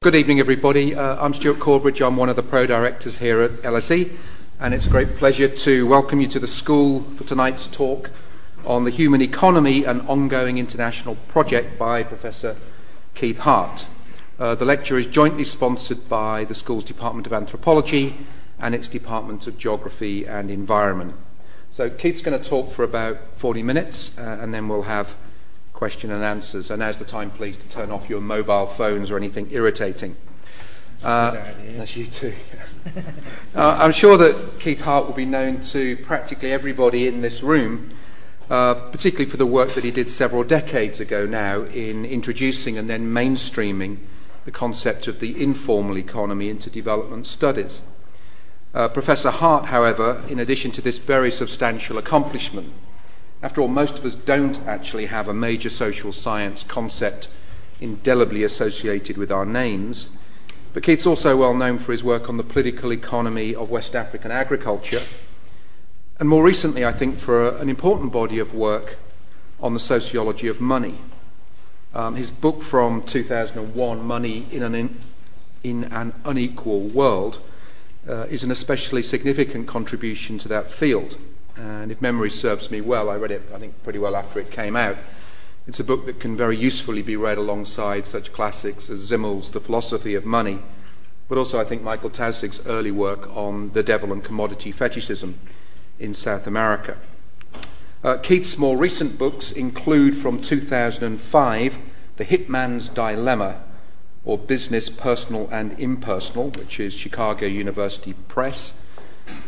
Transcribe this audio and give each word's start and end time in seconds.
Good 0.00 0.14
evening, 0.14 0.38
everybody. 0.38 0.94
Uh, 0.94 1.16
I'm 1.20 1.34
Stuart 1.34 1.58
Corbridge. 1.58 2.00
I'm 2.00 2.16
one 2.16 2.28
of 2.28 2.36
the 2.36 2.42
pro 2.44 2.66
directors 2.66 3.18
here 3.18 3.40
at 3.40 3.50
LSE, 3.62 4.08
and 4.60 4.72
it's 4.72 4.86
a 4.86 4.90
great 4.90 5.16
pleasure 5.16 5.48
to 5.48 5.88
welcome 5.88 6.20
you 6.20 6.28
to 6.28 6.38
the 6.38 6.46
school 6.46 7.00
for 7.16 7.24
tonight's 7.24 7.66
talk 7.66 8.12
on 8.64 8.84
the 8.84 8.92
human 8.92 9.20
economy 9.20 9.84
and 9.84 10.02
ongoing 10.02 10.56
international 10.56 11.16
project 11.26 11.80
by 11.80 12.04
Professor 12.04 12.54
Keith 13.16 13.38
Hart. 13.38 13.86
Uh, 14.38 14.54
the 14.54 14.64
lecture 14.64 14.98
is 14.98 15.08
jointly 15.08 15.42
sponsored 15.42 16.08
by 16.08 16.44
the 16.44 16.54
school's 16.54 16.84
Department 16.84 17.26
of 17.26 17.32
Anthropology 17.32 18.18
and 18.60 18.76
its 18.76 18.86
Department 18.86 19.48
of 19.48 19.58
Geography 19.58 20.24
and 20.24 20.48
Environment. 20.48 21.16
So, 21.72 21.90
Keith's 21.90 22.22
going 22.22 22.40
to 22.40 22.48
talk 22.48 22.70
for 22.70 22.84
about 22.84 23.34
40 23.34 23.64
minutes, 23.64 24.16
uh, 24.16 24.38
and 24.40 24.54
then 24.54 24.68
we'll 24.68 24.82
have 24.82 25.16
question 25.78 26.10
and 26.10 26.24
answers. 26.24 26.72
And 26.72 26.80
now's 26.80 26.98
the 26.98 27.04
time, 27.04 27.30
please, 27.30 27.56
to 27.56 27.68
turn 27.68 27.92
off 27.92 28.10
your 28.10 28.20
mobile 28.20 28.66
phones 28.66 29.12
or 29.12 29.16
anything 29.16 29.46
irritating. 29.52 30.16
Uh, 31.04 31.30
that's 31.76 31.96
you 31.96 32.04
too. 32.04 32.32
uh, 33.54 33.78
I'm 33.80 33.92
sure 33.92 34.16
that 34.16 34.58
Keith 34.58 34.80
Hart 34.80 35.06
will 35.06 35.14
be 35.14 35.24
known 35.24 35.60
to 35.60 35.96
practically 35.98 36.50
everybody 36.50 37.06
in 37.06 37.20
this 37.20 37.44
room, 37.44 37.90
uh, 38.50 38.74
particularly 38.90 39.30
for 39.30 39.36
the 39.36 39.46
work 39.46 39.68
that 39.70 39.84
he 39.84 39.92
did 39.92 40.08
several 40.08 40.42
decades 40.42 40.98
ago 40.98 41.26
now 41.26 41.62
in 41.62 42.04
introducing 42.04 42.76
and 42.76 42.90
then 42.90 43.14
mainstreaming 43.14 43.98
the 44.46 44.50
concept 44.50 45.06
of 45.06 45.20
the 45.20 45.40
informal 45.40 45.96
economy 45.96 46.48
into 46.48 46.68
development 46.68 47.24
studies. 47.24 47.82
Uh, 48.74 48.88
Professor 48.88 49.30
Hart, 49.30 49.66
however, 49.66 50.24
in 50.28 50.40
addition 50.40 50.72
to 50.72 50.82
this 50.82 50.98
very 50.98 51.30
substantial 51.30 51.98
accomplishment, 51.98 52.72
after 53.42 53.60
all, 53.60 53.68
most 53.68 53.98
of 53.98 54.04
us 54.04 54.14
don't 54.14 54.58
actually 54.66 55.06
have 55.06 55.28
a 55.28 55.34
major 55.34 55.70
social 55.70 56.12
science 56.12 56.64
concept 56.64 57.28
indelibly 57.80 58.42
associated 58.42 59.16
with 59.16 59.30
our 59.30 59.46
names. 59.46 60.10
But 60.74 60.82
Keith's 60.82 61.06
also 61.06 61.36
well 61.36 61.54
known 61.54 61.78
for 61.78 61.92
his 61.92 62.02
work 62.02 62.28
on 62.28 62.36
the 62.36 62.42
political 62.42 62.92
economy 62.92 63.54
of 63.54 63.70
West 63.70 63.94
African 63.94 64.30
agriculture, 64.30 65.02
and 66.18 66.28
more 66.28 66.42
recently, 66.42 66.84
I 66.84 66.92
think, 66.92 67.18
for 67.18 67.48
a, 67.48 67.60
an 67.60 67.68
important 67.68 68.12
body 68.12 68.40
of 68.40 68.52
work 68.52 68.96
on 69.60 69.72
the 69.72 69.80
sociology 69.80 70.48
of 70.48 70.60
money. 70.60 70.98
Um, 71.94 72.16
his 72.16 72.30
book 72.30 72.60
from 72.60 73.02
2001, 73.02 74.04
Money 74.04 74.46
in 74.50 74.62
an, 74.62 74.74
in, 74.74 74.98
in 75.62 75.84
an 75.84 76.12
Unequal 76.24 76.80
World, 76.80 77.40
uh, 78.08 78.26
is 78.30 78.42
an 78.42 78.50
especially 78.50 79.02
significant 79.02 79.68
contribution 79.68 80.38
to 80.38 80.48
that 80.48 80.70
field. 80.70 81.18
And 81.58 81.90
if 81.90 82.00
memory 82.00 82.30
serves 82.30 82.70
me 82.70 82.80
well, 82.80 83.10
I 83.10 83.16
read 83.16 83.32
it, 83.32 83.42
I 83.52 83.58
think, 83.58 83.82
pretty 83.82 83.98
well 83.98 84.14
after 84.14 84.38
it 84.38 84.50
came 84.50 84.76
out. 84.76 84.96
It's 85.66 85.80
a 85.80 85.84
book 85.84 86.06
that 86.06 86.20
can 86.20 86.36
very 86.36 86.56
usefully 86.56 87.02
be 87.02 87.16
read 87.16 87.36
alongside 87.36 88.06
such 88.06 88.32
classics 88.32 88.88
as 88.88 89.08
Simmel's 89.08 89.50
The 89.50 89.60
Philosophy 89.60 90.14
of 90.14 90.24
Money, 90.24 90.60
but 91.28 91.36
also, 91.36 91.60
I 91.60 91.64
think, 91.64 91.82
Michael 91.82 92.10
Taussig's 92.10 92.64
early 92.66 92.90
work 92.90 93.28
on 93.36 93.72
the 93.72 93.82
devil 93.82 94.12
and 94.12 94.24
commodity 94.24 94.72
fetishism 94.72 95.38
in 95.98 96.14
South 96.14 96.46
America. 96.46 96.96
Uh, 98.02 98.16
Keith's 98.18 98.56
more 98.56 98.76
recent 98.76 99.18
books 99.18 99.50
include 99.50 100.14
from 100.14 100.40
2005 100.40 101.78
The 102.16 102.24
Hitman's 102.24 102.88
Dilemma, 102.88 103.60
or 104.24 104.38
Business, 104.38 104.88
Personal 104.88 105.48
and 105.50 105.78
Impersonal, 105.78 106.50
which 106.50 106.78
is 106.78 106.94
Chicago 106.94 107.46
University 107.46 108.14
Press, 108.28 108.80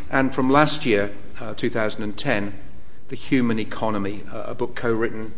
and 0.09 0.35
from 0.35 0.49
last 0.49 0.85
year, 0.85 1.11
uh, 1.41 1.53
2010, 1.55 2.59
The 3.09 3.15
Human 3.15 3.59
Economy, 3.59 4.21
uh, 4.31 4.43
a 4.47 4.55
book 4.55 4.75
co 4.75 4.93
written 4.93 5.33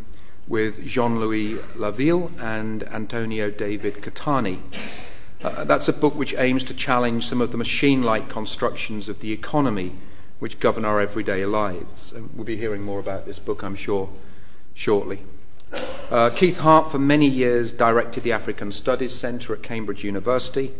with 0.47 0.85
Jean 0.85 1.19
Louis 1.19 1.55
Laville 1.75 2.31
and 2.39 2.83
Antonio 2.89 3.49
David 3.49 3.95
Cattani. 3.95 4.59
Uh, 5.41 5.63
that's 5.63 5.87
a 5.87 5.93
book 5.93 6.15
which 6.15 6.35
aims 6.37 6.63
to 6.65 6.73
challenge 6.73 7.27
some 7.27 7.39
of 7.39 7.51
the 7.51 7.57
machine 7.57 8.01
like 8.01 8.29
constructions 8.29 9.07
of 9.07 9.21
the 9.21 9.31
economy 9.31 9.93
which 10.39 10.59
govern 10.59 10.83
our 10.83 10.99
everyday 10.99 11.45
lives. 11.45 12.11
And 12.11 12.29
we'll 12.35 12.43
be 12.43 12.57
hearing 12.57 12.83
more 12.83 12.99
about 12.99 13.25
this 13.25 13.39
book, 13.39 13.63
I'm 13.63 13.75
sure, 13.75 14.09
shortly. 14.73 15.21
Uh, 16.11 16.29
Keith 16.31 16.59
Hart, 16.59 16.91
for 16.91 16.99
many 16.99 17.27
years, 17.27 17.71
directed 17.71 18.23
the 18.23 18.33
African 18.33 18.73
Studies 18.73 19.13
Centre 19.17 19.53
at 19.53 19.63
Cambridge 19.63 20.03
University 20.03 20.73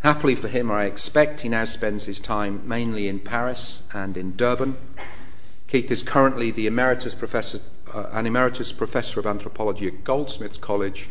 Happily 0.00 0.36
for 0.36 0.48
him, 0.48 0.70
I 0.70 0.84
expect, 0.84 1.40
he 1.40 1.48
now 1.48 1.64
spends 1.64 2.04
his 2.04 2.20
time 2.20 2.62
mainly 2.66 3.08
in 3.08 3.18
Paris 3.18 3.82
and 3.92 4.16
in 4.16 4.36
Durban. 4.36 4.76
Keith 5.66 5.90
is 5.90 6.02
currently 6.02 6.50
the 6.50 6.66
emeritus 6.66 7.14
professor, 7.14 7.60
uh, 7.92 8.06
an 8.12 8.26
emeritus 8.26 8.72
professor 8.72 9.18
of 9.18 9.26
anthropology 9.26 9.88
at 9.88 10.04
Goldsmiths 10.04 10.56
College 10.56 11.08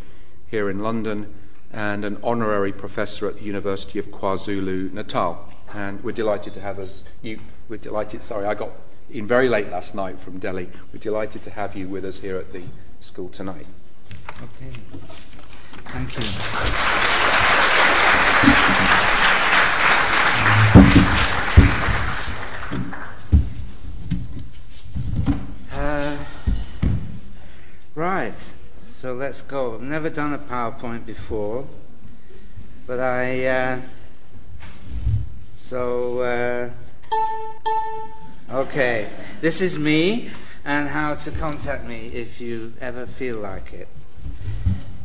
here 0.50 0.70
in 0.70 0.80
London 0.80 1.34
and 1.72 2.06
an 2.06 2.18
honorary 2.24 2.72
professor 2.72 3.28
at 3.28 3.38
the 3.38 3.44
University 3.44 4.00
of 4.00 4.08
KwaZulu 4.08 4.94
Natal. 4.94 5.52
And 5.74 6.02
we're 6.02 6.14
delighted 6.14 6.54
to 6.54 6.62
have 6.62 6.80
us. 6.80 7.04
You, 7.22 7.40
we're 7.68 7.78
delighted. 7.78 8.24
Sorry, 8.24 8.46
I 8.46 8.54
got 8.54 8.72
in 9.10 9.28
very 9.28 9.50
late 9.50 9.70
last 9.70 9.96
night 9.96 10.20
from 10.20 10.40
Delhi. 10.40 10.70
We're 10.94 11.00
delighted 11.00 11.44
to 11.44 11.52
have 11.52 11.76
you 11.76 11.90
with 11.90 12.06
us 12.06 12.20
here 12.20 12.38
at 12.38 12.54
the 12.54 12.64
school 13.02 13.28
tonight. 13.28 13.68
Okay. 14.42 14.72
Thank 15.84 16.18
you. 16.18 17.27
Let's 29.28 29.42
go. 29.42 29.74
I've 29.76 29.82
never 29.82 30.10
done 30.10 30.32
a 30.32 30.38
PowerPoint 30.38 31.06
before, 31.06 31.68
but 32.86 33.02
I. 33.02 33.46
Uh, 33.46 33.82
so, 35.58 36.22
uh, 36.22 36.70
okay, 38.50 39.10
this 39.42 39.60
is 39.60 39.78
me 39.78 40.30
and 40.64 40.88
how 40.88 41.16
to 41.16 41.32
contact 41.32 41.86
me 41.86 42.08
if 42.14 42.40
you 42.40 42.72
ever 42.80 43.06
feel 43.06 43.40
like 43.40 43.74
it. 43.74 43.90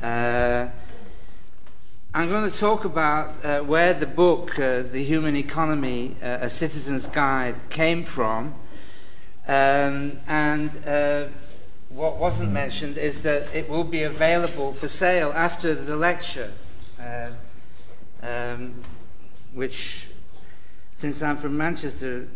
Uh, 0.00 0.68
I'm 2.14 2.28
going 2.28 2.48
to 2.48 2.56
talk 2.56 2.84
about 2.84 3.44
uh, 3.44 3.62
where 3.62 3.92
the 3.92 4.06
book, 4.06 4.56
uh, 4.56 4.82
The 4.82 5.02
Human 5.02 5.34
Economy, 5.34 6.14
uh, 6.22 6.38
A 6.42 6.48
Citizen's 6.48 7.08
Guide, 7.08 7.56
came 7.70 8.04
from. 8.04 8.54
Um, 9.48 10.20
and 10.28 10.70
uh, 10.86 11.24
what 11.94 12.16
wasn't 12.16 12.52
mentioned 12.52 12.96
is 12.96 13.22
that 13.22 13.54
it 13.54 13.68
will 13.68 13.84
be 13.84 14.02
available 14.02 14.72
for 14.72 14.88
sale 14.88 15.32
after 15.34 15.74
the 15.74 15.96
lecture, 15.96 16.50
uh, 17.00 17.28
um, 18.22 18.74
which, 19.52 20.08
since 20.94 21.22
I'm 21.22 21.36
from 21.36 21.56
Manchester, 21.56 22.28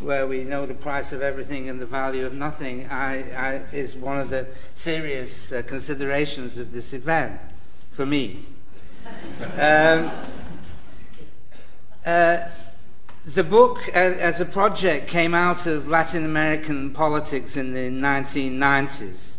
where 0.00 0.26
we 0.26 0.42
know 0.42 0.66
the 0.66 0.74
price 0.74 1.12
of 1.12 1.22
everything 1.22 1.68
and 1.68 1.80
the 1.80 1.86
value 1.86 2.26
of 2.26 2.34
nothing, 2.34 2.88
I, 2.90 3.14
I, 3.32 3.54
is 3.72 3.94
one 3.94 4.18
of 4.18 4.30
the 4.30 4.46
serious 4.74 5.52
uh, 5.52 5.62
considerations 5.62 6.58
of 6.58 6.72
this 6.72 6.92
event 6.92 7.40
for 7.90 8.06
me. 8.06 8.40
Um, 9.58 10.10
uh, 12.06 12.48
the 13.26 13.44
book, 13.44 13.88
uh, 13.88 13.98
as 13.98 14.40
a 14.40 14.44
project, 14.44 15.08
came 15.08 15.34
out 15.34 15.66
of 15.66 15.88
Latin 15.88 16.24
American 16.24 16.90
politics 16.92 17.56
in 17.56 17.72
the 17.72 17.88
1990s, 17.90 19.38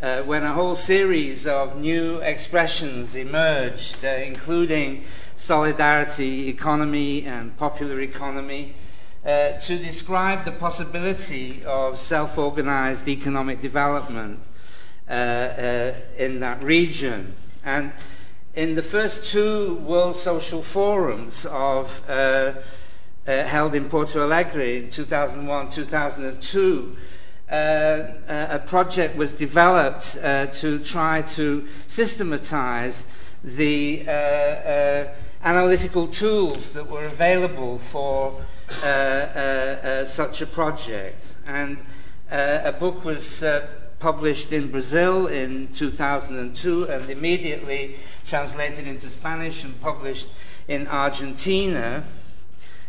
uh, 0.00 0.22
when 0.22 0.44
a 0.44 0.52
whole 0.52 0.76
series 0.76 1.46
of 1.46 1.76
new 1.76 2.18
expressions 2.18 3.16
emerged, 3.16 4.04
uh, 4.04 4.08
including 4.08 5.04
solidarity 5.34 6.48
economy 6.48 7.24
and 7.24 7.56
popular 7.56 8.00
economy, 8.00 8.74
uh, 9.24 9.52
to 9.58 9.76
describe 9.78 10.44
the 10.44 10.52
possibility 10.52 11.64
of 11.64 11.98
self 11.98 12.38
organized 12.38 13.08
economic 13.08 13.60
development 13.60 14.38
uh, 15.08 15.92
in 16.16 16.38
that 16.40 16.62
region. 16.62 17.34
And 17.64 17.92
in 18.54 18.76
the 18.76 18.82
first 18.82 19.32
two 19.32 19.76
World 19.76 20.14
Social 20.14 20.62
Forums 20.62 21.44
of, 21.46 22.08
uh, 22.08 22.12
uh, 22.12 22.54
held 23.26 23.74
in 23.74 23.88
Porto 23.88 24.22
Alegre 24.22 24.76
in 24.76 24.90
2001 24.90 25.70
2002, 25.70 26.96
uh, 27.50 28.12
a 28.28 28.58
project 28.58 29.16
was 29.16 29.32
developed 29.32 30.18
uh, 30.22 30.46
to 30.46 30.78
try 30.78 31.22
to 31.22 31.66
systematize 31.86 33.06
the 33.42 34.04
uh, 34.06 34.10
uh, 34.10 35.14
analytical 35.42 36.06
tools 36.06 36.70
that 36.70 36.88
were 36.88 37.04
available 37.04 37.78
for 37.78 38.44
such 40.04 40.40
a 40.40 40.46
project. 40.46 41.36
And 41.46 41.78
a 42.30 42.72
book 42.72 43.04
was 43.04 43.44
published 43.98 44.52
in 44.52 44.70
Brazil 44.70 45.26
in 45.26 45.68
2002 45.72 46.88
and 46.88 47.10
immediately 47.10 47.96
translated 48.24 48.86
into 48.86 49.08
Spanish 49.08 49.64
and 49.64 49.78
published 49.80 50.28
in 50.66 50.86
Argentina. 50.88 52.04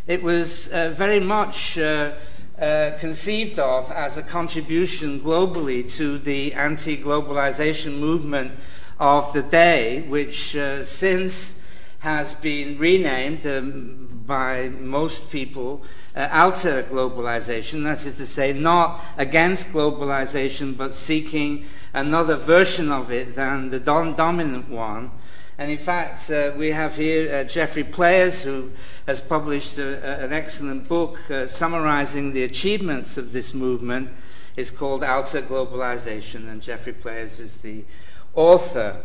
It 0.08 0.22
was 0.22 0.68
uh, 0.68 0.92
very 0.92 1.20
much 1.20 1.80
uh, 1.80 2.14
uh, 2.60 2.92
conceived 3.00 3.58
of 3.58 3.92
as 3.92 4.18
a 4.18 4.22
contribution 4.22 5.20
globally 5.20 5.90
to 5.98 6.20
the 6.20 6.54
anti 6.54 6.96
globalization 6.96 8.00
movement 8.00 8.52
of 9.00 9.34
the 9.34 9.42
day, 9.42 10.04
which 10.04 10.56
uh, 10.56 10.84
since 10.84 11.60
has 12.00 12.36
been 12.36 12.78
renamed 12.78 13.48
um, 13.48 14.22
by 14.28 14.70
most 14.70 15.32
people 15.32 15.82
uh, 16.16 16.30
alter 16.32 16.84
globalization, 16.84 17.84
that 17.84 18.06
is 18.06 18.14
to 18.14 18.28
say, 18.28 18.54
not 18.54 19.02
against 19.18 19.70
globalization, 19.70 20.78
but 20.78 20.94
seeking 20.94 21.66
another 21.96 22.36
version 22.36 22.92
of 22.92 23.12
it 23.12 23.34
than 23.34 23.72
the 23.72 23.80
don- 23.80 24.14
dominant 24.14 24.70
one. 24.70 25.10
And 25.58 25.72
in 25.72 25.78
fact, 25.78 26.30
uh, 26.30 26.52
we 26.58 26.72
have 26.72 26.98
here 26.98 27.34
uh, 27.34 27.44
Geoffrey 27.46 27.86
Pleyers, 27.86 28.44
who 28.44 28.72
has 29.08 29.22
published 29.22 29.78
a, 29.78 30.04
a, 30.04 30.26
an 30.26 30.34
excellent 30.34 30.90
book 30.90 31.18
uh, 31.32 31.48
summarizing 31.48 32.34
the 32.34 32.44
achievements 32.44 33.18
of 33.18 33.32
this 33.32 33.54
movement. 33.54 34.10
It's 34.58 34.70
called 34.70 35.02
Alter 35.02 35.42
Globalization, 35.42 36.50
and 36.50 36.62
Geoffrey 36.62 36.92
Pleyers 36.92 37.40
is 37.40 37.58
the 37.58 37.86
author. 38.34 39.02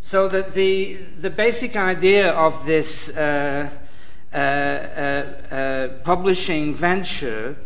So 0.00 0.28
that 0.28 0.54
the, 0.54 0.94
the 1.20 1.30
basic 1.30 1.76
idea 1.76 2.30
of 2.32 2.64
this 2.64 3.14
uh, 3.14 3.68
uh, 4.32 4.36
uh, 4.36 5.88
publishing 6.04 6.74
venture 6.74 7.56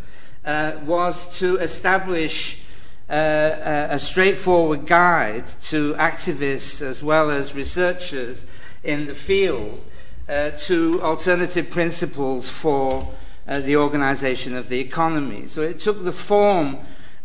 was 0.45 1.39
to 1.39 1.59
establish 1.59 2.65
uh, 3.11 3.89
a 3.91 3.99
straightforward 3.99 4.87
guide 4.87 5.47
to 5.63 5.95
activists 5.95 6.81
as 6.81 7.03
well 7.03 7.31
as 7.31 7.55
researchers 7.55 8.47
in 8.85 9.07
the 9.07 9.15
field 9.15 9.81
uh, 10.29 10.51
to 10.51 11.03
alternative 11.03 11.71
principles 11.71 12.49
for 12.49 13.13
uh, 13.49 13.61
the 13.61 13.77
organization 13.77 14.57
of 14.57 14.69
the 14.69 14.79
economy. 14.79 15.47
So 15.47 15.63
it 15.63 15.79
took 15.81 16.05
the 16.05 16.13
form 16.13 16.79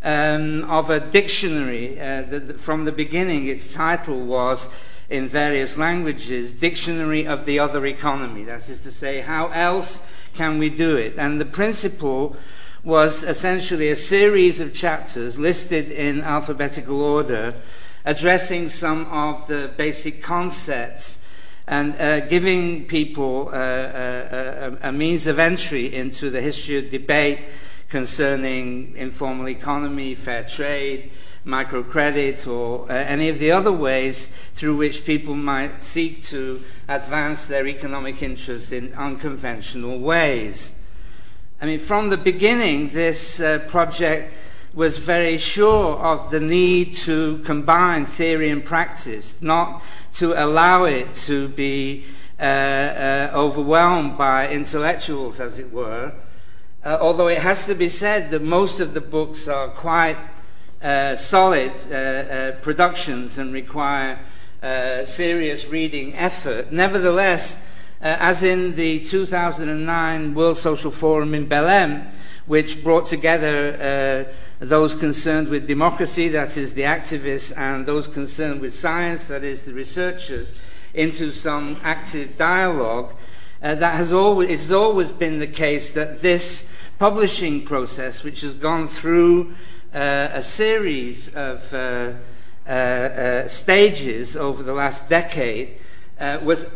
um, 0.04 0.64
of 0.70 0.90
a 0.90 1.00
dictionary. 1.00 2.00
Uh, 2.00 2.24
that, 2.24 2.60
from 2.60 2.86
the 2.86 2.92
beginning, 2.92 3.48
its 3.48 3.74
title 3.74 4.20
was, 4.26 4.70
in 5.10 5.28
various 5.28 5.78
languages, 5.78 6.52
Dictionary 6.52 7.28
of 7.28 7.46
the 7.46 7.60
Other 7.60 7.86
Economy. 7.86 8.44
That 8.44 8.68
is 8.70 8.80
to 8.80 8.92
say, 8.92 9.22
how 9.22 9.50
else 9.50 10.06
can 10.34 10.58
we 10.58 10.70
do 10.70 10.98
it? 10.98 11.16
And 11.18 11.40
the 11.40 11.46
principle 11.46 12.36
was 12.86 13.24
essentially 13.24 13.90
a 13.90 13.96
series 13.96 14.62
of 14.62 14.72
chapters 14.72 15.40
listed 15.40 15.92
in 15.92 16.22
alphabetical 16.22 17.02
order 17.02 17.56
addressing 18.06 18.70
some 18.70 19.08
of 19.08 19.48
the 19.48 19.72
basic 19.76 20.22
concepts 20.22 21.24
and 21.68 22.00
uh, 22.00 22.20
giving 22.28 22.86
people 22.86 23.50
uh, 23.52 23.56
uh, 23.56 24.78
a, 24.84 24.90
a, 24.90 24.92
means 24.92 25.26
of 25.26 25.40
entry 25.40 25.92
into 25.92 26.30
the 26.30 26.40
history 26.40 26.78
of 26.78 26.92
debate 26.92 27.40
concerning 27.90 28.96
informal 28.96 29.50
economy, 29.50 30.14
fair 30.14 30.44
trade, 30.44 31.12
microcredit, 31.44 32.48
or 32.48 32.84
uh, 32.84 32.94
any 32.94 33.30
of 33.30 33.40
the 33.40 33.52
other 33.52 33.72
ways 33.72 34.28
through 34.54 34.76
which 34.78 35.06
people 35.06 35.36
might 35.36 35.82
seek 35.82 36.22
to 36.22 36.62
advance 36.88 37.48
their 37.48 37.66
economic 37.66 38.22
interests 38.22 38.72
in 38.72 38.94
unconventional 38.94 39.98
ways. 39.98 40.75
I 41.66 41.68
mean, 41.68 41.80
from 41.80 42.10
the 42.10 42.18
beginning, 42.18 42.90
this 42.90 43.42
uh, 43.42 43.58
project 43.68 44.32
was 44.76 45.00
very 45.00 45.40
sure 45.40 45.98
of 45.98 46.30
the 46.30 46.40
need 46.40 46.94
to 46.94 47.40
combine 47.40 48.06
theory 48.06 48.50
and 48.50 48.64
practice, 48.64 49.42
not 49.42 49.82
to 50.12 50.34
allow 50.34 50.84
it 50.84 51.16
to 51.26 51.48
be 51.48 52.06
uh, 52.40 52.44
uh, 52.44 53.32
overwhelmed 53.34 54.16
by 54.16 54.48
intellectuals, 54.48 55.40
as 55.40 55.58
it 55.58 55.74
were. 55.74 56.14
Uh, 56.84 57.00
although 57.02 57.30
it 57.30 57.40
has 57.40 57.66
to 57.66 57.74
be 57.74 57.90
said 57.90 58.30
that 58.30 58.44
most 58.44 58.80
of 58.80 58.94
the 58.94 59.02
books 59.02 59.48
are 59.48 59.70
quite 59.70 60.18
uh, 60.84 61.16
solid 61.16 61.72
uh, 61.92 62.52
productions 62.62 63.40
and 63.40 63.52
require 63.52 64.20
serious 65.04 65.68
reading 65.68 66.14
effort. 66.14 66.72
Nevertheless, 66.72 67.58
uh, 67.58 67.75
as 68.02 68.44
in 68.44 68.76
the 68.76 69.00
2009 69.00 70.34
World 70.34 70.58
Social 70.58 70.92
Forum 70.92 71.34
in 71.34 71.48
Belém, 71.48 72.12
which 72.46 72.84
brought 72.84 73.06
together 73.06 74.28
uh, 74.30 74.34
those 74.60 74.96
concerned 74.96 75.50
with 75.50 75.68
democracy, 75.68 76.28
that 76.30 76.58
is, 76.58 76.74
the 76.74 76.84
activists, 76.84 77.58
and 77.58 77.86
those 77.86 78.08
concerned 78.08 78.62
with 78.62 78.74
science, 78.74 79.24
that 79.26 79.44
is, 79.44 79.64
the 79.64 79.74
researchers, 79.74 80.58
into 80.94 81.32
some 81.32 81.78
active 81.84 82.38
dialogue. 82.38 83.14
Uh, 83.62 83.74
that 83.76 83.96
has 83.96 84.14
always, 84.14 84.50
it's 84.50 84.72
always 84.72 85.12
been 85.12 85.40
the 85.40 85.48
case 85.48 85.92
that 85.92 86.22
this 86.22 86.72
publishing 87.00 87.66
process, 87.66 88.24
which 88.24 88.42
has 88.42 88.54
gone 88.54 88.88
through 88.88 89.54
uh, 89.94 90.30
a 90.34 90.42
series 90.42 91.34
of 91.36 91.74
uh, 91.74 92.14
uh, 92.70 93.48
stages 93.48 94.36
over 94.38 94.62
the 94.62 94.74
last 94.74 95.10
decade, 95.10 95.78
was 96.44 96.70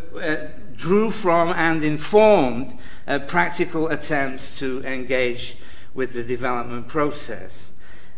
drew 0.80 1.12
from 1.12 1.50
and 1.50 1.84
informed 1.84 2.74
uh, 3.06 3.20
practical 3.20 3.90
attempts 3.90 4.58
to 4.58 4.82
engage 4.84 5.58
with 5.94 6.14
the 6.14 6.24
development 6.24 6.88
process. 6.88 7.74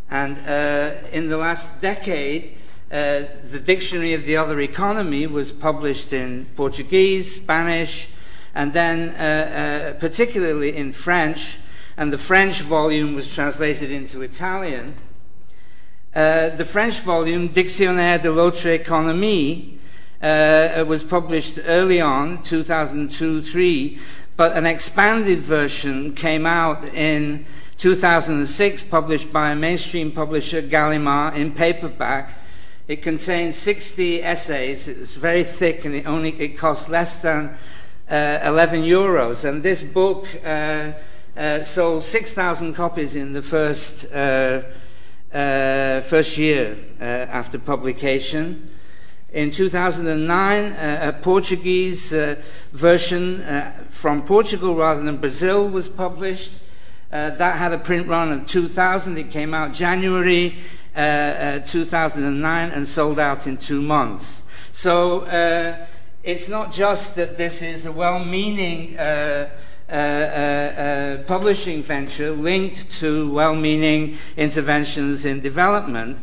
And 0.08 0.38
uh, 0.46 1.08
in 1.10 1.28
the 1.28 1.38
last 1.38 1.80
decade, 1.80 2.56
uh, 2.90 3.24
the 3.50 3.60
Dictionary 3.64 4.12
of 4.12 4.24
the 4.24 4.36
Other 4.36 4.60
Economy 4.60 5.26
was 5.26 5.50
published 5.50 6.12
in 6.12 6.46
Portuguese, 6.56 7.36
Spanish, 7.36 8.10
and 8.54 8.72
then 8.72 9.08
uh, 9.08 9.94
uh, 9.94 9.98
particularly 9.98 10.76
in 10.76 10.92
French, 10.92 11.58
and 11.96 12.12
the 12.12 12.18
French 12.18 12.60
volume 12.60 13.14
was 13.14 13.34
translated 13.34 13.90
into 13.90 14.22
Italian. 14.22 14.94
Uh, 16.14 16.50
the 16.50 16.64
French 16.64 17.00
volume, 17.00 17.48
Dictionnaire 17.48 18.18
de 18.18 18.30
l'autre 18.30 18.68
économie, 18.68 19.78
uh, 20.22 20.84
was 20.86 21.02
published 21.02 21.58
early 21.66 22.00
on, 22.00 22.42
2002 22.42 23.42
3, 23.42 23.98
but 24.36 24.56
an 24.56 24.66
expanded 24.66 25.40
version 25.40 26.14
came 26.14 26.46
out 26.46 26.84
in 26.94 27.44
2006, 27.76 28.84
published 28.84 29.32
by 29.32 29.50
a 29.50 29.56
mainstream 29.56 30.12
publisher, 30.12 30.62
Gallimard, 30.62 31.34
in 31.34 31.52
paperback. 31.52 32.38
It 32.88 33.02
contains 33.02 33.56
60 33.56 34.22
essays. 34.22 34.88
It's 34.88 35.12
very 35.12 35.44
thick, 35.44 35.84
and 35.84 35.94
it 35.94 36.06
only 36.06 36.30
it 36.40 36.56
costs 36.58 36.88
less 36.88 37.16
than 37.16 37.56
uh, 38.10 38.40
11 38.44 38.82
euros. 38.82 39.44
And 39.44 39.62
this 39.62 39.82
book 39.82 40.26
uh, 40.44 40.92
uh, 41.36 41.62
sold 41.62 42.04
6,000 42.04 42.74
copies 42.74 43.16
in 43.16 43.32
the 43.32 43.42
first 43.42 44.04
uh, 44.12 44.62
uh, 45.32 46.02
first 46.02 46.36
year 46.36 46.76
uh, 47.00 47.04
after 47.04 47.58
publication. 47.58 48.68
In 49.32 49.50
2009, 49.50 50.64
uh, 50.64 50.98
a 51.00 51.12
Portuguese 51.22 52.12
uh, 52.12 52.36
version 52.72 53.40
uh, 53.40 53.72
from 53.88 54.26
Portugal 54.26 54.74
rather 54.74 55.02
than 55.02 55.16
Brazil 55.16 55.66
was 55.66 55.88
published. 55.88 56.52
Uh, 57.10 57.30
that 57.30 57.56
had 57.56 57.72
a 57.72 57.78
print 57.78 58.06
run 58.06 58.30
of 58.30 58.46
2000. 58.46 59.16
It 59.16 59.30
came 59.30 59.54
out 59.54 59.72
January 59.72 60.58
uh, 60.94 60.98
uh, 60.98 61.58
2009 61.60 62.70
and 62.72 62.86
sold 62.86 63.18
out 63.18 63.46
in 63.46 63.56
two 63.56 63.80
months. 63.80 64.44
So 64.70 65.24
it's 66.22 66.50
not 66.50 66.70
just 66.70 67.16
that 67.16 67.38
this 67.38 67.62
is 67.62 67.86
a 67.86 67.92
well 67.92 68.22
meaning 68.22 68.96
publishing 71.26 71.82
venture 71.82 72.32
linked 72.32 72.90
to 73.00 73.32
well 73.32 73.54
meaning 73.54 74.18
interventions 74.36 75.24
in 75.24 75.40
development, 75.40 76.22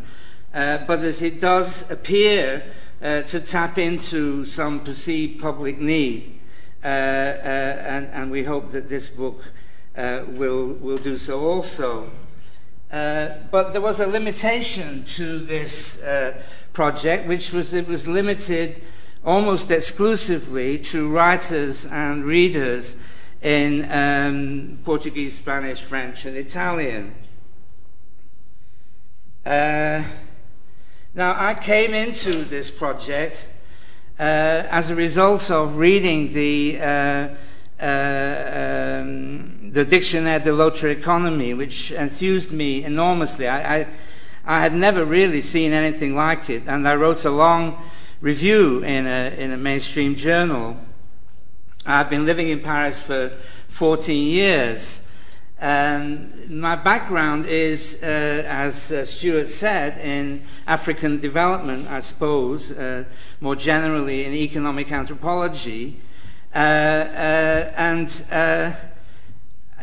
but 0.53 0.97
that 0.97 1.23
it 1.23 1.41
does 1.41 1.89
appear 1.89 2.63
uh, 3.01 3.21
to 3.23 3.39
tap 3.39 3.77
into 3.77 4.45
some 4.45 4.81
perceived 4.81 5.41
public 5.41 5.79
need. 5.79 6.39
Uh, 6.83 6.87
uh, 6.87 6.89
and, 6.89 8.07
and, 8.07 8.31
we 8.31 8.43
hope 8.43 8.71
that 8.71 8.87
this 8.87 9.09
book 9.09 9.51
uh, 9.97 10.23
will, 10.29 10.67
will 10.75 10.97
do 10.97 11.17
so 11.17 11.45
also. 11.45 12.09
Uh, 12.89 13.29
but 13.51 13.73
there 13.73 13.81
was 13.81 13.99
a 13.99 14.07
limitation 14.07 15.03
to 15.03 15.39
this 15.39 16.01
project, 16.71 17.27
which 17.27 17.51
was 17.51 17.73
it 17.73 17.85
was 17.85 18.07
limited 18.07 18.81
almost 19.25 19.69
exclusively 19.69 20.77
to 20.77 21.09
writers 21.09 21.85
and 21.85 22.23
readers 22.23 22.95
in 23.41 23.89
um, 23.91 24.79
Portuguese, 24.85 25.37
Spanish, 25.37 25.81
French, 25.81 26.25
and 26.25 26.37
Italian. 26.37 27.13
Uh, 29.45 30.03
now, 31.15 31.35
I 31.35 31.55
came 31.55 31.95
into 31.95 32.43
this 32.43 32.69
project 32.69 33.51
uh, 34.19 34.21
as 34.69 34.91
a 34.91 34.95
result 34.95 35.49
of 35.49 35.77
reading 35.77 36.31
the, 36.33 36.79
uh, 36.79 37.29
uh, 37.81 38.99
um, 39.01 39.71
the 39.71 39.85
Dictionnaire 39.85 40.39
de 40.39 40.53
l'autre 40.53 40.93
économie, 40.93 41.57
which 41.57 41.91
enthused 41.93 42.51
me 42.51 42.83
enormously. 42.83 43.47
I, 43.47 43.79
I, 43.79 43.87
I, 44.45 44.61
had 44.61 44.75
never 44.75 45.03
really 45.03 45.41
seen 45.41 45.71
anything 45.71 46.15
like 46.15 46.47
it, 46.47 46.63
and 46.67 46.87
I 46.87 46.93
wrote 46.93 47.25
a 47.25 47.31
long 47.31 47.81
review 48.21 48.83
in 48.83 49.07
a, 49.07 49.33
in 49.35 49.51
a 49.51 49.57
mainstream 49.57 50.13
journal. 50.13 50.77
I've 51.87 52.11
been 52.11 52.27
living 52.27 52.49
in 52.49 52.59
Paris 52.59 52.99
for 52.99 53.31
14 53.69 54.27
years. 54.27 55.07
Um, 55.61 56.31
my 56.47 56.77
background 56.77 57.45
is, 57.45 58.01
uh, 58.01 58.05
as 58.05 58.93
uh, 58.93 59.03
Stuart 59.03 59.49
said, 59.49 59.97
in 59.99 60.41
African 60.65 61.19
development, 61.19 61.91
I 61.91 61.99
suppose, 61.99 62.71
uh, 62.71 63.03
more 63.41 63.57
generally 63.57 64.23
in 64.23 64.33
economic 64.33 64.89
anthropology. 64.89 65.99
Uh, 66.55 66.57
uh, 66.57 67.73
and 67.75 68.23
uh, 68.31 68.71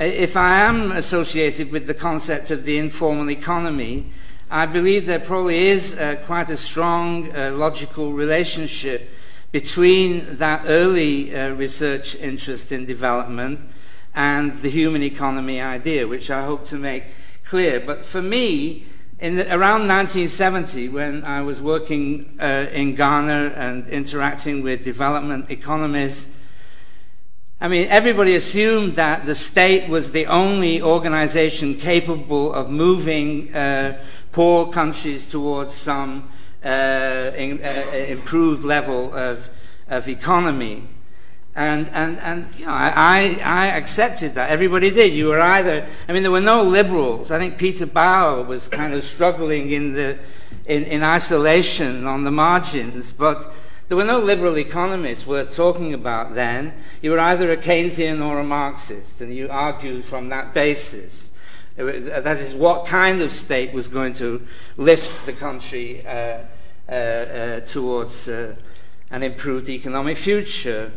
if 0.00 0.34
I 0.34 0.60
am 0.60 0.92
associated 0.92 1.70
with 1.70 1.86
the 1.86 1.94
concept 1.94 2.50
of 2.50 2.64
the 2.64 2.78
informal 2.78 3.30
economy, 3.30 4.12
I 4.50 4.64
believe 4.64 5.04
there 5.04 5.20
probably 5.20 5.68
is 5.68 6.00
quite 6.24 6.48
a 6.48 6.56
strong 6.56 7.32
logical 7.58 8.12
relationship 8.12 9.10
between 9.52 10.36
that 10.36 10.64
early 10.66 11.34
research 11.50 12.14
interest 12.16 12.72
in 12.72 12.86
development 12.86 13.60
and 14.16 14.60
the 14.62 14.70
human 14.70 15.02
economy 15.02 15.60
idea, 15.60 16.08
which 16.08 16.30
I 16.30 16.44
hope 16.44 16.64
to 16.66 16.76
make 16.76 17.04
clear. 17.44 17.78
But 17.78 18.04
for 18.04 18.22
me, 18.22 18.86
in 19.18 19.36
the, 19.36 19.46
around 19.48 19.86
1970, 19.86 20.88
when 20.88 21.24
I 21.24 21.42
was 21.42 21.60
working 21.60 22.38
uh, 22.40 22.66
in 22.72 22.94
Ghana 22.94 23.52
and 23.54 23.86
interacting 23.88 24.62
with 24.62 24.84
development 24.84 25.50
economists, 25.50 26.34
I 27.60 27.68
mean, 27.68 27.88
everybody 27.88 28.36
assumed 28.36 28.94
that 28.94 29.24
the 29.24 29.34
state 29.34 29.88
was 29.88 30.12
the 30.12 30.26
only 30.26 30.82
organization 30.82 31.76
capable 31.76 32.52
of 32.52 32.68
moving 32.68 33.54
uh, 33.54 34.02
poor 34.32 34.70
countries 34.70 35.30
towards 35.30 35.72
some 35.72 36.30
uh, 36.62 37.32
in, 37.36 37.62
uh, 37.62 37.90
improved 38.08 38.64
level 38.64 39.14
of, 39.14 39.48
of 39.88 40.08
economy. 40.08 40.86
And, 41.56 41.88
and, 41.94 42.18
and 42.18 42.46
you 42.58 42.66
know, 42.66 42.72
I, 42.72 43.40
I 43.42 43.66
accepted 43.68 44.34
that. 44.34 44.50
Everybody 44.50 44.90
did. 44.90 45.14
You 45.14 45.28
were 45.28 45.40
either, 45.40 45.86
I 46.06 46.12
mean, 46.12 46.22
there 46.22 46.30
were 46.30 46.38
no 46.42 46.62
liberals. 46.62 47.30
I 47.30 47.38
think 47.38 47.56
Peter 47.56 47.86
Bauer 47.86 48.42
was 48.42 48.68
kind 48.68 48.92
of 48.92 49.02
struggling 49.02 49.70
in, 49.70 49.94
the, 49.94 50.18
in, 50.66 50.84
in 50.84 51.02
isolation 51.02 52.06
on 52.06 52.24
the 52.24 52.30
margins, 52.30 53.10
but 53.10 53.50
there 53.88 53.96
were 53.96 54.04
no 54.04 54.18
liberal 54.18 54.58
economists 54.58 55.26
worth 55.26 55.56
talking 55.56 55.94
about 55.94 56.34
then. 56.34 56.74
You 57.00 57.12
were 57.12 57.20
either 57.20 57.50
a 57.50 57.56
Keynesian 57.56 58.22
or 58.22 58.38
a 58.38 58.44
Marxist, 58.44 59.22
and 59.22 59.34
you 59.34 59.48
argued 59.48 60.04
from 60.04 60.28
that 60.28 60.52
basis. 60.52 61.30
That 61.76 62.36
is, 62.38 62.54
what 62.54 62.84
kind 62.84 63.22
of 63.22 63.32
state 63.32 63.72
was 63.72 63.88
going 63.88 64.12
to 64.14 64.46
lift 64.76 65.24
the 65.24 65.32
country 65.32 66.06
uh, 66.06 66.40
uh, 66.88 66.92
uh, 66.92 67.60
towards 67.60 68.28
uh, 68.28 68.56
an 69.10 69.22
improved 69.22 69.70
economic 69.70 70.18
future. 70.18 70.92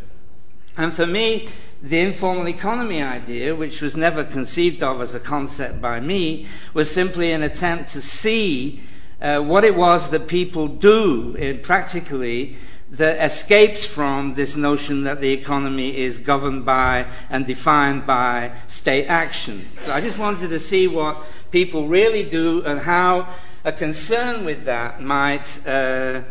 And 0.80 0.94
for 0.94 1.06
me, 1.06 1.50
the 1.84 2.00
informal 2.00 2.48
economy 2.48 3.04
idea, 3.04 3.54
which 3.54 3.82
was 3.82 3.98
never 3.98 4.24
conceived 4.24 4.82
of 4.82 5.02
as 5.02 5.14
a 5.14 5.20
concept 5.20 5.82
by 5.82 6.00
me, 6.00 6.48
was 6.74 6.90
simply 6.90 7.34
an 7.34 7.44
attempt 7.44 7.90
to 7.90 8.02
see 8.02 8.82
uh, 9.22 9.42
what 9.42 9.66
it 9.66 9.76
was 9.76 10.10
that 10.12 10.30
people 10.30 10.70
do 10.70 11.36
in, 11.36 11.60
practically 11.60 12.56
that 12.92 13.22
escapes 13.22 13.86
from 13.86 14.36
this 14.36 14.56
notion 14.56 15.04
that 15.04 15.20
the 15.20 15.34
economy 15.34 15.98
is 15.98 16.18
governed 16.18 16.64
by 16.64 17.06
and 17.30 17.46
defined 17.46 18.08
by 18.08 18.50
state 18.68 19.08
action. 19.08 19.68
So 19.82 19.92
I 19.92 20.00
just 20.00 20.18
wanted 20.18 20.48
to 20.48 20.60
see 20.60 20.88
what 20.88 21.18
people 21.52 21.90
really 21.90 22.24
do 22.24 22.64
and 22.64 22.80
how 22.80 23.28
a 23.66 23.74
concern 23.74 24.46
with 24.46 24.64
that 24.64 25.02
might 25.02 25.60
uh, 25.68 26.22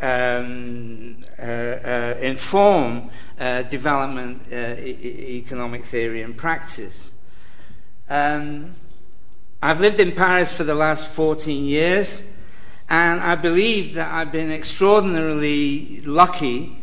um, 0.00 1.24
uh, 1.38 1.42
uh, 1.42 2.14
inform 2.20 3.10
uh, 3.38 3.62
development 3.62 4.46
e- 4.52 5.38
economic 5.38 5.84
theory 5.84 6.22
and 6.22 6.36
practice. 6.36 7.12
Um, 8.08 8.74
I've 9.62 9.80
lived 9.80 10.00
in 10.00 10.12
Paris 10.12 10.52
for 10.52 10.64
the 10.64 10.74
last 10.74 11.06
14 11.06 11.64
years, 11.64 12.30
and 12.88 13.20
I 13.20 13.34
believe 13.34 13.94
that 13.94 14.12
I've 14.12 14.30
been 14.30 14.52
extraordinarily 14.52 16.02
lucky 16.02 16.78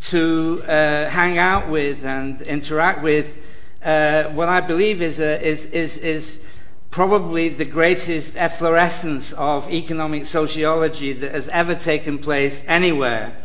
to 0.00 0.62
uh, 0.64 1.08
hang 1.08 1.38
out 1.38 1.68
with 1.68 2.04
and 2.04 2.40
interact 2.42 3.02
with 3.02 3.36
uh, 3.82 4.24
what 4.24 4.48
I 4.48 4.60
believe 4.60 5.02
is, 5.02 5.20
a, 5.20 5.42
is, 5.44 5.66
is, 5.66 5.98
is 5.98 6.44
probably 6.90 7.48
the 7.48 7.64
greatest 7.64 8.36
efflorescence 8.36 9.32
of 9.34 9.72
economic 9.72 10.26
sociology 10.26 11.12
that 11.12 11.32
has 11.32 11.48
ever 11.50 11.74
taken 11.74 12.18
place 12.18 12.64
anywhere. 12.66 13.36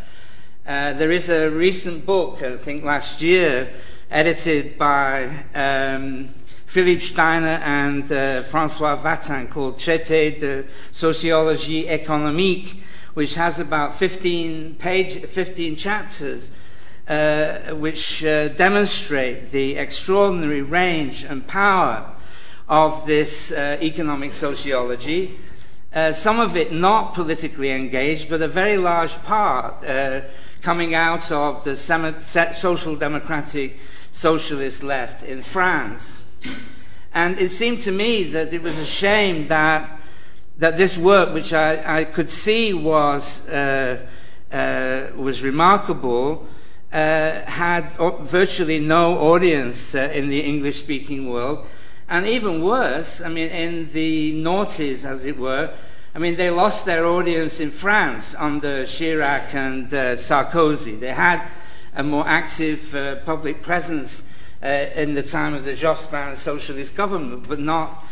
Uh, 0.66 0.94
there 0.94 1.12
is 1.12 1.30
a 1.30 1.50
recent 1.50 2.06
book, 2.06 2.42
I 2.42 2.58
think 2.58 2.84
last 2.84 3.22
year, 3.22 3.72
edited 4.10 4.80
by 4.80 5.46
um, 5.54 6.30
Philippe 6.66 7.02
Steiner 7.02 7.62
and 7.64 8.12
uh, 8.12 8.42
Francois 8.44 8.96
Vatin 8.96 9.48
called 9.48 9.78
Traité 9.78 10.40
de 10.40 10.66
sociologie 10.92 11.88
économique, 11.88 12.82
which 13.14 13.36
has 13.36 13.60
about 13.60 13.96
15, 13.96 14.75
page, 14.75 15.24
15 15.24 15.75
chapters 15.75 16.52
uh, 17.08 17.75
which 17.75 18.25
uh, 18.25 18.48
demonstrate 18.50 19.52
the 19.52 19.78
extraordinary 19.78 20.64
range 20.64 21.24
and 21.24 21.48
power 21.48 22.14
of 22.67 23.05
this 23.05 23.51
uh, 23.51 23.77
economic 23.81 24.34
sociology, 24.34 25.38
uh, 25.93 26.12
some 26.12 26.39
of 26.39 26.55
it 26.55 26.74
not 26.74 27.13
politically 27.13 27.72
engaged, 27.72 28.29
but 28.29 28.41
a 28.41 28.48
very 28.48 28.77
large 28.77 29.15
part 29.24 29.84
uh, 29.86 30.22
coming 30.62 30.95
out 30.95 31.31
of 31.31 31.63
the 31.63 31.75
social 31.75 32.95
democratic 32.95 33.77
socialist 34.12 34.84
left 34.84 35.24
in 35.24 35.41
France. 35.41 36.25
And 37.13 37.38
it 37.39 37.50
seemed 37.50 37.79
to 37.81 37.91
me 37.91 38.24
that 38.31 38.51
it 38.51 38.62
was 38.62 38.77
a 38.77 38.86
shame 38.86 39.48
that, 39.48 40.00
that 40.57 40.77
this 40.77 40.98
work, 40.98 41.34
which 41.34 41.53
I, 41.53 42.00
I 42.00 42.03
could 42.03 42.29
see 42.29 42.74
was, 42.74 43.48
uh, 43.48 44.05
uh, 44.51 45.07
was 45.15 45.41
remarkable, 45.41 46.45
uh, 46.91 47.41
had 47.41 47.91
virtually 48.22 48.79
no 48.79 49.17
audience 49.19 49.95
in 49.95 50.29
the 50.29 50.41
English 50.41 50.77
speaking 50.77 51.29
world 51.29 51.65
and 52.07 52.25
even 52.25 52.62
worse, 52.63 53.21
I 53.21 53.29
mean, 53.29 53.50
in 53.50 53.91
the 53.91 54.33
noughties, 54.33 55.05
as 55.05 55.25
it 55.25 55.38
were, 55.38 55.74
I 56.13 56.19
mean, 56.19 56.35
they 56.35 56.50
lost 56.50 56.85
their 56.85 57.05
audience 57.05 57.59
in 57.59 57.71
France 57.71 58.35
under 58.35 58.83
Chirac 58.83 59.53
and 59.53 59.93
uh, 59.93 60.15
Sarkozy. 60.15 61.00
They 61.00 61.13
had 61.13 61.41
a 61.95 62.03
more 62.03 62.27
active 62.27 62.93
uh, 62.95 63.17
public 63.17 63.62
presence 63.62 64.29
uh, 64.63 64.67
in 64.95 65.13
the 65.13 65.24
time 65.24 65.53
of 65.53 65.65
the 65.65 65.71
Jospin 65.71 66.35
socialist 66.35 66.95
government, 66.95 67.47
but 67.50 67.59
not 67.59 68.05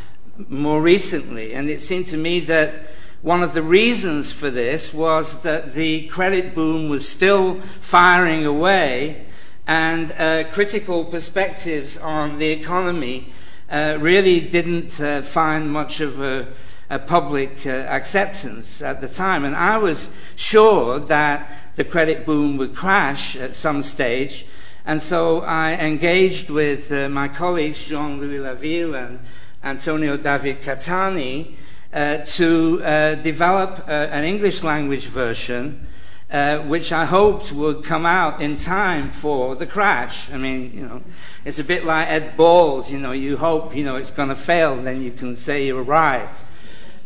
more 0.50 0.81
recently. 0.81 1.53
And 1.53 1.69
it 1.69 1.79
seemed 1.79 2.07
to 2.07 2.17
me 2.17 2.39
that 2.41 2.88
one 3.21 3.41
of 3.41 3.53
the 3.53 3.63
reasons 3.63 4.31
for 4.31 4.50
this 4.50 4.93
was 4.93 5.43
that 5.43 5.73
the 5.73 6.07
credit 6.07 6.53
boom 6.53 6.89
was 6.89 7.07
still 7.07 7.62
firing 7.79 8.45
away, 8.45 9.25
and 9.65 10.12
uh, 10.13 10.43
critical 10.51 11.05
perspectives 11.05 11.97
on 11.97 12.38
the 12.38 12.47
economy 12.47 13.31
uh, 13.74 13.98
really 14.00 14.39
didn't 14.39 15.01
uh, 15.01 15.24
find 15.24 15.72
much 15.72 16.00
of 16.00 16.22
a, 16.22 16.48
a 16.92 17.00
public 17.00 17.65
uh, 17.65 17.70
acceptance 17.70 18.84
at 18.84 19.01
the 19.01 19.08
time. 19.08 19.44
And 19.46 19.56
I 19.56 19.80
was 19.80 20.13
sure 20.36 21.00
that 21.00 21.50
the 21.75 21.84
credit 21.84 22.24
boom 22.24 22.58
would 22.58 22.75
crash 22.75 23.36
at 23.36 23.56
some 23.56 23.82
stage. 23.82 24.46
And 24.86 25.01
so 25.01 25.42
I 25.42 25.74
engaged 25.74 26.51
with 26.51 26.92
uh, 26.92 27.10
my 27.10 27.27
colleagues, 27.27 27.88
Jean 27.88 28.22
Louis 28.22 28.38
Laville 28.38 28.94
and 28.94 29.20
Antonio 29.63 30.18
David 30.18 30.62
Cattani, 30.62 31.56
uh, 31.92 32.18
to 32.18 32.77
develop 33.24 33.88
an 33.88 34.24
English 34.24 34.63
language 34.63 35.08
version 35.08 35.88
uh, 36.34 36.58
which 36.62 36.92
I 36.92 37.06
hoped 37.06 37.52
would 37.52 37.84
come 37.84 38.08
out 38.08 38.42
in 38.42 38.56
time 38.56 39.12
for 39.12 39.56
the 39.56 39.68
crash. 39.68 40.32
I 40.32 40.38
mean, 40.38 40.72
you 40.74 40.82
know, 40.82 41.04
it's 41.46 41.60
a 41.60 41.63
bit 41.63 41.86
like 41.86 42.10
Ed 42.10 42.36
Balls, 42.36 42.92
you 42.92 42.98
know, 42.98 43.12
you 43.12 43.38
hope, 43.38 43.75
you 43.75 43.86
know, 43.86 43.98
it's 43.98 44.10
going 44.10 44.30
to 44.30 44.36
fail, 44.36 44.75
then 44.75 45.04
you 45.04 45.12
can 45.12 45.38
say 45.38 45.68
you 45.68 45.75
were 45.75 45.84
right. 45.84 46.36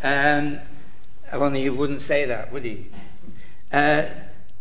Um, 0.01 0.59
only 1.33 1.63
you 1.63 1.73
wouldn't 1.73 2.01
say 2.01 2.23
that, 2.23 2.53
would 2.53 2.63
you? 2.63 2.85
Uh, 3.69 4.05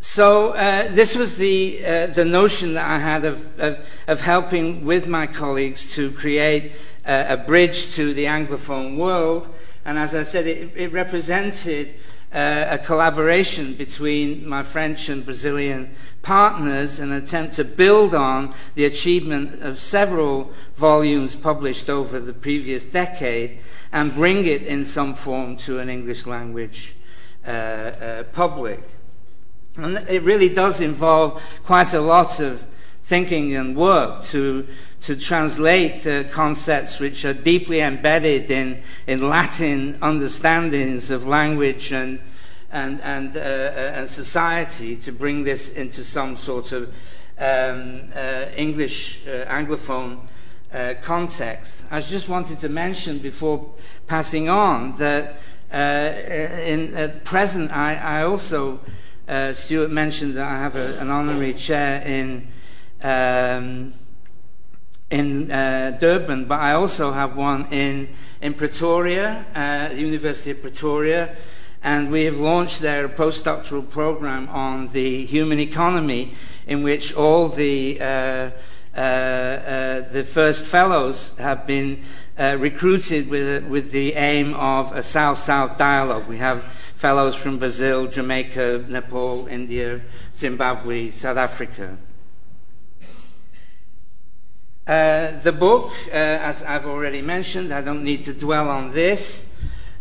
so 0.01 0.51
uh, 0.51 0.89
this 0.93 1.15
was 1.15 1.37
the, 1.37 1.85
uh, 1.87 2.07
the 2.09 2.25
notion 2.25 2.75
that 2.75 2.91
I 2.91 2.99
had 2.99 3.25
of, 3.25 3.61
of, 3.61 3.87
of, 4.09 4.21
helping 4.21 4.85
with 4.85 5.07
my 5.07 5.29
colleagues 5.29 5.95
to 5.95 6.11
create 6.11 6.73
uh, 7.07 7.27
a 7.29 7.37
bridge 7.37 7.95
to 7.95 8.13
the 8.13 8.25
Anglophone 8.25 8.97
world. 8.97 9.49
And 9.85 9.97
as 9.97 10.13
I 10.13 10.25
said, 10.25 10.49
it, 10.49 10.73
it 10.75 10.93
represented 10.93 11.95
a 12.37 12.79
collaboration 12.79 13.73
between 13.75 14.47
my 14.47 14.63
French 14.63 15.09
and 15.09 15.25
Brazilian 15.25 15.95
partners, 16.21 17.01
an 17.01 17.11
attempt 17.11 17.55
to 17.55 17.65
build 17.65 18.15
on 18.15 18.55
the 18.75 18.85
achievement 18.85 19.63
of 19.63 19.79
several 19.79 20.53
volumes 20.75 21.35
published 21.35 21.89
over 21.89 22.21
the 22.21 22.35
previous 22.35 22.85
decade 22.85 23.59
and 23.91 24.15
bring 24.15 24.45
it 24.45 24.63
in 24.63 24.85
some 24.85 25.15
form 25.15 25.57
to 25.57 25.79
an 25.79 25.89
English 25.89 26.27
language 26.27 26.95
uh, 27.47 27.51
uh, 27.51 28.23
public. 28.25 28.83
And 29.77 29.97
it 30.09 30.23
really 30.23 30.51
does 30.51 30.81
involve 30.81 31.41
quite 31.65 31.95
a 31.95 32.01
lot 32.01 32.41
of 32.41 32.65
thinking 33.03 33.55
and 33.55 33.77
work 33.77 34.23
to, 34.25 34.67
to 35.07 35.15
translate 35.15 36.05
uh, 36.05 36.25
concepts 36.31 36.99
which 36.99 37.25
are 37.25 37.33
deeply 37.33 37.79
embedded 37.79 38.51
in, 38.51 38.83
in 39.07 39.29
Latin 39.29 39.97
understandings 40.03 41.13
of 41.13 41.29
language 41.29 41.93
and, 41.93 42.19
and, 42.73 43.01
and, 43.03 43.37
uh, 43.37 43.41
uh 43.41 43.99
and 43.99 44.09
society 44.09 44.97
to 44.97 45.13
bring 45.13 45.45
this 45.45 45.77
into 45.77 46.03
some 46.03 46.35
sort 46.35 46.73
of 46.73 46.93
um, 47.39 48.03
uh, 48.17 48.47
English 48.57 49.25
uh, 49.29 49.45
Anglophone 49.45 50.27
uh, 50.75 50.95
context. 51.03 51.87
I 51.89 52.01
just 52.01 52.29
wanted 52.29 52.59
to 52.59 52.69
mention 52.69 53.19
before 53.19 53.75
passing 54.09 54.49
on 54.49 54.99
that 54.99 55.37
in 55.71 56.95
at 56.97 57.25
present 57.25 57.71
I, 57.71 57.95
I 57.95 58.23
also 58.25 58.81
Stuart 59.53 59.93
mentioned 59.93 60.35
that 60.37 60.49
I 60.49 60.59
have 60.59 60.75
a, 60.75 60.99
an 60.99 61.11
honorary 61.11 61.55
chair 61.55 62.03
in 62.03 62.49
um, 63.03 63.95
in 65.11 65.53
uh, 65.53 65.97
Durban, 66.01 66.47
but 66.47 66.61
I 66.61 66.73
also 66.73 67.13
have 67.13 67.37
one 67.37 67.67
in, 67.73 68.09
in 68.41 68.55
Pretoria, 68.55 69.47
uh, 69.55 69.89
the 69.89 70.01
University 70.01 70.51
of 70.51 70.63
Pretoria, 70.63 71.37
and 71.83 72.11
we 72.11 72.25
have 72.25 72.41
launched 72.41 72.81
there 72.81 73.05
a 73.05 73.09
postdoctoral 73.09 73.89
program 73.89 74.49
on 74.49 74.89
the 74.89 75.25
human 75.25 75.61
economy, 75.61 76.35
in 76.67 76.83
which 76.83 77.15
all 77.15 77.49
the 77.49 78.01
uh, 78.01 78.51
uh, 78.97 78.99
uh 78.99 80.09
the 80.09 80.25
first 80.25 80.65
fellows 80.65 81.37
have 81.37 81.67
been 81.67 82.03
uh, 82.39 82.57
recruited 82.59 83.29
with, 83.29 83.65
with 83.67 83.93
the 83.93 84.15
aim 84.15 84.55
of 84.55 84.91
a 84.97 85.03
South-South 85.03 85.79
dialogue. 85.79 86.27
We 86.27 86.39
have 86.39 86.65
fellows 86.97 87.37
from 87.37 87.59
Brazil, 87.59 88.09
Jamaica, 88.09 88.87
Nepal, 88.89 89.47
India, 89.47 90.01
Zimbabwe, 90.35 91.11
South 91.11 91.37
Africa. 91.37 91.99
Uh, 94.87 95.37
the 95.41 95.51
book, 95.51 95.91
uh, 96.11 96.13
as 96.13 96.63
I've 96.63 96.87
already 96.87 97.21
mentioned, 97.21 97.75
I 97.75 97.81
don't 97.81 98.05
need 98.05 98.23
to 98.25 98.33
dwell 98.33 98.69
on 98.69 98.93
this. 98.93 99.51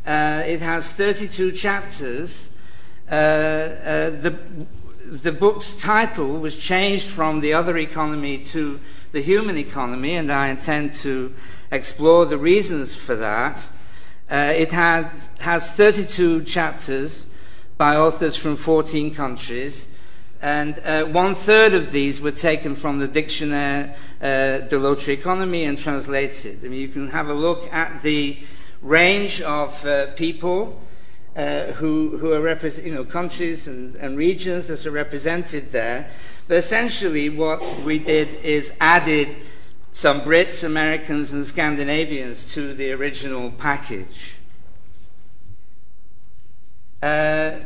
Uh, 0.06 0.44
it 0.46 0.62
has 0.62 0.92
32 0.92 1.54
chapters. 1.54 2.54
Uh, 3.10 3.16
uh, 3.16 4.10
the, 4.12 4.38
the 5.08 5.32
book's 5.32 5.82
title 5.82 6.38
was 6.38 6.62
changed 6.62 7.10
from 7.10 7.40
The 7.40 7.52
Other 7.52 7.78
Economy 7.78 8.38
to 8.54 8.80
The 9.12 9.22
Human 9.22 9.58
Economy, 9.58 10.14
and 10.14 10.32
I 10.32 10.50
intend 10.50 10.94
to 10.96 11.34
explore 11.72 12.28
the 12.28 12.38
reasons 12.38 12.94
for 12.94 13.16
that. 13.16 13.68
it 14.30 14.72
has, 14.72 15.32
has 15.40 15.72
32 15.72 16.44
chapters 16.44 17.26
by 17.80 17.96
authors 17.96 18.38
from 18.38 18.56
14 18.56 19.16
countries. 19.16 19.95
And 20.46 20.78
uh, 20.86 21.06
one 21.06 21.34
third 21.34 21.74
of 21.74 21.92
these 21.92 22.22
were 22.22 22.30
taken 22.30 22.76
from 22.76 23.00
the 23.00 23.08
Dictionnaire 23.08 23.96
uh, 24.22 24.60
de 24.68 24.78
l'autre 24.78 25.12
economy 25.12 25.64
and 25.64 25.76
translated. 25.76 26.60
I 26.64 26.68
mean, 26.68 26.82
you 26.82 26.88
can 26.88 27.10
have 27.10 27.30
a 27.30 27.34
look 27.34 27.74
at 27.74 28.04
the 28.04 28.38
range 28.84 29.42
of 29.42 29.84
uh, 29.88 30.12
people 30.14 30.80
uh, 31.36 31.72
who, 31.80 32.20
who 32.20 32.32
are 32.32 32.42
represent, 32.42 32.86
you 32.86 32.94
know, 32.94 33.04
countries 33.04 33.68
and, 33.68 33.96
and 33.96 34.20
regions 34.20 34.68
that 34.68 34.86
are 34.86 34.92
represented 34.92 35.72
there. 35.72 36.12
But 36.48 36.58
essentially, 36.58 37.28
what 37.28 37.80
we 37.80 37.98
did 37.98 38.30
is 38.44 38.78
added 38.80 39.38
some 39.94 40.22
Brits, 40.22 40.64
Americans, 40.64 41.34
and 41.34 41.44
Scandinavians 41.44 42.54
to 42.54 42.76
the 42.76 42.92
original 42.92 43.50
package. 43.50 44.38
Uh, 47.02 47.62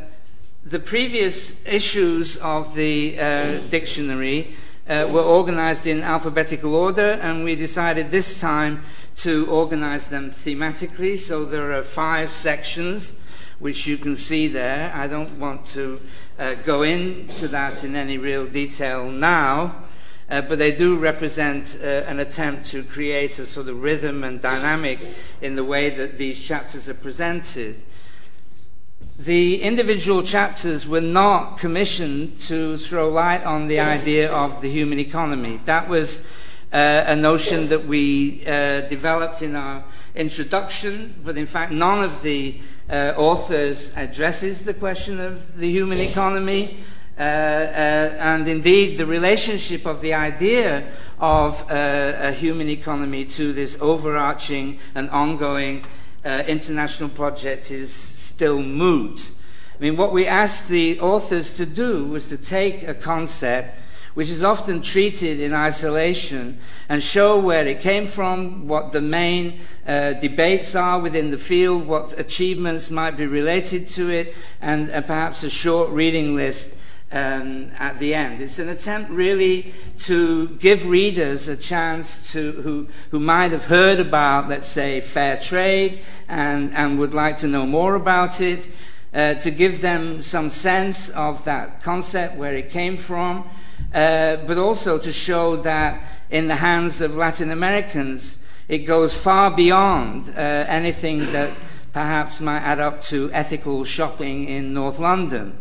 the 0.64 0.78
previous 0.78 1.64
issues 1.66 2.36
of 2.36 2.74
the 2.74 3.18
uh, 3.18 3.58
dictionary 3.70 4.54
uh, 4.86 5.08
were 5.10 5.22
organized 5.22 5.86
in 5.86 6.02
alphabetical 6.02 6.74
order, 6.74 7.12
and 7.22 7.44
we 7.44 7.54
decided 7.54 8.10
this 8.10 8.40
time 8.40 8.82
to 9.16 9.46
organize 9.50 10.08
them 10.08 10.30
thematically. 10.30 11.16
So 11.16 11.44
there 11.44 11.72
are 11.72 11.82
five 11.82 12.30
sections, 12.32 13.18
which 13.58 13.86
you 13.86 13.96
can 13.96 14.14
see 14.16 14.48
there. 14.48 14.92
I 14.94 15.06
don't 15.06 15.38
want 15.38 15.64
to 15.66 16.00
uh, 16.38 16.54
go 16.56 16.82
into 16.82 17.48
that 17.48 17.82
in 17.82 17.96
any 17.96 18.18
real 18.18 18.46
detail 18.46 19.10
now. 19.10 19.84
Uh, 20.28 20.40
but 20.42 20.58
they 20.60 20.70
do 20.70 20.96
represent 20.96 21.76
uh, 21.82 21.86
an 21.86 22.20
attempt 22.20 22.64
to 22.64 22.84
create 22.84 23.38
a 23.40 23.46
sort 23.46 23.68
of 23.68 23.82
rhythm 23.82 24.22
and 24.22 24.40
dynamic 24.40 25.04
in 25.40 25.56
the 25.56 25.64
way 25.64 25.90
that 25.90 26.18
these 26.18 26.40
chapters 26.40 26.88
are 26.88 26.94
presented 26.94 27.82
the 29.20 29.60
individual 29.60 30.22
chapters 30.22 30.88
were 30.88 31.02
not 31.02 31.58
commissioned 31.58 32.40
to 32.40 32.78
throw 32.78 33.10
light 33.10 33.44
on 33.44 33.68
the 33.68 33.78
idea 33.78 34.32
of 34.32 34.62
the 34.62 34.70
human 34.70 34.98
economy. 34.98 35.60
That 35.66 35.90
was 35.90 36.26
uh, 36.72 37.04
a 37.06 37.14
notion 37.14 37.68
that 37.68 37.84
we 37.84 38.42
uh, 38.46 38.80
developed 38.88 39.42
in 39.42 39.56
our 39.56 39.84
introduction, 40.14 41.14
but 41.22 41.36
in 41.36 41.44
fact, 41.44 41.70
none 41.70 42.02
of 42.02 42.22
the 42.22 42.60
uh, 42.88 43.12
authors 43.14 43.94
addresses 43.94 44.64
the 44.64 44.72
question 44.72 45.20
of 45.20 45.54
the 45.58 45.70
human 45.70 45.98
economy. 46.00 46.78
Uh, 47.18 47.22
uh, 47.22 47.24
and 47.24 48.48
indeed, 48.48 48.96
the 48.96 49.04
relationship 49.04 49.84
of 49.84 50.00
the 50.00 50.14
idea 50.14 50.90
of 51.18 51.70
uh, 51.70 52.14
a 52.20 52.32
human 52.32 52.70
economy 52.70 53.26
to 53.26 53.52
this 53.52 53.76
overarching 53.82 54.78
and 54.94 55.10
ongoing 55.10 55.84
international 56.24 57.08
project 57.08 57.70
is 57.70 58.19
still 58.40 58.62
moot. 58.62 59.32
I 59.78 59.82
mean, 59.82 59.98
what 59.98 60.14
we 60.14 60.26
asked 60.26 60.70
the 60.70 60.98
authors 60.98 61.58
to 61.58 61.66
do 61.66 62.06
was 62.06 62.30
to 62.30 62.38
take 62.38 62.82
a 62.88 62.94
concept 62.94 63.76
which 64.14 64.30
is 64.30 64.42
often 64.42 64.80
treated 64.80 65.38
in 65.38 65.52
isolation 65.52 66.58
and 66.88 67.02
show 67.02 67.38
where 67.38 67.66
it 67.66 67.82
came 67.82 68.06
from, 68.06 68.66
what 68.66 68.92
the 68.92 69.00
main 69.02 69.60
uh, 69.86 70.14
debates 70.14 70.74
are 70.74 70.98
within 70.98 71.30
the 71.30 71.36
field, 71.36 71.86
what 71.86 72.18
achievements 72.18 72.90
might 72.90 73.14
be 73.14 73.26
related 73.26 73.86
to 73.86 74.08
it, 74.08 74.34
and 74.62 74.90
uh, 74.90 75.02
perhaps 75.02 75.42
a 75.42 75.50
short 75.50 75.90
reading 75.90 76.34
list 76.34 76.74
um, 77.12 77.70
at 77.78 77.98
the 77.98 78.14
end. 78.14 78.40
It's 78.40 78.58
an 78.58 78.68
attempt 78.68 79.10
really 79.10 79.74
to 79.98 80.48
give 80.58 80.86
readers 80.86 81.48
a 81.48 81.56
chance 81.56 82.32
to, 82.32 82.52
who, 82.52 82.88
who 83.10 83.18
might 83.18 83.52
have 83.52 83.64
heard 83.64 83.98
about, 83.98 84.48
let's 84.48 84.66
say, 84.66 85.00
fair 85.00 85.36
trade 85.36 86.02
and, 86.28 86.72
and 86.74 86.98
would 86.98 87.14
like 87.14 87.36
to 87.38 87.48
know 87.48 87.66
more 87.66 87.94
about 87.94 88.40
it, 88.40 88.68
uh, 89.12 89.34
to 89.34 89.50
give 89.50 89.80
them 89.80 90.22
some 90.22 90.50
sense 90.50 91.10
of 91.10 91.44
that 91.44 91.82
concept, 91.82 92.36
where 92.36 92.54
it 92.54 92.70
came 92.70 92.96
from, 92.96 93.48
uh, 93.92 94.36
but 94.46 94.56
also 94.56 94.98
to 94.98 95.12
show 95.12 95.56
that 95.56 96.02
in 96.30 96.46
the 96.46 96.56
hands 96.56 97.00
of 97.00 97.16
Latin 97.16 97.50
Americans, 97.50 98.44
it 98.68 98.78
goes 98.78 99.20
far 99.20 99.50
beyond 99.50 100.28
uh, 100.28 100.32
anything 100.68 101.18
that 101.32 101.50
perhaps 101.92 102.40
might 102.40 102.60
add 102.60 102.78
up 102.78 103.02
to 103.02 103.28
ethical 103.32 103.84
shopping 103.84 104.44
in 104.44 104.72
North 104.72 105.00
London. 105.00 105.58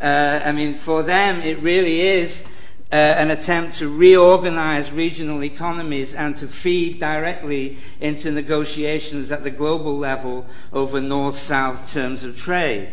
Uh, 0.00 0.40
I 0.44 0.52
mean, 0.52 0.74
for 0.74 1.02
them, 1.02 1.40
it 1.42 1.58
really 1.58 2.00
is 2.00 2.46
uh, 2.92 2.96
an 2.96 3.30
attempt 3.30 3.76
to 3.78 3.88
reorganize 3.88 4.92
regional 4.92 5.44
economies 5.44 6.14
and 6.14 6.34
to 6.36 6.48
feed 6.48 6.98
directly 6.98 7.78
into 8.00 8.32
negotiations 8.32 9.30
at 9.30 9.44
the 9.44 9.50
global 9.50 9.96
level 9.96 10.46
over 10.72 11.00
north 11.00 11.38
south 11.38 11.92
terms 11.92 12.24
of 12.24 12.36
trade. 12.36 12.90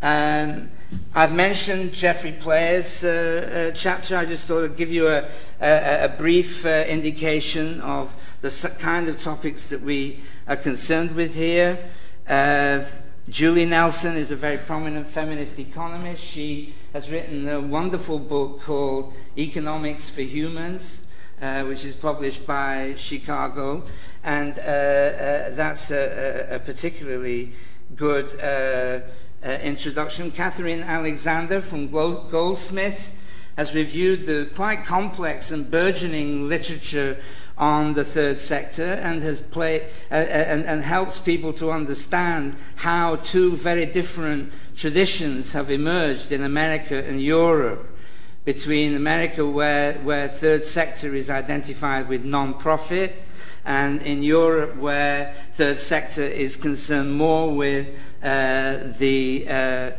Um, 0.00 0.70
I've 1.14 1.32
mentioned 1.32 1.94
Geoffrey 1.94 2.32
Pleyers' 2.32 3.02
uh, 3.02 3.70
uh, 3.72 3.74
chapter. 3.74 4.18
I 4.18 4.26
just 4.26 4.44
thought 4.44 4.64
I'd 4.64 4.76
give 4.76 4.92
you 4.92 5.08
a, 5.08 5.28
a, 5.60 6.04
a 6.04 6.08
brief 6.08 6.66
uh, 6.66 6.84
indication 6.86 7.80
of 7.80 8.14
the 8.42 8.76
kind 8.78 9.08
of 9.08 9.20
topics 9.20 9.66
that 9.68 9.80
we 9.80 10.20
are 10.46 10.56
concerned 10.56 11.12
with 11.16 11.34
here. 11.34 11.78
Julie 13.28 13.64
Nelson 13.64 14.16
is 14.16 14.30
a 14.30 14.36
very 14.36 14.58
prominent 14.58 15.08
feminist 15.08 15.58
economist. 15.58 16.22
She 16.22 16.74
has 16.92 17.10
written 17.10 17.48
a 17.48 17.58
wonderful 17.58 18.18
book 18.18 18.60
called 18.60 19.14
Economics 19.38 20.10
for 20.10 20.20
Humans, 20.20 21.06
uh, 21.40 21.62
which 21.62 21.86
is 21.86 21.94
published 21.94 22.46
by 22.46 22.92
Chicago. 22.98 23.82
And 24.22 24.58
uh, 24.58 24.62
uh, 24.62 25.50
that's 25.54 25.90
a, 25.90 26.48
a, 26.50 26.58
particularly 26.58 27.54
good 27.96 28.38
uh, 28.40 29.00
uh, 29.42 29.52
introduction. 29.62 30.30
Catherine 30.30 30.82
Alexander 30.82 31.62
from 31.62 31.88
Goldsmiths 31.88 33.14
has 33.56 33.74
reviewed 33.74 34.26
the 34.26 34.50
quite 34.54 34.84
complex 34.84 35.50
and 35.50 35.70
burgeoning 35.70 36.46
literature 36.46 37.16
on 37.56 37.94
the 37.94 38.04
third 38.04 38.38
sector 38.38 38.94
and 38.94 39.22
has 39.22 39.40
played 39.40 39.82
uh, 40.10 40.14
uh, 40.14 40.16
and, 40.16 40.64
and 40.64 40.82
helps 40.82 41.18
people 41.18 41.52
to 41.52 41.70
understand 41.70 42.56
how 42.76 43.16
two 43.16 43.54
very 43.54 43.86
different 43.86 44.52
traditions 44.74 45.52
have 45.52 45.70
emerged 45.70 46.32
in 46.32 46.42
America 46.42 47.04
and 47.04 47.20
Europe. 47.22 47.90
Between 48.44 48.94
America, 48.94 49.46
where, 49.46 49.94
where 50.00 50.28
third 50.28 50.66
sector 50.66 51.14
is 51.14 51.30
identified 51.30 52.08
with 52.08 52.26
non-profit, 52.26 53.22
and 53.64 54.02
in 54.02 54.22
Europe, 54.22 54.76
where 54.76 55.34
third 55.52 55.78
sector 55.78 56.24
is 56.24 56.54
concerned 56.54 57.16
more 57.16 57.54
with 57.54 57.88
uh, 58.22 58.92
the 58.98 59.46
uh, 59.48 59.90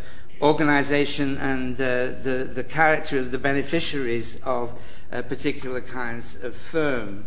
organization 0.41 1.37
and 1.37 1.77
the, 1.77 2.51
the 2.53 2.63
character 2.63 3.17
of 3.17 3.31
the 3.31 3.39
beneficiaries 3.39 4.39
of 4.43 4.77
particular 5.09 5.81
kinds 5.81 6.43
of 6.43 6.55
firm. 6.55 7.25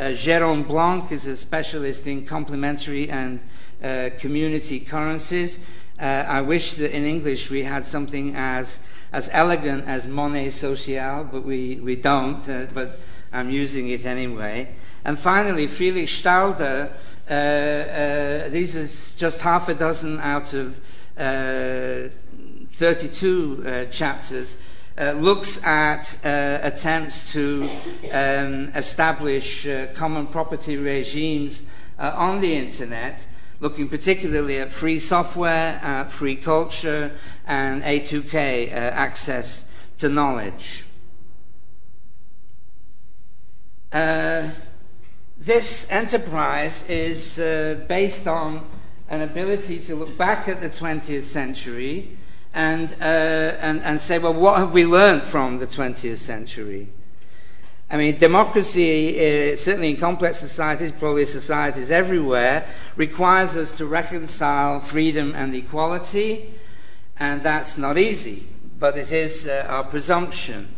Uh, 0.00 0.12
Jérôme 0.12 0.66
Blanc 0.66 1.12
is 1.12 1.26
a 1.26 1.36
specialist 1.36 2.06
in 2.06 2.24
complementary 2.24 3.10
and 3.10 3.38
uh, 3.84 4.08
community 4.18 4.80
currencies. 4.80 5.60
Uh, 6.00 6.24
I 6.26 6.40
wish 6.40 6.72
that 6.74 6.96
in 6.96 7.04
English 7.04 7.50
we 7.50 7.64
had 7.64 7.84
something 7.84 8.34
as 8.34 8.80
as 9.12 9.28
elegant 9.30 9.86
as 9.86 10.06
monnaie 10.06 10.50
sociale, 10.50 11.24
but 11.24 11.44
we, 11.44 11.80
we 11.80 11.96
don't, 11.96 12.48
uh, 12.48 12.64
but 12.72 12.98
I'm 13.30 13.50
using 13.50 13.90
it 13.90 14.06
anyway. 14.06 14.68
And 15.04 15.18
finally, 15.18 15.66
Felix 15.66 16.12
Stalder, 16.12 16.92
uh, 17.28 17.32
uh, 17.34 18.48
these 18.48 18.76
is 18.76 19.14
just 19.18 19.42
half 19.42 19.68
a 19.68 19.74
dozen 19.74 20.18
out 20.20 20.54
of 20.54 20.80
32 21.16 23.88
chapters, 23.90 24.56
uh, 25.00 25.12
looks 25.12 25.64
at 25.64 26.20
uh, 26.24 26.58
attempts 26.62 27.32
to 27.32 27.68
um, 28.12 28.68
establish 28.74 29.66
uh, 29.66 29.86
common 29.94 30.26
property 30.26 30.76
regimes 30.76 31.66
uh, 31.98 32.12
on 32.14 32.42
the 32.42 32.54
internet, 32.54 33.26
looking 33.60 33.88
particularly 33.88 34.58
at 34.58 34.70
free 34.70 34.98
software, 34.98 36.06
free 36.08 36.36
culture, 36.36 37.12
and 37.46 37.82
A2K, 37.82 38.70
uh, 38.70 38.74
access 38.74 39.68
to 39.96 40.08
knowledge. 40.10 40.84
Uh, 43.90 44.50
this 45.38 45.90
enterprise 45.90 46.88
is 46.90 47.36
based 47.88 48.28
on 48.28 48.68
an 49.08 49.22
ability 49.22 49.78
to 49.78 49.94
look 49.94 50.16
back 50.18 50.46
at 50.46 50.60
the 50.60 50.68
20th 50.68 51.22
century 51.22 52.16
and, 52.52 52.90
uh, 53.00 53.04
and, 53.04 53.82
and 53.82 54.00
say, 54.00 54.18
well, 54.18 54.34
what 54.34 54.58
have 54.58 54.74
we 54.74 54.84
learned 54.84 55.22
from 55.22 55.58
the 55.58 55.66
20th 55.66 56.16
century? 56.16 56.88
I 57.92 57.96
mean, 57.96 58.18
democracy, 58.18 59.18
uh, 59.52 59.56
certainly 59.56 59.90
in 59.90 59.96
complex 59.96 60.38
societies, 60.38 60.92
probably 60.92 61.24
societies 61.24 61.90
everywhere, 61.90 62.66
requires 62.94 63.56
us 63.56 63.76
to 63.78 63.86
reconcile 63.86 64.78
freedom 64.78 65.34
and 65.34 65.54
equality, 65.56 66.54
and 67.18 67.42
that's 67.42 67.76
not 67.76 67.98
easy, 67.98 68.46
but 68.78 68.96
it 68.96 69.10
is 69.10 69.48
uh, 69.48 69.66
our 69.68 69.84
presumption. 69.84 70.76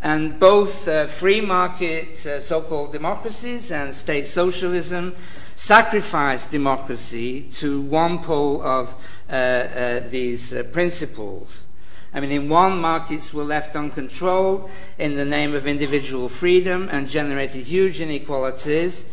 And 0.00 0.38
both 0.38 0.88
uh, 0.88 1.06
free 1.06 1.40
market 1.40 2.24
uh, 2.24 2.40
so 2.40 2.62
called 2.62 2.92
democracies 2.92 3.70
and 3.70 3.94
state 3.94 4.26
socialism 4.26 5.16
sacrifice 5.54 6.46
democracy 6.46 7.42
to 7.50 7.80
one 7.80 8.22
pole 8.22 8.62
of 8.62 8.94
these 9.28 10.52
uh, 10.52 10.62
principles. 10.72 11.66
I 12.12 12.20
mean, 12.20 12.32
in 12.32 12.48
one, 12.48 12.80
markets 12.80 13.34
were 13.34 13.44
left 13.44 13.76
uncontrolled 13.76 14.70
in 14.98 15.16
the 15.16 15.24
name 15.24 15.54
of 15.54 15.66
individual 15.66 16.28
freedom 16.28 16.88
and 16.90 17.06
generated 17.06 17.66
huge 17.66 18.00
inequalities. 18.00 19.10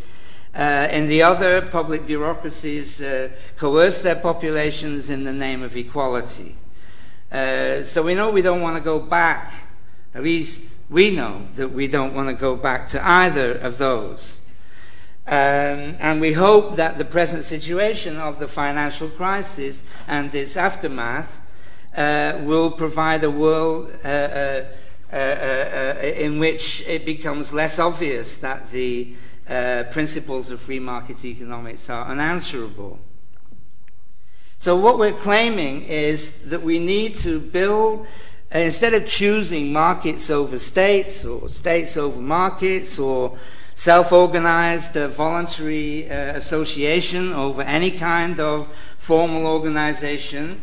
Uh, 0.55 0.87
in 0.89 1.09
the 1.09 1.21
other, 1.21 1.61
public 1.61 2.07
bureaucracies 2.07 3.01
uh, 3.01 3.29
coerced 3.57 4.03
their 4.03 4.15
populations 4.15 5.09
in 5.09 5.25
the 5.25 5.33
name 5.33 5.61
of 5.61 5.75
equality. 5.75 6.55
Uh, 7.29 7.81
so 7.83 8.01
we 8.01 8.15
know 8.15 8.29
we 8.29 8.41
don't 8.41 8.61
want 8.61 8.77
to 8.77 8.81
go 8.83 8.97
back, 8.97 9.53
at 10.13 10.23
least 10.23 10.79
we 10.89 11.11
know 11.11 11.47
that 11.55 11.69
we 11.69 11.87
don't 11.87 12.13
want 12.13 12.29
to 12.29 12.33
go 12.33 12.55
back 12.55 12.87
to 12.87 13.05
either 13.05 13.53
of 13.53 13.77
those. 13.77 14.39
Um, 15.27 15.97
and 15.99 16.21
we 16.21 16.33
hope 16.33 16.75
that 16.75 16.99
the 16.99 17.05
present 17.05 17.43
situation 17.43 18.17
of 18.17 18.37
the 18.37 18.47
financial 18.47 19.09
crisis 19.09 19.83
and 20.07 20.33
its 20.35 20.55
aftermath 20.55 21.41
uh, 21.97 22.37
will 22.41 22.69
provide 22.69 23.23
a 23.23 23.31
world 23.31 23.91
uh, 24.03 24.07
uh, 24.07 24.65
uh, 25.11 25.15
uh 25.15 25.99
in 26.01 26.39
which 26.39 26.85
it 26.87 27.05
becomes 27.05 27.53
less 27.53 27.79
obvious 27.79 28.35
that 28.35 28.69
the 28.71 29.15
uh, 29.49 29.83
principles 29.91 30.51
of 30.51 30.59
free 30.59 30.79
market 30.79 31.23
economics 31.23 31.89
are 31.89 32.05
unanswerable. 32.07 32.99
So, 34.57 34.75
what 34.75 34.97
we're 34.97 35.11
claiming 35.11 35.83
is 35.83 36.39
that 36.49 36.61
we 36.61 36.79
need 36.79 37.15
to 37.15 37.39
build, 37.39 38.07
instead 38.51 38.93
of 38.93 39.05
choosing 39.05 39.71
markets 39.71 40.29
over 40.29 40.57
states 40.57 41.25
or 41.25 41.49
states 41.49 41.97
over 41.97 42.21
markets 42.21 42.97
or 42.97 43.37
self 43.75 44.11
organized 44.11 44.95
uh, 44.97 45.07
voluntary 45.09 46.09
uh, 46.09 46.33
association 46.33 47.33
over 47.33 47.61
any 47.61 47.91
kind 47.91 48.39
of 48.39 48.73
formal 48.97 49.45
organization. 49.45 50.61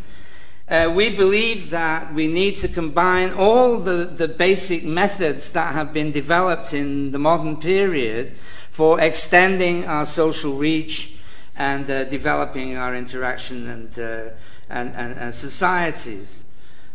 Uh, 0.68 0.90
we 0.94 1.14
believe 1.14 1.68
that 1.70 2.14
we 2.14 2.26
need 2.26 2.56
to 2.56 2.66
combine 2.66 3.30
all 3.30 3.78
the, 3.78 4.06
the 4.06 4.26
basic 4.26 4.82
methods 4.82 5.52
that 5.52 5.74
have 5.74 5.92
been 5.92 6.10
developed 6.10 6.72
in 6.72 7.10
the 7.10 7.18
modern 7.18 7.56
period 7.58 8.32
for 8.70 8.98
extending 8.98 9.84
our 9.84 10.06
social 10.06 10.54
reach 10.54 11.18
and 11.56 11.90
uh, 11.90 12.04
developing 12.04 12.76
our 12.76 12.96
interaction 12.96 13.68
and, 13.68 13.98
uh, 13.98 14.30
and, 14.70 14.94
and, 14.96 15.18
and 15.18 15.34
societies. 15.34 16.46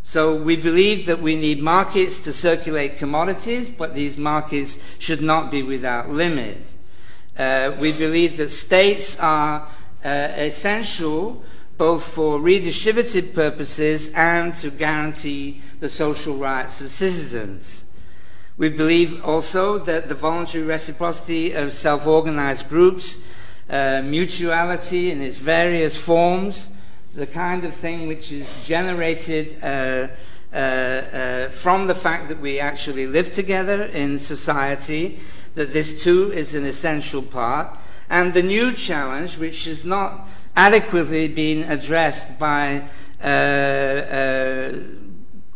So 0.08 0.34
we 0.34 0.56
believe 0.56 1.04
that 1.04 1.20
we 1.20 1.36
need 1.36 1.62
markets 1.62 2.18
to 2.20 2.32
circulate 2.32 2.96
commodities, 2.96 3.68
but 3.68 3.94
these 3.94 4.16
markets 4.16 4.82
should 4.98 5.20
not 5.20 5.50
be 5.50 5.62
without 5.62 6.08
limit. 6.08 6.74
Uh, 7.36 7.72
we 7.78 7.92
believe 7.92 8.38
that 8.38 8.48
states 8.48 9.20
are 9.20 9.68
uh, 10.02 10.08
essential 10.08 11.44
both 11.76 12.02
for 12.02 12.40
redistributive 12.40 13.34
purposes 13.34 14.10
and 14.14 14.54
to 14.54 14.70
guarantee 14.70 15.60
the 15.80 15.90
social 15.90 16.36
rights 16.36 16.80
of 16.80 16.90
citizens. 16.90 17.84
We 18.56 18.70
believe 18.70 19.22
also 19.22 19.76
that 19.80 20.08
the 20.08 20.14
voluntary 20.14 20.64
reciprocity 20.64 21.52
of 21.52 21.74
self 21.74 22.06
organized 22.06 22.70
groups, 22.70 23.22
uh, 23.68 24.00
mutuality 24.02 25.10
in 25.10 25.20
its 25.20 25.36
various 25.36 25.98
forms, 25.98 26.77
the 27.14 27.26
kind 27.26 27.64
of 27.64 27.74
thing 27.74 28.06
which 28.06 28.30
is 28.30 28.66
generated 28.66 29.56
uh, 29.62 30.08
uh, 30.52 30.56
uh, 30.56 31.48
from 31.50 31.86
the 31.86 31.94
fact 31.94 32.28
that 32.28 32.40
we 32.40 32.58
actually 32.58 33.06
live 33.06 33.30
together 33.30 33.84
in 33.84 34.18
society, 34.18 35.20
that 35.54 35.72
this 35.72 36.02
too 36.02 36.32
is 36.32 36.54
an 36.54 36.64
essential 36.64 37.22
part, 37.22 37.68
and 38.08 38.34
the 38.34 38.42
new 38.42 38.72
challenge, 38.72 39.38
which 39.38 39.64
has 39.64 39.84
not 39.84 40.26
adequately 40.56 41.28
been 41.28 41.70
addressed 41.70 42.38
by 42.38 42.88
uh, 43.22 43.26
uh, 43.26 44.78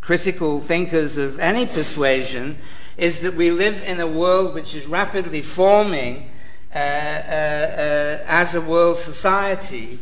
critical 0.00 0.60
thinkers 0.60 1.16
of 1.16 1.38
any 1.38 1.66
persuasion, 1.66 2.58
is 2.96 3.20
that 3.20 3.34
we 3.34 3.50
live 3.50 3.82
in 3.82 3.98
a 4.00 4.06
world 4.06 4.54
which 4.54 4.74
is 4.74 4.86
rapidly 4.86 5.40
forming 5.40 6.28
uh, 6.74 6.78
as 6.78 8.54
a 8.54 8.60
world 8.60 8.96
society 8.96 9.98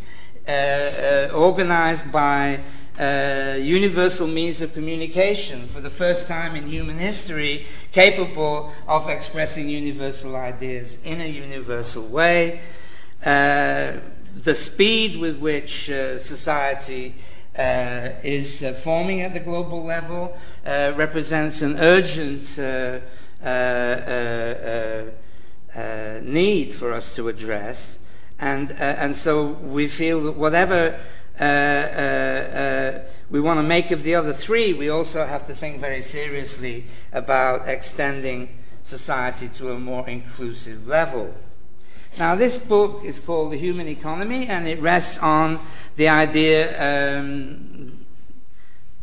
Uh, 0.48 0.50
uh, 0.50 1.30
organized 1.34 2.10
by 2.10 2.60
uh, 2.98 3.56
universal 3.58 4.26
means 4.26 4.60
of 4.60 4.74
communication 4.74 5.66
for 5.66 5.80
the 5.80 5.90
first 5.90 6.26
time 6.26 6.56
in 6.56 6.66
human 6.66 6.98
history, 6.98 7.66
capable 7.92 8.72
of 8.88 9.08
expressing 9.08 9.68
universal 9.68 10.34
ideas 10.36 10.98
in 11.04 11.20
a 11.20 11.26
universal 11.26 12.06
way. 12.06 12.60
Uh, 13.24 13.92
the 14.34 14.54
speed 14.54 15.20
with 15.20 15.38
which 15.38 15.90
uh, 15.90 16.18
society 16.18 17.14
uh, 17.58 18.10
is 18.22 18.64
uh, 18.64 18.72
forming 18.72 19.20
at 19.20 19.34
the 19.34 19.40
global 19.40 19.84
level 19.84 20.36
represents 20.64 21.62
an 21.62 21.76
urgent 21.76 22.58
need 26.24 26.74
for 26.74 26.92
us 26.92 27.14
to 27.14 27.28
address. 27.28 27.98
And, 28.40 28.72
uh, 28.72 28.74
and 28.74 29.14
so 29.14 29.48
we 29.48 29.86
feel 29.86 30.22
that 30.22 30.32
whatever 30.32 30.98
uh, 31.38 31.42
uh, 31.42 31.46
uh, 31.46 33.00
we 33.30 33.40
want 33.40 33.58
to 33.58 33.62
make 33.62 33.90
of 33.90 34.02
the 34.02 34.14
other 34.14 34.32
three, 34.32 34.72
we 34.72 34.88
also 34.88 35.26
have 35.26 35.46
to 35.46 35.54
think 35.54 35.78
very 35.78 36.02
seriously 36.02 36.86
about 37.12 37.68
extending 37.68 38.48
society 38.82 39.48
to 39.48 39.72
a 39.72 39.78
more 39.78 40.08
inclusive 40.08 40.88
level. 40.88 41.34
Now, 42.18 42.34
this 42.34 42.58
book 42.58 43.04
is 43.04 43.20
called 43.20 43.52
The 43.52 43.58
Human 43.58 43.86
Economy, 43.88 44.48
and 44.48 44.66
it 44.66 44.80
rests 44.80 45.18
on 45.18 45.60
the 45.96 46.08
idea 46.08 47.20
um, 47.20 48.06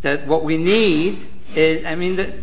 that 0.01 0.27
what 0.27 0.43
we 0.43 0.57
need 0.57 1.19
is, 1.55 1.85
I 1.85 1.95
mean, 1.95 2.17
the, 2.17 2.33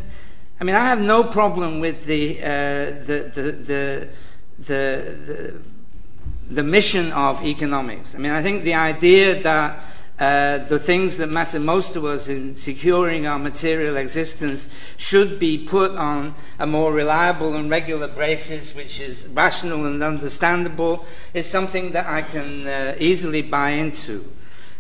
I 0.61 0.64
mean, 0.64 0.74
I 0.74 0.87
have 0.87 1.00
no 1.00 1.24
problem 1.24 1.80
with 1.80 2.07
the, 2.07 2.40
uh, 2.40 2.46
the, 2.46 3.30
the, 3.35 3.42
the, 3.52 4.09
the, 4.59 4.74
the 5.26 5.54
the 6.50 6.62
mission 6.62 7.12
of 7.12 7.44
economics. 7.44 8.14
I 8.14 8.18
mean, 8.18 8.33
I 8.33 8.42
think 8.42 8.62
the 8.62 8.74
idea 8.74 9.42
that 9.42 9.85
uh, 10.18 10.59
the 10.59 10.78
things 10.78 11.16
that 11.16 11.28
matter 11.28 11.59
most 11.59 11.92
to 11.92 12.07
us 12.07 12.28
in 12.28 12.54
securing 12.54 13.26
our 13.26 13.38
material 13.38 13.96
existence 13.96 14.68
should 14.96 15.40
be 15.40 15.59
put 15.59 15.90
on 15.92 16.35
a 16.59 16.66
more 16.66 16.92
reliable 16.92 17.54
and 17.57 17.68
regular 17.68 18.07
basis, 18.07 18.76
which 18.76 19.00
is 19.00 19.26
rational 19.28 19.87
and 19.87 20.02
understandable, 20.02 21.04
is 21.33 21.46
something 21.46 21.90
that 21.90 22.07
I 22.07 22.22
can 22.22 22.66
uh, 22.66 22.94
easily 23.00 23.42
buy 23.42 23.70
into. 23.70 24.30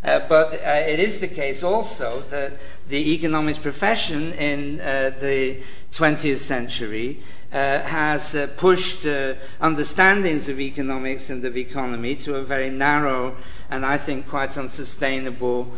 Uh, 0.04 0.20
but 0.28 0.52
uh, 0.52 0.84
it 0.86 1.00
is 1.00 1.18
the 1.18 1.28
case 1.28 1.62
also 1.64 2.20
that 2.30 2.52
the 2.88 3.14
economics 3.14 3.58
profession 3.58 4.34
in 4.34 4.78
uh, 4.80 5.10
the 5.18 5.60
20th 5.90 6.36
century 6.36 7.22
has 7.58 8.34
uh, 8.34 8.48
pushed 8.56 9.06
uh, 9.06 9.34
understandings 9.60 10.48
of 10.48 10.58
economics 10.58 11.30
and 11.30 11.44
of 11.44 11.56
economy 11.56 12.16
to 12.16 12.36
a 12.36 12.42
very 12.42 12.70
narrow 12.70 13.36
and 13.70 13.86
I 13.86 13.96
think 13.96 14.28
quite 14.28 14.58
unsustainable 14.58 15.72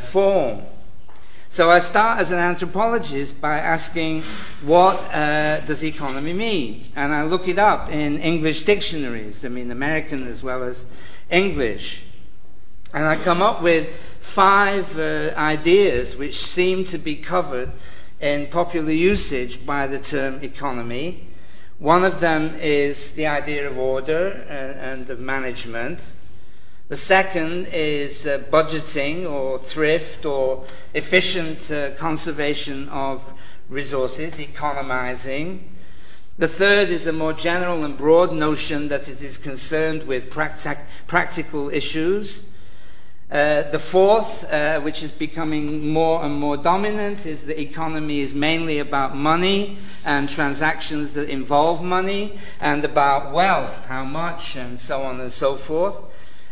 form. 0.00 0.62
So 1.48 1.70
I 1.70 1.78
start 1.78 2.20
as 2.20 2.32
an 2.32 2.38
anthropologist 2.38 3.40
by 3.40 3.58
asking, 3.58 4.22
what 4.62 4.96
uh, 5.14 5.60
does 5.60 5.84
economy 5.84 6.32
mean? 6.32 6.84
And 6.96 7.14
I 7.14 7.24
look 7.24 7.48
it 7.48 7.58
up 7.58 7.90
in 7.90 8.18
English 8.18 8.64
dictionaries, 8.64 9.44
I 9.44 9.48
mean, 9.48 9.70
American 9.70 10.26
as 10.26 10.42
well 10.42 10.62
as 10.62 10.86
English. 11.30 12.04
And 12.92 13.04
I 13.04 13.16
come 13.16 13.42
up 13.42 13.62
with 13.62 13.88
five 14.20 14.98
uh, 14.98 15.32
ideas 15.36 16.16
which 16.16 16.44
seem 16.44 16.84
to 16.84 16.98
be 16.98 17.16
covered 17.16 17.72
in 18.20 18.46
popular 18.48 18.92
usage 18.92 19.64
by 19.66 19.86
the 19.86 19.98
term 19.98 20.42
economy. 20.42 21.28
One 21.78 22.04
of 22.04 22.20
them 22.20 22.54
is 22.54 23.12
the 23.12 23.26
idea 23.26 23.68
of 23.68 23.78
order 23.78 24.28
and, 24.48 25.00
and 25.00 25.10
of 25.10 25.20
management. 25.20 26.14
The 26.88 26.96
second 26.96 27.66
is 27.72 28.26
uh, 28.26 28.38
budgeting 28.50 29.28
or 29.28 29.58
thrift 29.58 30.24
or 30.24 30.64
efficient 30.94 31.70
uh, 31.70 31.90
conservation 31.96 32.88
of 32.88 33.34
resources, 33.68 34.38
economizing. 34.38 35.72
The 36.38 36.48
third 36.48 36.90
is 36.90 37.06
a 37.06 37.12
more 37.12 37.32
general 37.32 37.82
and 37.84 37.98
broad 37.98 38.32
notion 38.32 38.88
that 38.88 39.08
it 39.08 39.22
is 39.22 39.36
concerned 39.36 40.04
with 40.04 40.30
practic- 40.30 40.86
practical 41.06 41.70
issues. 41.70 42.46
Uh, 43.28 43.62
the 43.72 43.78
fourth, 43.78 44.50
uh, 44.52 44.80
which 44.80 45.02
is 45.02 45.10
becoming 45.10 45.92
more 45.92 46.24
and 46.24 46.32
more 46.38 46.56
dominant, 46.56 47.26
is 47.26 47.42
the 47.42 47.60
economy 47.60 48.20
is 48.20 48.32
mainly 48.34 48.78
about 48.78 49.16
money 49.16 49.78
and 50.04 50.28
transactions 50.28 51.12
that 51.12 51.28
involve 51.28 51.82
money 51.82 52.38
and 52.60 52.84
about 52.84 53.32
wealth, 53.32 53.86
how 53.86 54.04
much, 54.04 54.54
and 54.54 54.78
so 54.78 55.02
on 55.02 55.20
and 55.20 55.32
so 55.32 55.56
forth. 55.56 56.00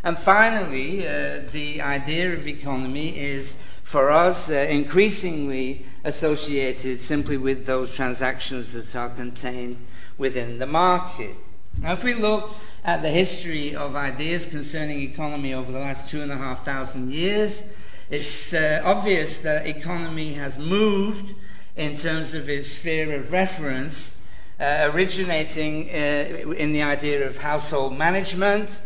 And 0.03 0.19
finally, 0.19 1.07
uh, 1.07 1.43
the 1.53 1.81
idea 1.81 2.35
of 2.35 2.49
economy 2.49 3.21
is 3.21 3.63
for 3.85 4.11
us 4.11 4.51
uh, 4.51 4.55
increasingly 4.55 5.87
associated 6.03 7.01
simply 7.01 7.37
with 7.37 7.67
those 7.67 7.95
transactions 7.95 8.73
that 8.73 8.99
are 8.99 9.11
contained 9.11 9.77
within 10.19 10.59
the 10.59 10.67
market. 10.67 11.37
Now, 11.81 11.93
if 11.93 12.03
we 12.03 12.15
look 12.15 12.51
at 12.85 13.03
the 13.03 13.09
history 13.09 13.75
of 13.75 13.97
ideas 13.97 14.45
concerning 14.45 15.01
economy 15.01 15.55
over 15.55 15.73
the 15.73 15.79
last 15.79 16.11
two 16.11 16.21
and 16.21 16.31
a 16.31 16.37
half 16.37 16.65
thousand 16.65 17.11
years, 17.11 17.73
it's 18.11 18.53
uh, 18.53 18.83
obvious 18.85 19.39
that 19.39 19.67
economy 19.67 20.35
has 20.35 20.59
moved 20.59 21.35
in 21.77 21.97
terms 21.97 22.35
of 22.35 22.49
its 22.49 22.69
sphere 22.69 23.19
of 23.19 23.33
reference, 23.33 24.21
uh, 24.61 24.91
originating 24.93 25.89
uh, 25.89 26.53
in 26.53 26.73
the 26.73 26.83
idea 26.83 27.27
of 27.27 27.39
household 27.39 27.97
management 27.97 28.83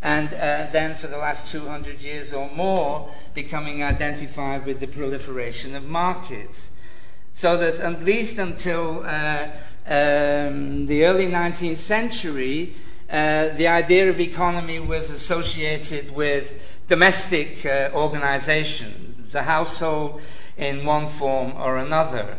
and 0.00 0.28
uh, 0.34 0.66
then 0.72 0.94
for 0.94 1.06
the 1.06 1.16
last 1.16 1.50
200 1.52 2.02
years 2.02 2.32
or 2.32 2.50
more 2.50 3.10
becoming 3.34 3.82
identified 3.82 4.64
with 4.66 4.80
the 4.80 4.86
proliferation 4.86 5.74
of 5.74 5.84
markets. 5.84 6.70
So 7.32 7.56
that 7.58 7.80
at 7.80 8.04
least 8.04 8.38
until 8.38 9.02
uh, 9.04 9.48
um, 9.86 10.86
the 10.86 11.04
early 11.04 11.26
19th 11.26 11.78
century, 11.78 12.76
uh, 13.14 13.54
the 13.54 13.68
idea 13.68 14.10
of 14.10 14.18
economy 14.18 14.80
was 14.80 15.08
associated 15.08 16.12
with 16.16 16.60
domestic 16.88 17.64
uh, 17.64 17.88
organization, 17.94 19.24
the 19.30 19.44
household 19.44 20.20
in 20.56 20.84
one 20.84 21.06
form 21.06 21.52
or 21.56 21.76
another. 21.76 22.36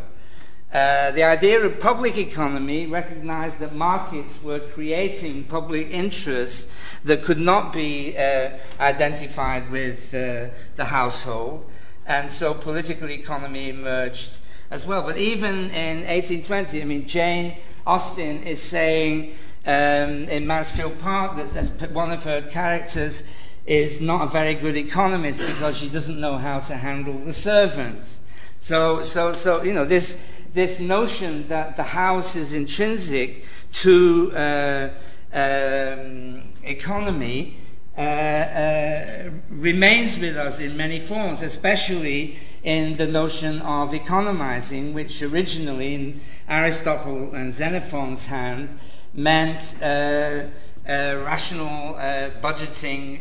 Uh, 0.70 1.10
the 1.12 1.22
idea 1.22 1.58
of 1.62 1.80
public 1.80 2.18
economy 2.18 2.86
recognized 2.86 3.58
that 3.58 3.74
markets 3.74 4.42
were 4.42 4.58
creating 4.58 5.44
public 5.44 5.88
interests 5.90 6.70
that 7.04 7.24
could 7.24 7.40
not 7.40 7.72
be 7.72 8.14
uh, 8.14 8.50
identified 8.78 9.70
with 9.70 10.12
uh, 10.12 10.48
the 10.74 10.84
household, 10.84 11.64
and 12.06 12.30
so 12.30 12.52
political 12.52 13.08
economy 13.08 13.70
emerged 13.70 14.36
as 14.70 14.86
well. 14.86 15.02
But 15.02 15.16
even 15.16 15.70
in 15.70 16.04
1820, 16.04 16.82
I 16.82 16.84
mean, 16.84 17.06
Jane 17.06 17.56
Austen 17.86 18.42
is 18.42 18.60
saying 18.60 19.34
um, 19.66 20.28
in 20.28 20.46
Mansfield 20.46 20.98
Park 21.00 21.36
that 21.36 21.90
one 21.92 22.12
of 22.12 22.22
her 22.22 22.40
characters 22.42 23.24
is 23.66 24.00
not 24.00 24.22
a 24.22 24.26
very 24.26 24.54
good 24.54 24.76
economist 24.76 25.40
because 25.40 25.76
she 25.76 25.88
doesn't 25.88 26.20
know 26.20 26.38
how 26.38 26.60
to 26.60 26.76
handle 26.76 27.18
the 27.18 27.32
servants. 27.32 28.20
So, 28.60 29.02
so, 29.02 29.32
so 29.32 29.62
you 29.62 29.72
know, 29.72 29.84
this 29.84 30.22
this 30.54 30.80
notion 30.80 31.46
that 31.48 31.76
the 31.76 31.82
house 31.82 32.36
is 32.36 32.54
intrinsic 32.54 33.44
to 33.72 34.32
uh, 34.34 34.88
um, 35.32 36.44
economy 36.62 37.56
uh, 37.98 38.00
uh, 38.00 39.30
remains 39.50 40.18
with 40.18 40.36
us 40.36 40.60
in 40.60 40.76
many 40.76 41.00
forms, 41.00 41.42
especially 41.42 42.38
in 42.62 42.96
the 42.96 43.06
notion 43.06 43.60
of 43.60 43.92
economizing, 43.92 44.94
which 44.94 45.22
originally 45.22 45.94
in 45.94 46.20
Aristotle 46.48 47.34
and 47.34 47.52
Xenophon's 47.52 48.26
hand 48.26 48.78
meant 49.16 49.74
uh, 49.82 50.44
rational 50.86 51.96
uh, 51.96 52.30
budgeting, 52.40 53.20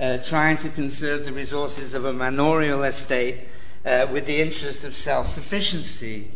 uh, 0.00 0.18
trying 0.24 0.56
to 0.56 0.68
conserve 0.70 1.24
the 1.24 1.32
resources 1.32 1.94
of 1.94 2.04
a 2.04 2.12
manorial 2.12 2.82
estate 2.82 3.40
with 3.84 4.26
the 4.26 4.40
interest 4.40 4.84
of 4.84 4.96
self 4.96 5.26
sufficiency. 5.28 6.30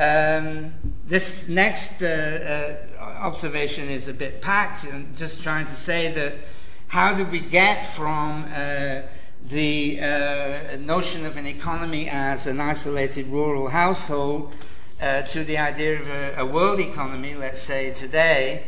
Um, 0.00 0.72
this 1.06 1.46
next 1.46 2.00
uh, 2.02 2.78
uh, 2.98 3.02
observation 3.02 3.90
is 3.90 4.08
a 4.08 4.14
bit 4.14 4.40
packed, 4.40 4.84
and 4.84 5.14
just 5.14 5.42
trying 5.42 5.66
to 5.66 5.74
say 5.74 6.10
that 6.12 6.34
how 6.88 7.12
do 7.12 7.26
we 7.26 7.38
get 7.38 7.84
from 7.84 8.46
uh, 8.50 9.02
the 9.44 10.00
uh, 10.00 10.76
notion 10.78 11.26
of 11.26 11.36
an 11.36 11.46
economy 11.46 12.08
as 12.08 12.46
an 12.46 12.60
isolated 12.60 13.26
rural 13.26 13.68
household 13.68 14.54
uh, 15.00 15.22
to 15.22 15.44
the 15.44 15.58
idea 15.58 16.00
of 16.00 16.08
a, 16.08 16.34
a, 16.38 16.46
world 16.46 16.80
economy, 16.80 17.34
let's 17.34 17.60
say 17.60 17.90
today? 17.92 18.64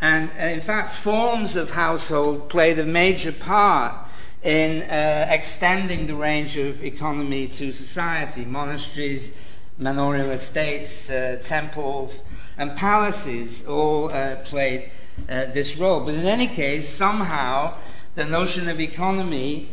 And 0.00 0.30
uh, 0.38 0.44
in 0.44 0.60
fact, 0.60 0.92
forms 0.92 1.56
of 1.56 1.70
household 1.70 2.48
play 2.48 2.72
the 2.74 2.84
major 2.84 3.32
part 3.32 3.94
in 4.42 4.82
extending 5.30 6.06
the 6.06 6.14
range 6.14 6.58
of 6.58 6.84
economy 6.84 7.48
to 7.48 7.72
society. 7.72 8.44
Monasteries, 8.44 9.34
manorial 9.78 10.30
estates, 10.30 11.08
uh, 11.08 11.38
temples, 11.40 12.24
and 12.56 12.76
palaces 12.76 13.66
all 13.66 14.10
uh, 14.10 14.36
played 14.36 14.90
uh, 15.28 15.46
this 15.46 15.76
role. 15.76 16.00
But 16.04 16.14
in 16.14 16.26
any 16.26 16.46
case, 16.46 16.88
somehow 16.88 17.74
the 18.14 18.24
notion 18.24 18.68
of 18.68 18.80
economy 18.80 19.70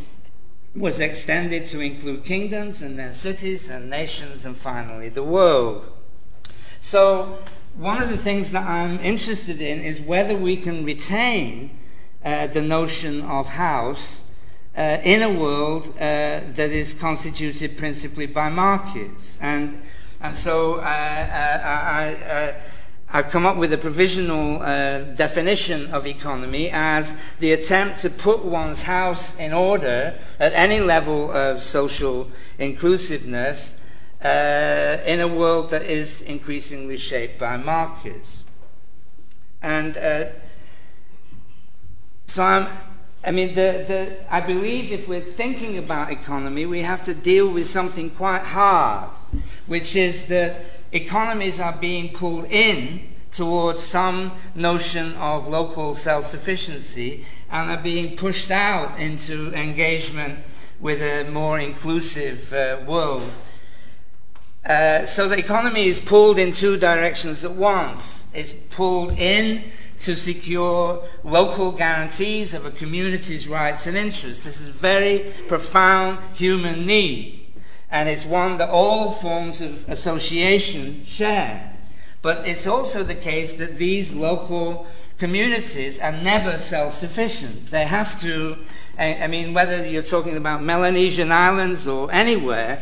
was 0.76 1.00
extended 1.00 1.66
to 1.66 1.82
include 1.82 2.24
kingdoms 2.24 2.82
and 2.82 2.98
then 2.98 3.12
cities 3.12 3.70
and 3.70 3.90
nations 3.90 4.46
and 4.46 4.56
finally 4.56 5.10
the 5.10 5.24
world. 5.24 5.92
So, 6.80 7.40
one 7.76 8.02
of 8.02 8.10
the 8.10 8.18
things 8.18 8.52
that 8.52 8.68
I'm 8.68 9.00
interested 9.00 9.62
in 9.62 9.82
is 9.82 10.02
whether 10.02 10.36
we 10.36 10.58
can 10.58 10.84
retain 10.84 11.78
uh, 12.24 12.48
the 12.48 12.62
notion 12.62 13.22
of 13.22 13.50
house 13.50 14.32
uh, 14.78 14.98
in 15.04 15.22
a 15.22 15.32
world 15.32 15.88
uh, 15.96 16.42
that 16.54 16.72
is 16.72 16.94
constituted 16.94 17.78
principally 17.78 18.26
by 18.26 18.50
markets. 18.50 19.38
And, 19.42 19.82
and 20.20 20.36
so 20.36 20.76
uh, 20.76 20.80
uh 20.80 21.62
I, 21.64 22.14
uh, 22.30 22.54
I've 23.14 23.30
come 23.30 23.46
up 23.46 23.58
with 23.58 23.74
a 23.74 23.78
provisional 23.78 24.62
uh, 24.62 25.00
definition 25.00 25.92
of 25.92 26.08
economy 26.08 26.70
as 26.72 27.20
the 27.40 27.52
attempt 27.52 28.00
to 28.00 28.10
put 28.10 28.46
one's 28.46 28.84
house 28.84 29.38
in 29.38 29.52
order 29.52 30.18
at 30.40 30.54
any 30.54 30.80
level 30.80 31.30
of 31.32 31.62
social 31.62 32.32
inclusiveness 32.58 33.82
in 34.24 35.20
a 35.20 35.28
world 35.28 35.72
that 35.72 35.82
is 35.82 36.22
increasingly 36.22 36.96
shaped 36.96 37.38
by 37.38 37.58
markets. 37.58 38.46
And 39.62 39.96
so 42.28 42.44
I'm 42.44 42.68
I 43.24 43.30
mean, 43.30 43.50
the, 43.50 43.86
the, 43.88 44.34
I 44.34 44.42
believe 44.42 44.92
if 44.92 45.08
we're 45.08 45.22
thinking 45.22 45.78
about 45.78 46.12
economy, 46.12 46.66
we 46.66 46.82
have 46.82 47.06
to 47.06 47.14
deal 47.14 47.48
with 47.52 47.68
something 47.68 48.10
quite 48.10 48.42
hard, 48.42 49.12
which 49.68 49.96
is 49.96 50.28
that 50.28 50.66
economies 50.92 51.60
are 51.60 51.74
being 51.74 52.14
pulled 52.14 52.46
in 52.46 53.08
towards 53.32 53.82
some 53.82 54.34
notion 54.56 55.14
of 55.16 55.48
local 55.48 55.96
self 55.96 56.26
sufficiency 56.26 57.26
and 57.50 57.70
are 57.70 57.82
being 57.82 58.16
pushed 58.16 58.52
out 58.52 59.00
into 59.00 59.54
engagement 59.54 60.40
with 60.80 61.02
a 61.02 61.30
more 61.30 61.60
inclusive 61.60 62.52
uh, 62.54 62.80
world. 62.86 63.30
Uh, 64.66 65.06
so 65.06 65.28
the 65.28 65.38
economy 65.38 65.88
is 65.88 66.00
pulled 66.00 66.38
in 66.38 66.54
two 66.54 66.78
directions 66.78 67.44
at 67.44 67.52
once. 67.52 68.28
It's 68.34 68.54
pulled 68.54 69.18
in 69.18 69.64
to 70.00 70.16
secure 70.16 71.04
local 71.24 71.72
guarantees 71.72 72.54
of 72.54 72.66
a 72.66 72.72
community's 72.72 73.48
rights 73.48 73.86
and 73.86 73.96
interests. 73.96 74.44
This 74.44 74.60
is 74.60 74.68
a 74.68 74.72
very 74.72 75.32
profound 75.48 76.20
human 76.36 76.86
need, 76.86 77.41
and 77.92 78.08
it's 78.08 78.26
one 78.26 78.58
that 78.58 78.70
all 78.70 79.12
forms 79.12 79.62
of 79.62 79.88
association 79.90 81.04
share. 81.04 81.74
But 82.22 82.48
it's 82.48 82.66
also 82.66 83.04
the 83.04 83.16
case 83.16 83.54
that 83.56 83.78
these 83.78 84.14
local 84.14 84.88
communities 85.18 86.00
are 86.00 86.12
never 86.12 86.58
self 86.58 86.94
sufficient. 86.94 87.70
They 87.70 87.86
have 87.86 88.20
to, 88.22 88.58
I, 88.98 89.28
mean, 89.28 89.54
whether 89.54 89.86
you're 89.86 90.04
talking 90.04 90.38
about 90.38 90.64
Melanesian 90.64 91.32
islands 91.32 91.88
or 91.88 92.12
anywhere, 92.12 92.82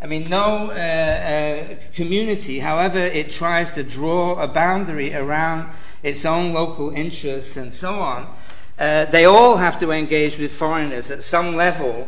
I 0.00 0.06
mean, 0.06 0.28
no 0.28 0.70
uh, 0.70 0.74
uh, 0.74 1.74
community, 1.94 2.60
however 2.60 2.98
it 2.98 3.30
tries 3.30 3.72
to 3.72 3.82
draw 3.82 4.38
a 4.40 4.46
boundary 4.46 5.14
around 5.14 5.70
its 6.02 6.24
own 6.24 6.52
local 6.52 6.90
interests 6.90 7.56
and 7.56 7.72
so 7.72 7.94
on, 7.94 8.34
uh, 8.78 9.06
they 9.06 9.24
all 9.24 9.56
have 9.56 9.80
to 9.80 9.90
engage 9.90 10.38
with 10.38 10.52
foreigners 10.52 11.10
at 11.10 11.22
some 11.22 11.56
level 11.56 12.06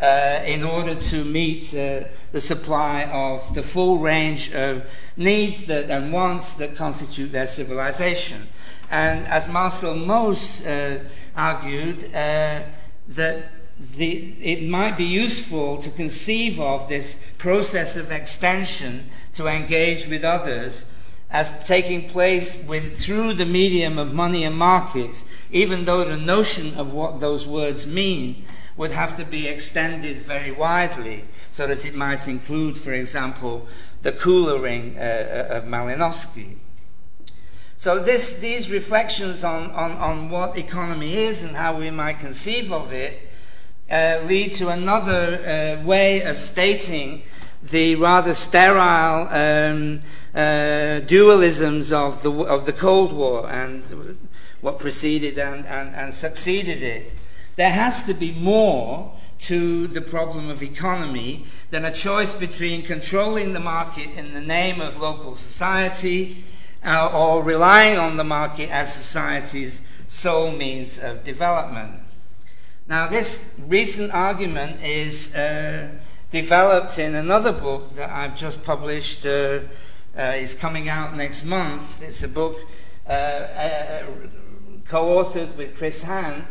uh, 0.00 0.42
in 0.44 0.62
order 0.62 0.94
to 0.94 1.24
meet 1.24 1.74
uh, 1.74 2.04
the 2.32 2.40
supply 2.40 3.04
of 3.04 3.54
the 3.54 3.62
full 3.62 3.98
range 3.98 4.52
of 4.52 4.84
needs 5.16 5.64
that, 5.64 5.88
and 5.88 6.12
wants 6.12 6.54
that 6.54 6.76
constitute 6.76 7.32
their 7.32 7.46
civilization. 7.46 8.46
And 8.90 9.26
as 9.26 9.48
Marcel 9.48 9.94
Mauss 9.94 10.64
uh, 10.64 11.02
argued, 11.34 12.00
that 12.12 13.52
the, 13.96 14.34
it 14.40 14.68
might 14.68 14.96
be 14.96 15.04
useful 15.04 15.78
to 15.78 15.90
conceive 15.90 16.60
of 16.60 16.88
this 16.88 17.24
process 17.38 17.96
of 17.96 18.10
extension 18.10 19.10
to 19.34 19.46
engage 19.46 20.08
with 20.08 20.24
others 20.24 20.90
as 21.30 21.50
taking 21.66 22.08
place 22.08 22.62
with, 22.64 22.98
through 22.98 23.34
the 23.34 23.44
medium 23.44 23.98
of 23.98 24.14
money 24.14 24.44
and 24.44 24.56
markets, 24.56 25.24
even 25.50 25.84
though 25.84 26.04
the 26.04 26.16
notion 26.16 26.74
of 26.74 26.92
what 26.92 27.20
those 27.20 27.46
words 27.46 27.86
mean 27.86 28.44
would 28.76 28.90
have 28.90 29.16
to 29.16 29.24
be 29.24 29.48
extended 29.48 30.18
very 30.18 30.52
widely 30.52 31.24
so 31.50 31.66
that 31.66 31.84
it 31.84 31.94
might 31.94 32.28
include, 32.28 32.78
for 32.78 32.92
example, 32.92 33.66
the 34.02 34.12
kula 34.12 34.60
ring 34.60 34.96
uh, 34.98 35.00
uh 35.50 35.56
of 35.56 35.64
Malinowski. 35.64 36.56
So 37.78 38.02
this, 38.02 38.38
these 38.38 38.70
reflections 38.70 39.44
on, 39.44 39.70
on, 39.72 39.92
on 39.92 40.30
what 40.30 40.56
economy 40.56 41.14
is 41.14 41.42
and 41.42 41.56
how 41.56 41.78
we 41.78 41.90
might 41.90 42.20
conceive 42.20 42.72
of 42.72 42.92
it 42.92 43.28
uh, 43.90 44.20
lead 44.24 44.54
to 44.54 44.68
another 44.68 45.78
uh, 45.80 45.84
way 45.84 46.22
of 46.22 46.38
stating 46.38 47.22
the 47.62 47.94
rather 47.96 48.34
sterile 48.34 49.28
um, 49.28 50.00
uh, 50.34 51.00
dualisms 51.06 51.92
of 51.92 52.22
the, 52.22 52.32
of 52.32 52.64
the 52.66 52.72
Cold 52.72 53.12
War 53.12 53.48
and 53.50 54.18
what 54.60 54.78
preceded 54.78 55.38
and, 55.38 55.66
and, 55.66 55.94
and 55.94 56.14
succeeded 56.14 56.82
it. 56.82 57.14
There 57.56 57.70
has 57.70 58.02
to 58.04 58.12
be 58.12 58.32
more 58.32 59.12
to 59.40 59.86
the 59.86 60.02
problem 60.02 60.50
of 60.50 60.62
economy 60.62 61.46
than 61.70 61.86
a 61.86 61.92
choice 61.92 62.34
between 62.34 62.82
controlling 62.82 63.54
the 63.54 63.60
market 63.60 64.10
in 64.16 64.34
the 64.34 64.40
name 64.42 64.80
of 64.80 65.00
local 65.00 65.34
society 65.34 66.44
uh, 66.84 67.10
or 67.12 67.42
relying 67.42 67.98
on 67.98 68.18
the 68.18 68.24
market 68.24 68.70
as 68.70 68.94
society's 68.94 69.80
sole 70.06 70.52
means 70.52 70.98
of 70.98 71.24
development. 71.24 72.00
Now, 72.88 73.08
this 73.08 73.54
recent 73.58 74.12
argument 74.12 74.82
is 74.82 75.34
uh, 75.34 75.88
developed 76.30 76.98
in 76.98 77.14
another 77.14 77.52
book 77.52 77.94
that 77.96 78.10
I've 78.10 78.36
just 78.36 78.64
published, 78.64 79.24
uh, 79.24 79.60
uh, 80.16 80.34
is 80.36 80.54
coming 80.54 80.90
out 80.90 81.16
next 81.16 81.44
month. 81.44 82.02
It's 82.02 82.22
a 82.22 82.28
book 82.28 82.58
uh, 83.08 83.12
uh, 83.12 84.02
co 84.88 85.22
authored 85.22 85.56
with 85.56 85.76
Chris 85.76 86.02
Hann 86.02 86.46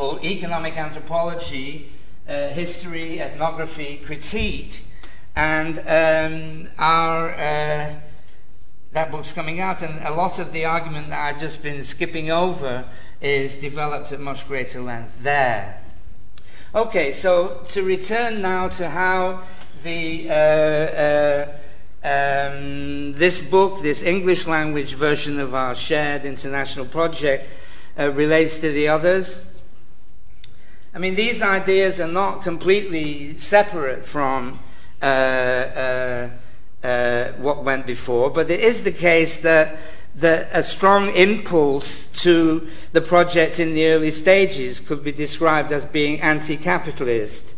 called 0.00 0.24
Economic 0.24 0.78
Anthropology 0.78 1.90
uh, 2.26 2.48
History, 2.48 3.20
Ethnography, 3.20 3.98
Critique. 3.98 4.86
And 5.36 5.78
um, 5.80 6.70
our 6.78 7.36
that 8.92 9.10
book's 9.10 9.34
coming 9.34 9.60
out, 9.60 9.82
and 9.82 10.02
a 10.06 10.14
lot 10.14 10.38
of 10.38 10.52
the 10.52 10.64
argument 10.64 11.10
that 11.10 11.20
I've 11.20 11.38
just 11.38 11.62
been 11.62 11.82
skipping 11.82 12.30
over 12.30 12.88
is 13.20 13.56
developed 13.56 14.10
at 14.10 14.20
much 14.20 14.48
greater 14.48 14.80
length 14.80 15.22
there. 15.22 15.82
Okay, 16.74 17.12
so 17.12 17.60
to 17.68 17.82
return 17.82 18.40
now 18.40 18.68
to 18.68 18.88
how 18.88 19.42
the 19.82 20.30
uh, 20.30 20.34
uh, 20.34 21.46
um, 22.02 23.12
this 23.12 23.42
book, 23.42 23.82
this 23.82 24.02
English 24.02 24.46
language 24.46 24.94
version 24.94 25.38
of 25.38 25.54
our 25.54 25.74
shared 25.74 26.24
international 26.24 26.86
project, 26.86 27.46
uh, 27.98 28.10
relates 28.12 28.60
to 28.60 28.72
the 28.72 28.88
others. 28.88 29.49
I 30.92 30.98
mean, 30.98 31.14
these 31.14 31.40
ideas 31.40 32.00
are 32.00 32.08
not 32.08 32.42
completely 32.42 33.36
separate 33.36 34.04
from 34.04 34.58
uh, 35.00 35.04
uh, 35.04 36.30
uh, 36.82 37.32
what 37.32 37.62
went 37.64 37.86
before, 37.86 38.30
but 38.30 38.50
it 38.50 38.60
is 38.60 38.82
the 38.82 38.92
case 38.92 39.36
that 39.38 39.78
that 40.16 40.48
a 40.52 40.62
strong 40.62 41.14
impulse 41.14 42.08
to 42.08 42.68
the 42.92 43.00
project 43.00 43.60
in 43.60 43.74
the 43.74 43.86
early 43.86 44.10
stages 44.10 44.80
could 44.80 45.04
be 45.04 45.12
described 45.12 45.70
as 45.70 45.84
being 45.84 46.20
anti 46.20 46.56
capitalist. 46.56 47.54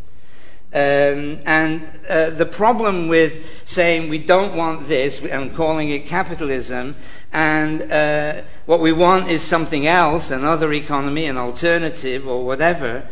Um, 0.71 1.39
and 1.45 1.87
uh, 2.09 2.31
the 2.31 2.45
problem 2.45 3.07
with 3.07 3.45
saying 3.63 4.09
we 4.09 4.19
don't 4.19 4.55
want 4.55 4.87
this 4.87 5.23
and 5.23 5.53
calling 5.53 5.89
it 5.89 6.05
capitalism, 6.05 6.95
and 7.33 7.91
uh, 7.91 8.43
what 8.67 8.79
we 8.79 8.93
want 8.93 9.27
is 9.27 9.41
something 9.41 9.87
else, 9.87 10.29
another 10.29 10.71
economy, 10.71 11.25
an 11.25 11.35
alternative, 11.35 12.27
or 12.27 12.45
whatever, 12.45 13.07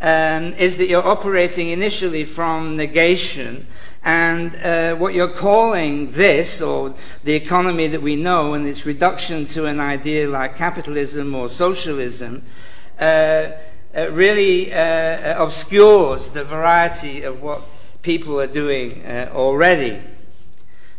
um, 0.00 0.54
is 0.54 0.78
that 0.78 0.88
you're 0.88 1.06
operating 1.06 1.68
initially 1.68 2.24
from 2.24 2.78
negation 2.78 3.66
and 4.02 4.54
uh, 4.56 4.94
what 4.96 5.12
you're 5.12 5.28
calling 5.28 6.10
this, 6.12 6.62
or 6.62 6.94
the 7.22 7.34
economy 7.34 7.86
that 7.86 8.00
we 8.00 8.16
know, 8.16 8.54
and 8.54 8.66
its 8.66 8.86
reduction 8.86 9.44
to 9.44 9.66
an 9.66 9.78
idea 9.78 10.26
like 10.26 10.56
capitalism 10.56 11.34
or 11.34 11.50
socialism, 11.50 12.42
uh, 12.98 13.50
uh, 13.94 14.10
really 14.10 14.72
uh, 14.72 15.42
obscures 15.42 16.30
the 16.30 16.44
variety 16.44 17.22
of 17.22 17.42
what 17.42 17.60
people 18.00 18.40
are 18.40 18.46
doing 18.46 19.04
uh, 19.04 19.30
already. 19.34 20.00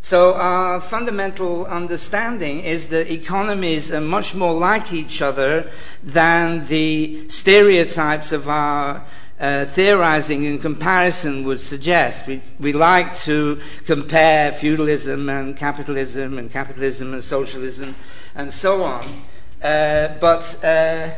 So, 0.03 0.33
our 0.33 0.81
fundamental 0.81 1.67
understanding 1.67 2.61
is 2.61 2.87
that 2.87 3.13
economies 3.13 3.91
are 3.91 4.01
much 4.01 4.33
more 4.33 4.55
like 4.55 4.91
each 4.91 5.21
other 5.21 5.69
than 6.01 6.65
the 6.65 7.29
stereotypes 7.29 8.31
of 8.31 8.49
our 8.49 9.05
uh, 9.39 9.65
theorizing 9.65 10.47
and 10.47 10.59
comparison 10.59 11.43
would 11.43 11.59
suggest. 11.59 12.25
We, 12.25 12.41
we 12.59 12.73
like 12.73 13.15
to 13.25 13.61
compare 13.85 14.51
feudalism 14.51 15.29
and 15.29 15.55
capitalism 15.55 16.39
and 16.39 16.51
capitalism 16.51 17.13
and 17.13 17.23
socialism 17.23 17.93
and 18.33 18.51
so 18.51 18.83
on. 18.83 19.05
Uh, 19.61 20.15
but 20.19 20.63
uh, 20.63 21.09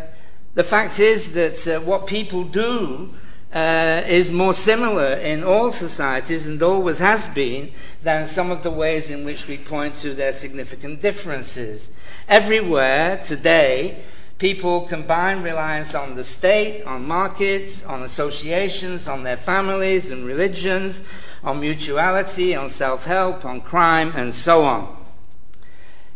the 0.55 0.63
fact 0.63 0.99
is 0.99 1.31
that 1.31 1.67
uh, 1.69 1.79
what 1.79 2.05
people 2.05 2.43
do 2.43 3.13
uh, 3.53 4.03
is 4.07 4.31
more 4.31 4.53
similar 4.53 5.13
in 5.13 5.43
all 5.43 5.71
societies 5.71 6.47
and 6.47 6.61
always 6.61 6.99
has 6.99 7.25
been 7.27 7.71
than 8.01 8.25
some 8.25 8.51
of 8.51 8.63
the 8.63 8.71
ways 8.71 9.09
in 9.09 9.23
which 9.23 9.47
we 9.47 9.57
point 9.57 9.95
to 9.95 10.13
their 10.13 10.33
significant 10.33 11.01
differences. 11.01 11.91
Everywhere 12.27 13.17
today, 13.17 14.03
People 14.43 14.81
combine 14.81 15.41
reliance 15.41 15.95
on 15.95 16.15
the 16.15 16.23
state, 16.25 16.83
on 16.83 17.07
markets, 17.07 17.85
on 17.85 18.03
associations, 18.03 19.07
on 19.07 19.23
their 19.23 19.37
families 19.37 20.11
and 20.11 20.25
religions, 20.25 21.03
on 21.45 21.61
mutuality, 21.61 22.53
on 22.53 22.67
self 22.67 23.05
help, 23.05 23.45
on 23.45 23.61
crime, 23.61 24.11
and 24.15 24.33
so 24.33 24.65
on. 24.65 24.97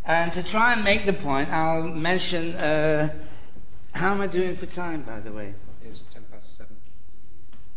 And 0.03 0.33
to 0.33 0.43
try 0.43 0.73
and 0.73 0.83
make 0.83 1.05
the 1.05 1.13
point, 1.13 1.49
I'll 1.53 1.83
mention 1.83 2.55
uh, 2.55 3.13
how 3.93 4.11
am 4.11 4.19
I 4.19 4.27
doing 4.27 4.55
for 4.55 4.65
time, 4.65 5.03
by 5.03 5.21
the 5.21 5.31
way? 5.31 5.53
It's 5.81 6.03
10 6.13 6.23
past 6.29 6.57
7. 6.57 6.75
Um, 6.75 6.75
the, 6.75 6.75
the, 6.75 7.76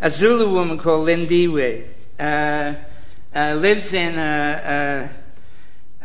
a 0.00 0.10
Zulu 0.10 0.52
woman 0.52 0.76
called 0.76 1.08
Lindiwe. 1.08 1.86
Uh, 2.18 2.74
uh, 3.34 3.54
lives 3.54 3.94
in 3.94 4.18
a, 4.18 5.08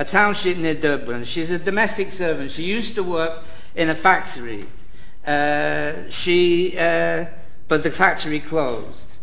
township 0.06 0.58
near 0.58 0.76
Durban. 0.76 1.26
She's 1.26 1.52
a 1.52 1.60
domestic 1.60 2.12
servant. 2.12 2.52
She 2.52 2.64
used 2.64 2.96
to 2.96 3.04
work 3.04 3.44
in 3.76 3.90
a 3.90 3.96
factory. 3.96 4.66
Uh, 5.26 6.08
she, 6.08 6.76
but 6.76 7.84
the 7.84 7.92
factory 7.92 8.40
closed. 8.40 9.18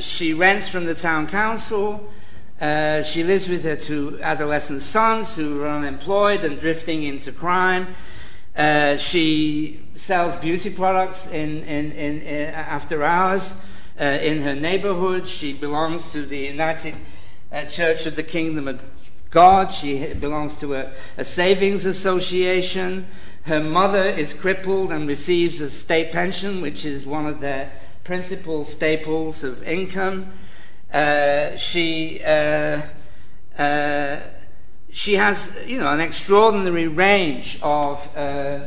She 0.00 0.34
rents 0.34 0.66
from 0.68 0.86
the 0.86 0.94
town 0.94 1.28
council. 1.28 2.10
She 2.60 3.22
lives 3.22 3.48
with 3.48 3.62
her 3.64 3.76
two 3.76 4.18
adolescent 4.22 4.80
sons 4.82 5.36
who 5.36 5.62
are 5.62 5.68
unemployed 5.68 6.42
and 6.44 6.58
drifting 6.58 7.04
into 7.04 7.30
crime. 7.30 7.94
Uh, 8.56 8.96
she 8.96 9.80
sells 9.94 10.34
beauty 10.36 10.70
products 10.70 11.28
in 11.30 11.64
after 12.54 13.02
hours. 13.02 13.56
uh, 14.00 14.04
in 14.04 14.42
her 14.42 14.54
neighborhood. 14.54 15.26
She 15.26 15.52
belongs 15.52 16.12
to 16.12 16.24
the 16.24 16.38
United 16.38 16.94
uh, 17.52 17.64
Church 17.64 18.06
of 18.06 18.16
the 18.16 18.22
Kingdom 18.22 18.68
of 18.68 18.82
God. 19.30 19.70
She 19.70 20.12
belongs 20.14 20.58
to 20.60 20.74
a, 20.74 21.24
savings 21.24 21.84
association. 21.84 23.06
Her 23.42 23.60
mother 23.60 24.04
is 24.04 24.32
crippled 24.32 24.90
and 24.90 25.06
receives 25.06 25.60
a 25.60 25.68
state 25.68 26.12
pension, 26.12 26.60
which 26.60 26.84
is 26.84 27.04
one 27.04 27.26
of 27.26 27.40
their 27.40 27.72
principal 28.02 28.64
staples 28.64 29.44
of 29.44 29.62
income. 29.62 30.32
Uh, 30.92 31.56
she 31.56 32.22
uh, 32.24 32.82
uh, 33.58 34.20
she 34.94 35.14
has 35.14 35.58
you 35.66 35.76
know 35.76 35.90
an 35.92 36.00
extraordinary 36.00 36.86
range 36.86 37.58
of 37.62 38.16
uh, 38.16 38.60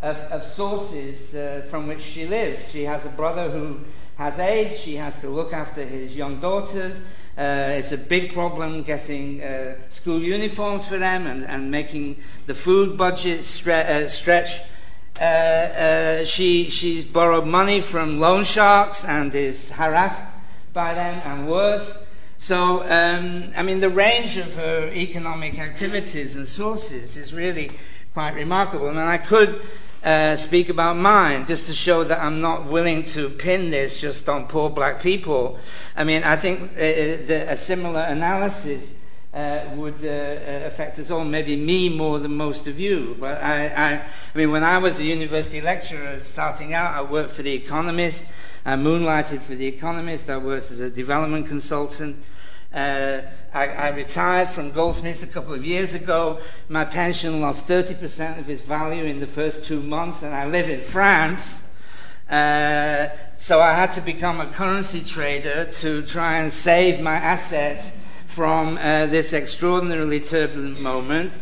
of, 0.00 0.16
of, 0.30 0.44
sources 0.44 1.34
uh, 1.34 1.64
from 1.68 1.88
which 1.88 2.00
she 2.00 2.26
lives. 2.26 2.70
She 2.70 2.84
has 2.84 3.04
a 3.04 3.08
brother 3.08 3.50
who 3.50 3.80
has 4.16 4.38
AIDS. 4.38 4.80
She 4.80 4.94
has 4.94 5.20
to 5.20 5.28
look 5.28 5.52
after 5.52 5.84
his 5.84 6.16
young 6.16 6.38
daughters. 6.40 7.04
Uh, 7.36 7.78
it's 7.78 7.92
a 7.92 7.98
big 7.98 8.32
problem 8.32 8.82
getting 8.82 9.42
uh, 9.42 9.74
school 9.88 10.20
uniforms 10.20 10.86
for 10.86 10.98
them 10.98 11.26
and, 11.26 11.44
and 11.46 11.70
making 11.70 12.16
the 12.46 12.54
food 12.54 12.96
budget 12.96 13.40
stre- 13.40 13.88
uh, 13.88 14.08
stretch. 14.08 14.60
Uh, 15.20 16.24
she, 16.24 16.68
she's 16.68 17.04
borrowed 17.04 17.46
money 17.46 17.80
from 17.80 18.20
loan 18.20 18.44
sharks 18.44 19.04
and 19.04 19.34
is 19.34 19.70
harassed 19.70 20.28
by 20.72 20.94
them 20.94 21.20
and 21.24 21.48
worse. 21.48 22.06
So, 22.42 22.82
um, 22.90 23.52
I 23.54 23.62
mean, 23.62 23.78
the 23.78 23.88
range 23.88 24.36
of 24.36 24.56
her 24.56 24.88
economic 24.88 25.60
activities 25.60 26.34
and 26.34 26.44
sources 26.44 27.16
is 27.16 27.32
really 27.32 27.70
quite 28.14 28.34
remarkable. 28.34 28.88
And 28.88 28.98
I 28.98 29.18
could 29.18 29.62
uh, 30.02 30.34
speak 30.34 30.68
about 30.68 30.96
mine, 30.96 31.46
just 31.46 31.68
to 31.68 31.72
show 31.72 32.02
that 32.02 32.18
I'm 32.18 32.40
not 32.40 32.66
willing 32.66 33.04
to 33.14 33.30
pin 33.30 33.70
this 33.70 34.00
just 34.00 34.28
on 34.28 34.48
poor 34.48 34.70
black 34.70 35.00
people. 35.00 35.60
I 35.94 36.02
mean, 36.02 36.24
I 36.24 36.34
think 36.34 36.62
uh, 36.62 36.80
uh 36.80 37.26
the, 37.28 37.46
a 37.48 37.56
similar 37.56 38.00
analysis 38.00 38.96
uh, 39.34 39.64
would 39.74 40.04
uh, 40.04 40.08
uh, 40.08 40.66
affect 40.66 40.98
us 40.98 41.10
all, 41.10 41.24
maybe 41.24 41.56
me 41.56 41.88
more 41.88 42.18
than 42.18 42.36
most 42.36 42.66
of 42.66 42.78
you. 42.78 43.16
But 43.18 43.42
I, 43.42 43.68
I, 43.68 43.92
I 43.94 44.38
mean, 44.38 44.50
when 44.50 44.62
I 44.62 44.78
was 44.78 45.00
a 45.00 45.04
university 45.04 45.60
lecturer 45.60 46.18
starting 46.20 46.74
out, 46.74 46.94
I 46.94 47.02
worked 47.02 47.30
for 47.30 47.42
The 47.42 47.54
Economist. 47.54 48.24
I 48.64 48.76
moonlighted 48.76 49.40
for 49.40 49.54
The 49.54 49.66
Economist. 49.66 50.28
I 50.28 50.36
worked 50.36 50.70
as 50.70 50.80
a 50.80 50.90
development 50.90 51.46
consultant. 51.46 52.22
Uh, 52.74 53.22
I, 53.52 53.68
I, 53.68 53.88
retired 53.90 54.48
from 54.48 54.70
Goldsmiths 54.70 55.22
a 55.22 55.26
couple 55.26 55.52
of 55.52 55.62
years 55.62 55.92
ago. 55.92 56.40
My 56.70 56.86
pension 56.86 57.42
lost 57.42 57.68
30% 57.68 58.38
of 58.38 58.48
its 58.48 58.62
value 58.62 59.04
in 59.04 59.20
the 59.20 59.26
first 59.26 59.66
two 59.66 59.82
months, 59.82 60.22
and 60.22 60.34
I 60.34 60.46
live 60.46 60.70
in 60.70 60.80
France. 60.80 61.64
Uh, 62.30 63.08
so 63.36 63.60
I 63.60 63.74
had 63.74 63.92
to 63.92 64.00
become 64.00 64.40
a 64.40 64.46
currency 64.46 65.02
trader 65.02 65.66
to 65.66 66.00
try 66.02 66.38
and 66.38 66.50
save 66.50 66.98
my 66.98 67.16
assets 67.16 67.98
from 68.32 68.78
uh, 68.78 69.04
this 69.06 69.34
extraordinarily 69.34 70.18
turbulent 70.18 70.80
moment. 70.80 71.38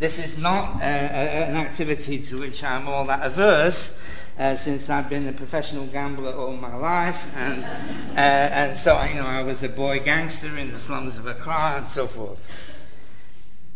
This 0.00 0.18
is 0.18 0.36
not 0.36 0.80
uh, 0.80 0.84
an 0.84 1.54
activity 1.54 2.18
to 2.18 2.40
which 2.40 2.64
I'm 2.64 2.88
all 2.88 3.04
that 3.04 3.24
averse 3.24 4.00
uh, 4.36 4.56
since 4.56 4.90
I've 4.90 5.08
been 5.08 5.28
a 5.28 5.32
professional 5.32 5.86
gambler 5.86 6.32
all 6.34 6.56
my 6.56 6.74
life, 6.74 7.36
and 7.36 7.62
uh, 7.62 8.18
and 8.18 8.76
so 8.76 9.00
you 9.04 9.14
know 9.14 9.26
I 9.26 9.44
was 9.44 9.62
a 9.62 9.68
boy 9.68 10.00
gangster 10.00 10.58
in 10.58 10.72
the 10.72 10.78
slums 10.78 11.16
of 11.16 11.26
Accra 11.26 11.74
and 11.76 11.86
so 11.86 12.08
forth. 12.08 12.44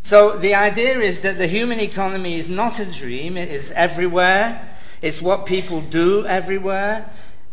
So 0.00 0.36
the 0.36 0.54
idea 0.54 0.98
is 0.98 1.20
that 1.20 1.38
the 1.38 1.46
human 1.46 1.78
economy 1.78 2.36
is 2.36 2.48
not 2.48 2.80
a 2.80 2.86
dream; 2.86 3.36
it 3.36 3.48
is 3.48 3.70
everywhere. 3.72 4.76
It's 5.02 5.22
what 5.22 5.46
people 5.46 5.82
do 5.82 6.26
everywhere. 6.26 7.08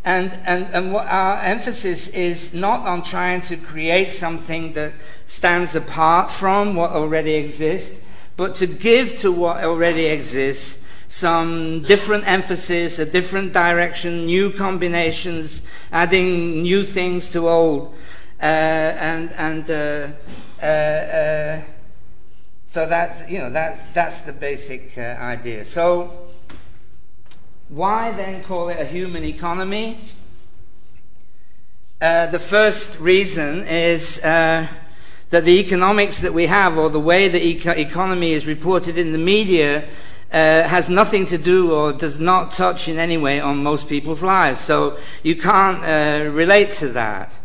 And, 0.05 0.37
and, 0.45 0.65
and 0.73 0.95
our 0.95 1.39
emphasis 1.39 2.09
is 2.09 2.53
not 2.53 2.81
on 2.81 3.03
trying 3.03 3.41
to 3.41 3.55
create 3.55 4.11
something 4.11 4.73
that 4.73 4.93
stands 5.25 5.75
apart 5.75 6.29
from 6.29 6.75
what 6.75 6.91
already 6.91 7.35
exists, 7.35 8.01
but 8.35 8.55
to 8.55 8.67
give 8.67 9.17
to 9.19 9.31
what 9.31 9.63
already 9.63 10.05
exists 10.05 10.83
some 11.07 11.83
different 11.83 12.27
emphasis, 12.27 12.99
a 12.99 13.05
different 13.05 13.53
direction, 13.53 14.25
new 14.25 14.51
combinations, 14.51 15.63
adding 15.91 16.63
new 16.63 16.83
things 16.83 17.29
to 17.29 17.47
old. 17.47 17.93
Uh, 18.41 18.45
and 18.45 19.31
and 19.33 19.69
uh, 19.71 20.07
uh, 20.61 20.65
uh 20.65 21.61
so 22.73 22.87
that, 22.87 23.29
you 23.29 23.37
know, 23.37 23.51
that, 23.51 23.93
that's 23.93 24.21
the 24.21 24.33
basic 24.33 24.97
uh, 24.97 25.01
idea. 25.01 25.63
So, 25.63 26.22
why 27.73 28.11
then 28.11 28.43
call 28.43 28.69
it 28.69 28.79
a 28.79 28.85
human 28.85 29.23
economy? 29.23 29.97
Uh, 31.99 32.27
the 32.27 32.39
first 32.39 32.99
reason 32.99 33.63
is 33.63 34.19
that 34.19 34.69
the 35.31 35.59
economics 35.59 36.19
that 36.19 36.33
we 36.33 36.45
have, 36.45 36.77
or 36.77 36.89
the 36.89 36.99
way 36.99 37.27
the 37.27 37.43
eco- 37.43 37.71
economy 37.71 38.33
is 38.33 38.45
reported 38.45 38.99
in 38.99 39.11
the 39.13 39.17
media, 39.17 39.87
uh, 40.31 40.63
has 40.63 40.89
nothing 40.89 41.25
to 41.25 41.37
do 41.37 41.73
or 41.73 41.93
does 41.93 42.19
not 42.19 42.51
touch 42.51 42.87
in 42.87 42.99
any 42.99 43.17
way 43.17 43.39
on 43.39 43.63
most 43.63 43.89
people's 43.89 44.21
lives. 44.21 44.59
So 44.59 44.99
you 45.23 45.35
can't 45.35 45.83
uh, 45.83 46.29
relate 46.31 46.69
to 46.81 46.89
that. 46.89 47.37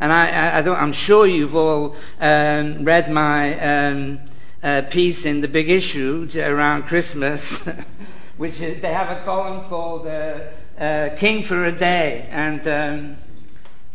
And 0.00 0.12
I, 0.12 0.60
I, 0.60 0.82
am 0.82 0.92
sure 0.92 1.26
you've 1.26 1.56
all 1.56 1.96
um, 2.20 2.84
read 2.84 3.10
my 3.10 3.58
um, 3.60 4.20
uh, 4.62 4.82
piece 4.90 5.26
in 5.26 5.40
the 5.40 5.48
big 5.48 5.68
issue 5.68 6.28
around 6.36 6.84
Christmas, 6.84 7.66
which 8.40 8.58
is, 8.62 8.80
they 8.80 8.90
have 8.90 9.10
a 9.14 9.22
column 9.22 9.68
called 9.68 10.06
uh, 10.06 10.38
uh, 10.78 11.10
King 11.14 11.42
for 11.42 11.66
a 11.66 11.72
Day. 11.72 12.26
And 12.30 12.66
um, 12.66 13.16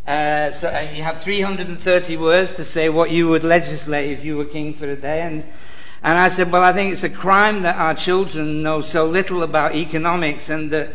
uh, 0.06 0.52
so 0.52 0.70
you 0.94 1.02
have 1.02 1.20
330 1.20 2.18
words 2.18 2.54
to 2.54 2.64
say 2.64 2.88
what 2.90 3.10
you 3.10 3.28
would 3.28 3.44
legislate 3.44 4.12
if 4.12 4.24
you 4.24 4.38
were 4.38 4.46
king 4.46 4.76
for 4.76 4.86
a 4.86 4.96
day. 4.96 5.22
And 5.24 5.46
and 6.04 6.20
I 6.20 6.28
said, 6.28 6.52
Well, 6.52 6.62
I 6.62 6.74
think 6.74 6.92
it's 6.92 7.04
a 7.04 7.10
crime 7.10 7.64
that 7.64 7.76
our 7.78 7.96
children 7.96 8.62
know 8.62 8.82
so 8.82 9.06
little 9.06 9.42
about 9.42 9.74
economics 9.74 10.52
and 10.52 10.70
that, 10.70 10.90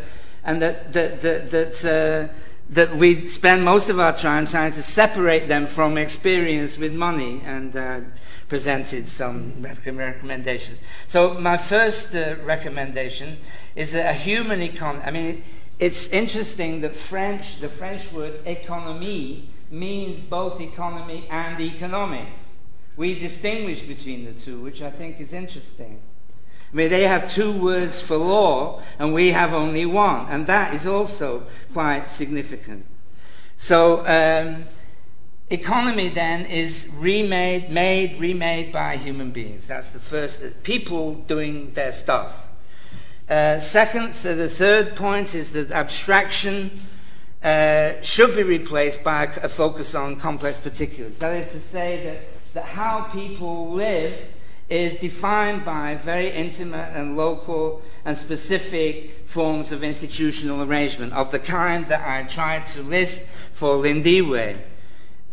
and 0.45 0.61
that, 0.61 0.93
that, 0.93 1.19
that, 1.19 1.51
that, 1.51 1.85
uh, 1.85 2.33
that 2.69 2.95
we 2.95 3.27
spend 3.27 3.65
most 3.65 3.89
of 3.89 3.99
our 3.99 4.15
time 4.15 4.47
trying 4.47 4.71
to 4.71 4.81
separate 4.81 5.49
them 5.49 5.67
from 5.67 5.97
experience 5.97 6.77
with 6.77 6.93
money 6.93 7.41
and 7.43 7.75
uh, 7.75 7.99
presented 8.51 9.07
some 9.07 9.53
recommendations. 9.61 10.81
So, 11.07 11.35
my 11.35 11.55
first 11.55 12.13
uh, 12.13 12.35
recommendation 12.43 13.37
is 13.77 13.93
that 13.93 14.09
a 14.09 14.13
human 14.13 14.61
economy, 14.61 15.05
I 15.05 15.11
mean, 15.11 15.25
it, 15.25 15.43
it's 15.79 16.09
interesting 16.09 16.81
that 16.81 16.93
French, 16.93 17.61
the 17.61 17.69
French 17.69 18.11
word 18.11 18.43
économie 18.43 19.43
means 19.71 20.19
both 20.19 20.59
economy 20.59 21.27
and 21.31 21.61
economics. 21.61 22.55
We 22.97 23.17
distinguish 23.17 23.83
between 23.83 24.25
the 24.25 24.33
two, 24.33 24.59
which 24.59 24.81
I 24.81 24.91
think 24.91 25.21
is 25.21 25.31
interesting. 25.31 26.01
I 26.73 26.75
mean, 26.75 26.89
they 26.89 27.07
have 27.07 27.31
two 27.31 27.53
words 27.53 28.01
for 28.01 28.17
law, 28.17 28.81
and 28.99 29.13
we 29.13 29.29
have 29.29 29.53
only 29.53 29.85
one, 29.85 30.25
and 30.29 30.45
that 30.47 30.73
is 30.73 30.85
also 30.85 31.47
quite 31.71 32.09
significant. 32.09 32.85
So, 33.55 34.05
um, 34.05 34.65
economy 35.51 36.09
then 36.09 36.45
is 36.45 36.91
remade, 36.97 37.69
made, 37.69 38.19
remade 38.19 38.71
by 38.71 38.97
human 38.97 39.31
beings. 39.31 39.67
That's 39.67 39.89
the 39.91 39.99
first, 39.99 40.63
people 40.63 41.15
doing 41.15 41.71
their 41.73 41.91
stuff. 41.91 42.47
Uh, 43.29 43.59
second, 43.59 44.13
the 44.13 44.49
third 44.49 44.95
point 44.95 45.35
is 45.35 45.51
that 45.51 45.71
abstraction 45.71 46.81
uh, 47.43 47.93
should 48.01 48.35
be 48.35 48.43
replaced 48.43 49.03
by 49.03 49.23
a 49.23 49.49
focus 49.49 49.95
on 49.95 50.15
complex 50.17 50.57
particulars. 50.57 51.17
That 51.19 51.35
is 51.35 51.51
to 51.51 51.59
say 51.59 52.03
that 52.03 52.17
that 52.53 52.65
how 52.65 53.03
people 53.03 53.71
live 53.71 54.33
is 54.69 54.95
defined 54.95 55.65
by 55.65 55.95
very 55.95 56.29
intimate 56.29 56.91
and 56.93 57.17
local 57.17 57.81
and 58.05 58.17
specific 58.17 59.27
forms 59.27 59.71
of 59.71 59.83
institutional 59.83 60.63
arrangement 60.63 61.13
of 61.13 61.31
the 61.31 61.39
kind 61.39 61.87
that 61.87 62.07
I 62.07 62.23
tried 62.23 62.65
to 62.67 62.81
list 62.81 63.27
for 63.51 63.75
Lindiwe. 63.75 64.57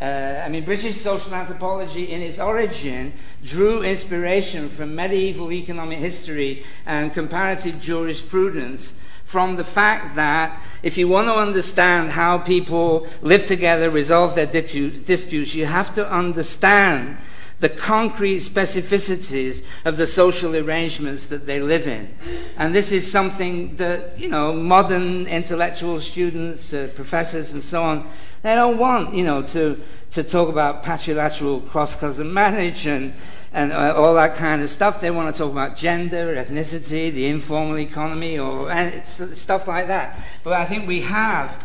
Uh, 0.01 0.42
I 0.44 0.49
mean, 0.49 0.64
British 0.64 0.96
social 0.96 1.34
anthropology 1.34 2.05
in 2.12 2.22
its 2.22 2.38
origin 2.38 3.12
drew 3.42 3.82
inspiration 3.82 4.68
from 4.68 4.94
medieval 4.94 5.51
economic 5.51 5.99
history 5.99 6.64
and 6.86 7.12
comparative 7.12 7.80
jurisprudence 7.80 8.99
from 9.24 9.57
the 9.57 9.64
fact 9.64 10.14
that 10.14 10.62
if 10.82 10.96
you 10.96 11.09
want 11.09 11.26
to 11.26 11.34
understand 11.34 12.12
how 12.12 12.38
people 12.38 13.09
live 13.22 13.44
together, 13.44 13.90
resolve 13.90 14.36
their 14.36 14.46
disputes, 14.46 15.55
you 15.55 15.66
have 15.66 15.94
to 15.94 16.11
understand 16.11 17.18
the 17.61 17.68
concrete 17.68 18.38
specificities 18.38 19.64
of 19.84 19.96
the 19.96 20.07
social 20.07 20.55
arrangements 20.55 21.26
that 21.26 21.44
they 21.44 21.61
live 21.61 21.88
in. 21.88 22.09
And 22.57 22.72
this 22.72 22.92
is 22.92 23.11
something 23.11 23.74
that, 23.76 24.18
you 24.18 24.28
know, 24.28 24.53
modern 24.53 25.26
intellectual 25.26 26.01
students, 26.01 26.72
uh, 26.72 26.88
professors, 26.94 27.53
and 27.53 27.62
so 27.62 27.82
on, 27.82 28.09
they 28.43 28.55
don't 28.55 28.78
want, 28.78 29.14
you 29.14 29.24
know, 29.24 29.43
to, 29.43 29.80
to 30.11 30.22
talk 30.22 30.49
about 30.49 30.82
patrilateral 30.82 31.61
cross-cousin 31.61 32.32
marriage 32.32 32.86
and 32.86 33.14
and 33.51 33.72
uh, 33.72 33.95
all 33.97 34.14
that 34.14 34.34
kind 34.34 34.61
of 34.61 34.68
stuff. 34.68 35.01
They 35.01 35.11
want 35.11 35.34
to 35.34 35.39
talk 35.43 35.51
about 35.51 35.74
gender, 35.74 36.36
ethnicity, 36.36 37.11
the 37.11 37.28
informal 37.28 37.78
economy, 37.78 38.39
or 38.39 38.70
and 38.70 39.05
stuff 39.07 39.66
like 39.66 39.86
that. 39.86 40.20
But 40.45 40.53
I 40.53 40.66
think 40.66 40.86
we 40.86 41.01
have 41.01 41.59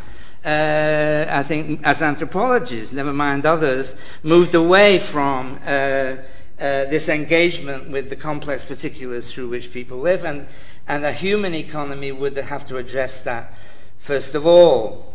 uh, 0.45 1.25
I 1.29 1.41
think, 1.43 1.79
as 1.83 2.01
anthropologists, 2.01 2.93
never 2.93 3.13
mind 3.13 3.45
others, 3.45 3.95
moved 4.23 4.53
away 4.55 4.99
from 4.99 5.57
uh, 5.65 5.69
uh, 5.69 6.15
this 6.57 7.07
engagement 7.07 7.89
with 7.89 8.09
the 8.09 8.17
complex 8.17 8.65
particulars 8.65 9.33
through 9.33 9.49
which 9.49 9.71
people 9.71 9.99
live, 9.99 10.25
and, 10.25 10.47
and 10.87 11.05
a 11.05 11.13
human 11.13 11.53
economy 11.53 12.11
would 12.11 12.35
have 12.35 12.67
to 12.67 12.77
address 12.77 13.21
that 13.21 13.53
first 13.97 14.35
of 14.35 14.45
all. 14.45 15.12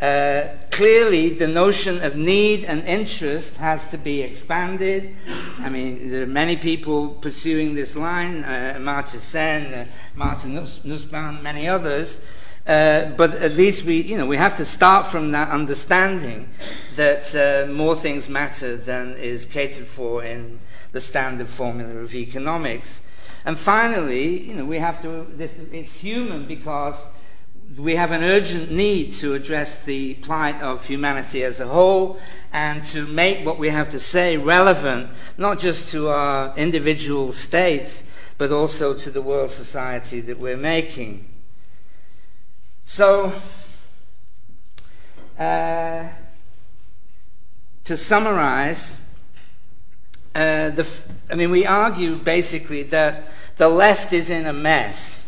Uh, 0.00 0.48
clearly, 0.70 1.30
the 1.30 1.48
notion 1.48 2.02
of 2.02 2.16
need 2.16 2.64
and 2.64 2.84
interest 2.84 3.56
has 3.56 3.90
to 3.90 3.96
be 3.96 4.20
expanded. 4.20 5.16
I 5.58 5.70
mean, 5.70 6.10
there 6.10 6.22
are 6.22 6.26
many 6.26 6.58
people 6.58 7.08
pursuing 7.14 7.74
this 7.74 7.96
line, 7.96 8.44
uh, 8.44 8.74
Amartya 8.76 9.18
Sen, 9.18 9.72
uh, 9.72 9.86
Martin 10.14 10.54
Nussbaum, 10.54 11.42
many 11.42 11.66
others. 11.66 12.22
Uh, 12.66 13.06
but 13.16 13.32
at 13.36 13.52
least 13.52 13.84
we, 13.84 14.02
you 14.02 14.18
know, 14.18 14.26
we 14.26 14.36
have 14.36 14.56
to 14.56 14.64
start 14.64 15.06
from 15.06 15.30
that 15.30 15.48
understanding 15.48 16.50
that 16.96 17.34
uh, 17.34 17.70
more 17.72 17.96
things 17.96 18.28
matter 18.28 18.76
than 18.76 19.14
is 19.14 19.46
catered 19.46 19.86
for 19.86 20.22
in 20.22 20.58
the 20.92 21.00
standard 21.00 21.48
formula 21.48 21.94
of 22.02 22.14
economics. 22.14 23.06
And 23.46 23.56
finally, 23.56 24.42
you 24.42 24.54
know, 24.54 24.64
we 24.64 24.78
have 24.78 25.00
to, 25.02 25.26
this, 25.36 25.56
it's 25.72 26.00
human 26.00 26.46
because 26.46 27.06
we 27.76 27.96
have 27.96 28.12
an 28.12 28.22
urgent 28.22 28.70
need 28.70 29.12
to 29.12 29.34
address 29.34 29.82
the 29.82 30.14
plight 30.14 30.60
of 30.62 30.86
humanity 30.86 31.42
as 31.42 31.60
a 31.60 31.66
whole 31.66 32.18
and 32.52 32.82
to 32.84 33.06
make 33.06 33.44
what 33.44 33.58
we 33.58 33.68
have 33.68 33.90
to 33.90 33.98
say 33.98 34.36
relevant, 34.36 35.10
not 35.36 35.58
just 35.58 35.90
to 35.90 36.08
our 36.08 36.56
individual 36.56 37.32
states, 37.32 38.04
but 38.38 38.52
also 38.52 38.94
to 38.94 39.10
the 39.10 39.20
world 39.20 39.50
society 39.50 40.20
that 40.20 40.38
we're 40.38 40.56
making. 40.56 41.28
So, 42.82 43.32
uh, 45.38 46.08
to 47.84 47.96
summarize, 47.96 49.04
uh, 50.34 50.70
the, 50.70 51.00
I 51.30 51.34
mean, 51.34 51.50
we 51.50 51.66
argue 51.66 52.16
basically 52.16 52.84
that 52.84 53.28
the 53.56 53.68
left 53.68 54.12
is 54.12 54.30
in 54.30 54.46
a 54.46 54.52
mess. 54.52 55.25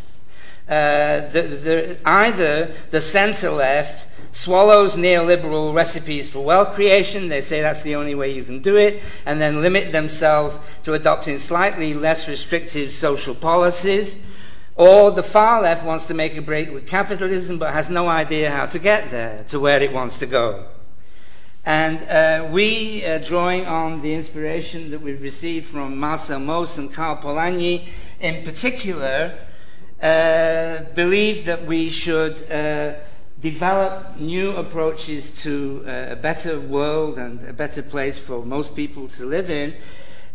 Uh, 0.69 1.27
the, 1.31 1.41
the, 1.41 1.97
either 2.05 2.73
the 2.91 3.01
center 3.01 3.49
left 3.49 4.05
swallows 4.31 4.95
neoliberal 4.95 5.73
recipes 5.73 6.29
for 6.29 6.45
wealth 6.45 6.75
creation, 6.75 7.29
they 7.29 7.41
say 7.41 7.61
that's 7.61 7.81
the 7.81 7.95
only 7.95 8.13
way 8.13 8.31
you 8.31 8.43
can 8.43 8.61
do 8.61 8.77
it, 8.77 9.01
and 9.25 9.41
then 9.41 9.61
limit 9.61 9.91
themselves 9.91 10.59
to 10.83 10.93
adopting 10.93 11.37
slightly 11.39 11.93
less 11.93 12.27
restrictive 12.27 12.91
social 12.91 13.33
policies 13.33 14.17
or 14.79 15.11
the 15.11 15.21
far 15.21 15.61
left 15.61 15.85
wants 15.85 16.05
to 16.05 16.13
make 16.13 16.37
a 16.37 16.41
break 16.41 16.71
with 16.71 16.87
capitalism 16.87 17.59
but 17.59 17.73
has 17.73 17.89
no 17.89 18.07
idea 18.07 18.49
how 18.49 18.65
to 18.65 18.79
get 18.79 19.11
there, 19.11 19.43
to 19.49 19.59
where 19.59 19.81
it 19.81 19.91
wants 19.91 20.17
to 20.17 20.25
go. 20.25 20.67
And 21.65 21.99
uh, 22.07 22.47
we, 22.49 23.03
uh, 23.03 23.17
drawing 23.17 23.65
on 23.65 24.01
the 24.01 24.13
inspiration 24.13 24.89
that 24.91 25.01
we've 25.01 25.21
received 25.21 25.67
from 25.67 25.97
Marcel 25.97 26.39
Mauss 26.39 26.77
and 26.77 26.93
Karl 26.93 27.17
Polanyi 27.17 27.87
in 28.21 28.45
particular, 28.45 29.37
believe 29.99 31.45
that 31.45 31.65
we 31.65 31.89
should 31.89 32.49
uh, 32.51 32.93
develop 33.41 34.19
new 34.19 34.55
approaches 34.55 35.41
to 35.43 35.83
uh, 35.85 36.07
a 36.09 36.15
better 36.15 36.59
world 36.59 37.17
and 37.17 37.41
a 37.47 37.53
better 37.53 37.81
place 37.81 38.17
for 38.17 38.45
most 38.45 38.75
people 38.75 39.07
to 39.07 39.25
live 39.25 39.49
in 39.49 39.73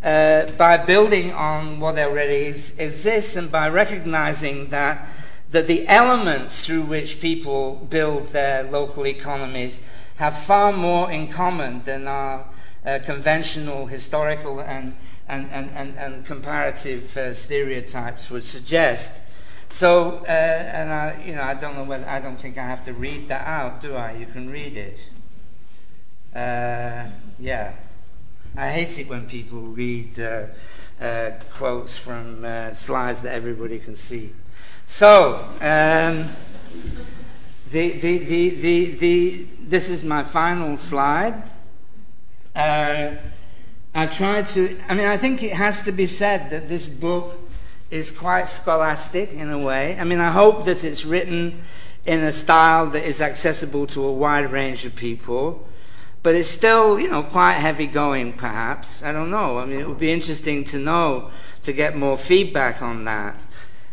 uh, 0.03 0.45
by 0.57 0.77
building 0.77 1.31
on 1.33 1.79
what 1.79 1.97
already 1.97 2.45
is, 2.45 2.77
exists 2.79 3.35
and 3.35 3.51
by 3.51 3.67
recognizing 3.67 4.69
that, 4.69 5.07
that 5.51 5.67
the 5.67 5.87
elements 5.87 6.65
through 6.65 6.81
which 6.81 7.19
people 7.19 7.75
build 7.89 8.27
their 8.27 8.63
local 8.63 9.05
economies 9.05 9.81
have 10.17 10.37
far 10.37 10.71
more 10.71 11.11
in 11.11 11.27
common 11.27 11.81
than 11.83 12.07
our 12.07 12.45
uh, 12.85 12.99
conventional 13.03 13.87
historical 13.87 14.59
and, 14.61 14.95
and, 15.27 15.49
and, 15.51 15.69
and, 15.75 15.97
and 15.97 16.25
comparative 16.25 17.17
uh, 17.17 17.33
stereotypes 17.33 18.29
would 18.29 18.43
suggest. 18.43 19.21
So, 19.69 20.23
uh, 20.27 20.31
and 20.31 20.91
I, 20.91 21.23
you 21.25 21.35
know, 21.35 21.43
I 21.43 21.53
don't 21.53 21.75
know 21.75 21.83
whether 21.83 22.07
I 22.07 22.19
don't 22.19 22.37
think 22.37 22.57
I 22.57 22.65
have 22.65 22.85
to 22.85 22.93
read 22.93 23.27
that 23.27 23.45
out, 23.45 23.81
do 23.81 23.95
I? 23.95 24.13
You 24.13 24.25
can 24.25 24.49
read 24.49 24.77
it. 24.77 24.97
Uh, 26.33 27.09
yeah. 27.39 27.73
I 28.57 28.69
hate 28.69 28.97
it 28.99 29.09
when 29.09 29.27
people 29.27 29.59
read 29.59 30.17
uh, 30.19 30.45
uh, 31.01 31.31
quotes 31.51 31.97
from 31.97 32.45
uh, 32.45 32.73
slides 32.73 33.21
that 33.21 33.33
everybody 33.33 33.79
can 33.79 33.95
see. 33.95 34.31
So, 34.85 35.35
um, 35.59 36.29
the, 37.71 37.91
the, 37.91 38.17
the, 38.19 38.49
the, 38.49 38.91
the, 38.91 39.47
this 39.59 39.89
is 39.89 40.03
my 40.03 40.23
final 40.23 40.77
slide. 40.77 41.43
Uh, 42.55 43.15
I 43.93 44.07
tried 44.07 44.47
to, 44.47 44.77
I 44.87 44.93
mean, 44.93 45.07
I 45.07 45.17
think 45.17 45.43
it 45.43 45.53
has 45.53 45.81
to 45.83 45.91
be 45.91 46.05
said 46.05 46.49
that 46.51 46.69
this 46.69 46.87
book 46.87 47.44
is 47.89 48.11
quite 48.11 48.47
scholastic 48.47 49.31
in 49.31 49.49
a 49.49 49.59
way. 49.59 49.97
I 49.99 50.03
mean, 50.03 50.19
I 50.19 50.31
hope 50.31 50.65
that 50.65 50.83
it's 50.83 51.05
written 51.05 51.63
in 52.05 52.21
a 52.21 52.31
style 52.31 52.87
that 52.87 53.03
is 53.03 53.21
accessible 53.21 53.87
to 53.87 54.03
a 54.03 54.11
wide 54.11 54.51
range 54.51 54.85
of 54.85 54.95
people 54.95 55.67
but 56.25 56.33
it's 56.33 56.49
still, 56.49 56.99
you 56.99 57.07
know, 57.07 57.21
quite 57.21 57.53
heavy 57.53 57.85
going, 57.85 58.33
perhaps. 58.33 59.03
I 59.03 59.11
don't 59.11 59.29
know. 59.29 59.59
I 59.59 59.65
mean, 59.65 59.79
it 59.79 59.87
would 59.87 59.99
be 59.99 60.11
interesting 60.11 60.63
to 60.63 60.79
know, 60.79 61.29
to 61.61 61.71
get 61.71 61.95
more 61.95 62.17
feedback 62.17 62.81
on 62.81 63.05
that. 63.05 63.39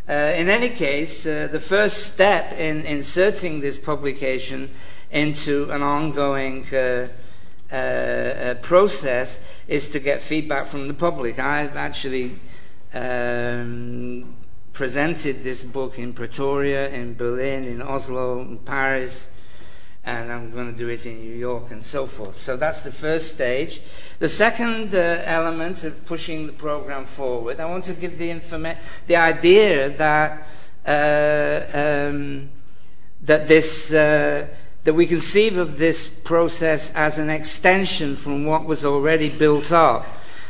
Uh, 0.09 0.33
in 0.35 0.49
any 0.49 0.71
case, 0.71 1.27
uh, 1.27 1.47
the 1.53 1.61
first 1.61 2.15
step 2.15 2.55
in 2.55 2.87
inserting 2.87 3.61
this 3.61 3.77
publication 3.77 4.71
into 5.11 5.71
an 5.71 5.83
ongoing 5.83 6.65
uh, 6.73 7.09
uh, 7.71 7.75
uh 7.75 8.55
process 8.63 9.45
is 9.69 9.89
to 9.91 9.99
get 9.99 10.23
feedback 10.23 10.67
from 10.67 10.89
the 10.89 10.95
public. 10.95 11.39
I've 11.39 11.77
actually 11.77 12.31
um, 12.95 14.37
presented 14.73 15.43
this 15.43 15.63
book 15.63 15.99
in 15.99 16.13
Pretoria, 16.13 16.89
in 16.91 17.15
Berlin, 17.15 17.65
in 17.65 17.83
Oslo, 17.83 18.41
in 18.41 18.59
Paris, 18.59 19.31
and 20.05 20.33
I'm 20.33 20.51
going 20.51 20.73
to 20.73 20.77
do 20.77 20.89
it 20.89 21.07
in 21.07 21.21
New 21.21 21.37
York 21.37 21.71
and 21.71 21.83
so 21.83 22.07
forth. 22.07 22.39
So 22.39 22.57
that's 22.57 22.83
the 22.83 22.91
first 22.91 23.35
stage. 23.35 23.83
The 24.19 24.29
second 24.29 24.95
uh, 24.95 25.23
element 25.25 25.85
of 25.85 26.05
pushing 26.07 26.47
the 26.47 26.53
program 26.53 27.07
forward, 27.07 27.61
I 27.61 27.67
want 27.67 27.85
to 27.85 27.95
give 27.95 28.19
the 28.19 28.31
informa- 28.31 28.79
the 29.07 29.17
idea 29.17 29.91
that 29.91 30.47
uh, 30.85 32.09
um, 32.09 32.51
that 33.23 33.47
this 33.47 33.93
uh, 33.93 34.49
that 34.83 34.95
we 34.95 35.07
conceive 35.07 35.57
of 35.57 35.79
this 35.79 36.09
process 36.09 36.93
as 36.97 37.19
an 37.19 37.31
extension 37.31 38.17
from 38.17 38.45
what 38.45 38.65
was 38.65 38.85
already 38.85 39.29
built 39.29 39.71
up. 39.71 40.05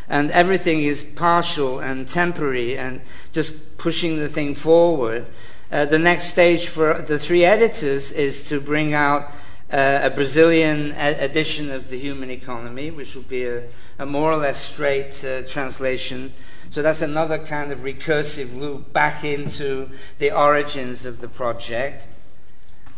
And 0.09 0.31
everything 0.31 0.83
is 0.83 1.03
partial 1.03 1.81
and 1.81 2.09
temporary 2.09 2.77
and 2.77 3.01
just 3.33 3.79
pushing 3.79 4.19
the 4.19 4.29
thing 4.29 4.55
forward. 4.55 5.27
Uh, 5.71 5.87
the 5.87 5.99
next 5.99 6.25
stage 6.27 6.69
for 6.69 7.01
the 7.01 7.19
three 7.19 7.45
editors 7.45 8.13
is 8.13 8.49
to 8.49 8.61
bring 8.61 8.93
out 8.93 9.33
uh, 9.73 10.01
a 10.03 10.11
Brazilian 10.11 10.93
edition 10.93 11.71
of 11.71 11.89
the 11.89 11.99
Human 11.99 12.31
Economy, 12.31 12.91
which 12.91 13.15
will 13.15 13.23
be 13.23 13.47
a, 13.47 13.63
a 13.99 14.05
more 14.05 14.31
or 14.31 14.37
less 14.37 14.59
straight 14.59 15.25
uh, 15.25 15.43
translation. 15.43 16.35
So 16.69 16.83
that's 16.83 17.01
another 17.01 17.39
kind 17.39 17.73
of 17.73 17.79
recursive 17.81 18.59
loop 18.59 18.93
back 18.93 19.25
into 19.25 19.89
the 20.19 20.31
origins 20.31 21.07
of 21.07 21.21
the 21.21 21.29
project. 21.29 22.07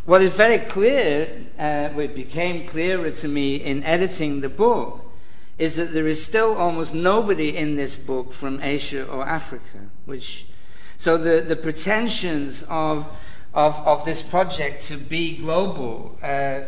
What 0.05 0.20
is 0.20 0.36
very 0.36 0.59
clear, 0.59 1.46
uh, 1.59 1.88
what 1.90 2.14
became 2.14 2.66
clearer 2.66 3.11
to 3.11 3.28
me 3.28 3.57
in 3.57 3.82
editing 3.84 4.40
the 4.40 4.48
book, 4.48 5.03
is 5.59 5.76
that 5.76 5.92
there 5.92 6.09
is 6.09 6.24
still 6.24 6.55
almost 6.55 6.94
nobody 6.94 7.57
in 7.57 7.76
this 7.76 7.96
book 7.96 8.32
from 8.32 8.61
Asia 8.61 9.07
or 9.07 9.24
Africa, 9.24 9.88
which 10.05 10.46
so 10.96 11.16
the, 11.16 11.40
the 11.40 11.57
pretensions 11.57 12.64
of 12.64 13.09
of, 13.55 13.80
of 13.86 14.05
this 14.05 14.20
project 14.20 14.80
to 14.86 14.96
be 14.96 15.36
global 15.36 16.18
uh, 16.22 16.62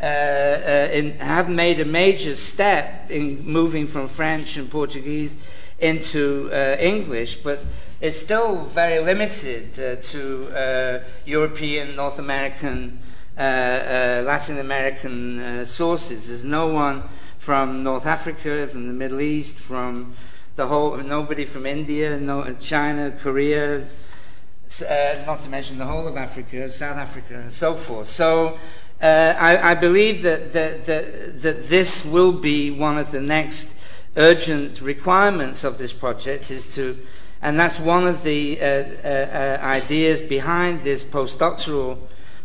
uh, 0.00 0.04
uh, 0.04 1.02
have 1.18 1.48
made 1.48 1.78
a 1.78 1.84
major 1.84 2.34
step 2.34 3.10
in 3.10 3.46
moving 3.46 3.86
from 3.86 4.08
French 4.08 4.56
and 4.56 4.68
Portuguese 4.68 5.36
into 5.78 6.50
uh, 6.52 6.76
English, 6.80 7.36
but 7.36 7.60
it's 8.00 8.18
still 8.18 8.56
very 8.64 8.98
limited 8.98 9.78
uh, 9.78 9.96
to 10.02 11.00
European, 11.24 11.96
North 11.96 12.18
American, 12.18 12.98
Latin 13.36 14.58
American 14.58 15.64
sources. 15.64 16.28
There's 16.28 16.44
no 16.44 16.66
one 16.68 17.04
from 17.44 17.82
North 17.82 18.06
Africa, 18.06 18.66
from 18.72 18.86
the 18.86 18.94
Middle 18.94 19.20
East, 19.20 19.56
from 19.56 20.14
the 20.56 20.66
whole, 20.66 20.96
nobody 20.96 21.44
from 21.44 21.66
India, 21.66 22.18
no, 22.18 22.54
China, 22.54 23.10
Korea, 23.10 23.80
uh, 23.80 25.14
not 25.26 25.40
to 25.40 25.50
mention 25.50 25.76
the 25.76 25.84
whole 25.84 26.08
of 26.08 26.16
Africa, 26.16 26.70
South 26.70 26.96
Africa, 26.96 27.34
and 27.34 27.52
so 27.52 27.74
forth. 27.74 28.08
So 28.08 28.58
uh, 29.02 29.34
I, 29.38 29.72
I, 29.72 29.74
believe 29.74 30.22
that, 30.22 30.54
that, 30.54 30.86
that, 30.86 31.42
that, 31.42 31.68
this 31.68 32.02
will 32.02 32.32
be 32.32 32.70
one 32.70 32.96
of 32.96 33.10
the 33.10 33.20
next 33.20 33.76
urgent 34.16 34.80
requirements 34.80 35.64
of 35.64 35.76
this 35.76 35.92
project 35.92 36.50
is 36.50 36.74
to, 36.76 36.98
and 37.42 37.60
that's 37.60 37.78
one 37.78 38.06
of 38.06 38.22
the 38.22 38.58
uh, 38.58 38.64
uh, 38.64 39.08
uh 39.08 39.58
ideas 39.60 40.22
behind 40.22 40.80
this 40.80 41.04
postdoctoral 41.04 41.98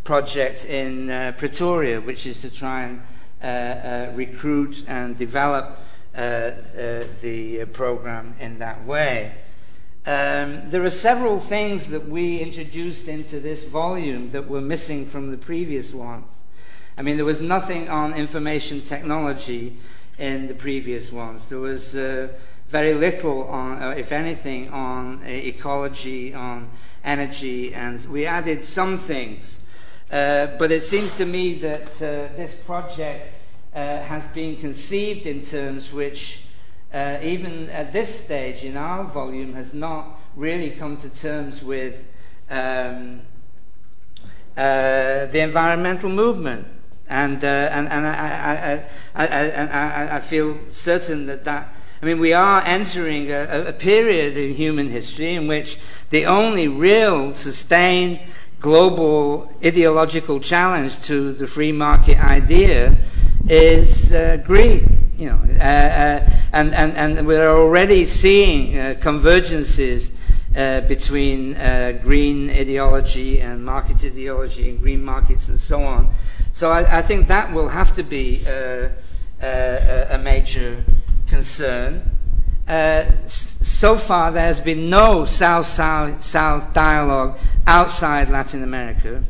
project 0.04 0.66
in 0.66 1.10
uh, 1.10 1.32
Pretoria, 1.38 2.02
which 2.02 2.26
is 2.26 2.41
to 2.41 2.52
try 2.54 2.84
and 2.84 3.02
recruit 3.42 4.84
and 4.88 5.18
develop 5.18 5.80
uh, 6.16 6.52
the 7.22 7.66
program 7.74 8.36
in 8.40 8.60
that 8.60 8.86
way. 8.86 9.34
Um, 10.06 10.70
there 10.70 10.84
are 10.84 10.90
several 10.90 11.40
things 11.40 11.88
that 11.90 12.08
we 12.08 12.40
introduced 12.40 13.08
into 13.08 13.40
this 13.40 13.66
volume 13.66 14.32
that 14.32 14.48
were 14.48 14.62
missing 14.62 15.06
from 15.06 15.28
the 15.28 15.38
previous 15.38 15.94
ones. 15.94 16.42
I 16.98 17.02
mean, 17.02 17.18
there 17.18 17.26
was 17.26 17.40
nothing 17.40 17.90
on 17.90 18.14
information 18.14 18.82
technology 18.82 19.78
in 20.18 20.48
the 20.48 20.54
previous 20.54 21.12
ones. 21.12 21.46
There 21.46 21.60
was 21.60 21.96
uh, 21.96 22.30
very 22.68 22.94
little 22.94 23.44
on, 23.44 23.82
uh, 23.82 23.90
if 23.92 24.12
anything, 24.12 24.70
on 24.70 25.22
uh, 25.24 25.28
ecology, 25.28 26.34
on 26.34 26.70
energy, 27.04 27.74
and 27.74 28.04
we 28.10 28.26
added 28.26 28.64
some 28.64 28.98
things. 28.98 29.62
Uh, 30.12 30.47
but 30.57 30.72
it 30.72 30.82
seems 30.82 31.16
to 31.16 31.26
me 31.26 31.53
that 31.53 31.89
uh, 31.97 32.36
this 32.36 32.55
project 32.55 33.32
uh, 33.76 33.99
has 34.01 34.26
been 34.28 34.55
conceived 34.57 35.28
in 35.28 35.41
terms 35.41 35.93
which, 35.93 36.45
even 36.93 37.70
at 37.70 37.93
this 37.93 38.24
stage 38.26 38.64
in 38.64 38.76
our 38.76 39.03
volume, 39.03 39.53
has 39.53 39.74
not 39.74 40.20
really 40.36 40.72
come 40.72 40.97
to 40.97 41.10
terms 41.10 41.64
with 41.64 42.07
um, 42.49 43.22
the 44.55 45.30
environmental 45.34 46.10
movement. 46.10 46.66
And, 47.07 47.43
and, 47.43 47.88
and 47.88 48.07
I, 48.07 48.84
I, 49.16 49.26
I, 49.26 50.18
I, 50.18 50.20
feel 50.20 50.60
certain 50.70 51.26
that 51.26 51.43
that 51.43 51.74
I 52.01 52.05
mean, 52.05 52.20
we 52.20 52.32
are 52.32 52.64
entering 52.64 53.30
a, 53.30 53.66
a, 53.68 53.74
period 53.74 54.38
in 54.38 54.53
human 54.53 54.89
history 54.89 55.36
in 55.36 55.47
which 55.47 55.80
the 56.12 56.26
only 56.26 56.68
real 56.68 57.34
sustained 57.34 58.22
global 58.60 59.51
ideological 59.64 60.39
challenge 60.39 61.01
to 61.03 61.34
the 61.34 61.47
free 61.47 61.72
market 61.72 62.18
idea 62.20 62.97
is 63.47 64.14
uh, 64.14 64.38
greed. 64.43 64.88
You 65.18 65.30
know, 65.30 65.39
uh, 65.60 65.64
uh, 65.64 66.30
and, 66.53 66.74
and, 66.74 66.93
and 66.93 67.28
we're 67.28 67.49
already 67.49 68.05
seeing 68.05 68.78
uh, 68.78 68.95
convergences 68.99 70.16
uh, 70.55 70.82
between 70.82 71.55
uh, 71.55 71.99
green 72.01 72.49
ideology 72.49 73.41
and 73.41 73.64
market 73.64 74.03
ideology 74.03 74.70
and 74.70 74.80
green 74.80 75.03
markets 75.03 75.49
and 75.49 75.60
so 75.60 75.84
on. 75.84 76.14
So 76.51 76.72
I, 76.72 76.99
I 76.99 77.01
think 77.01 77.28
that 77.28 77.53
will 77.53 77.70
have 77.70 77.95
to 77.95 78.03
be 78.03 78.45
a 78.47 80.20
major 80.22 80.84
concern. 81.28 82.19
So 82.70 83.98
far, 83.98 84.32
there 84.32 84.46
has 84.46 84.62
been 84.62 84.90
no 84.90 85.26
South 85.26 85.66
South 85.66 86.22
South 86.22 86.74
dialogue 86.74 87.40
outside 87.66 88.30
Latin 88.30 88.64
America. 88.64 89.24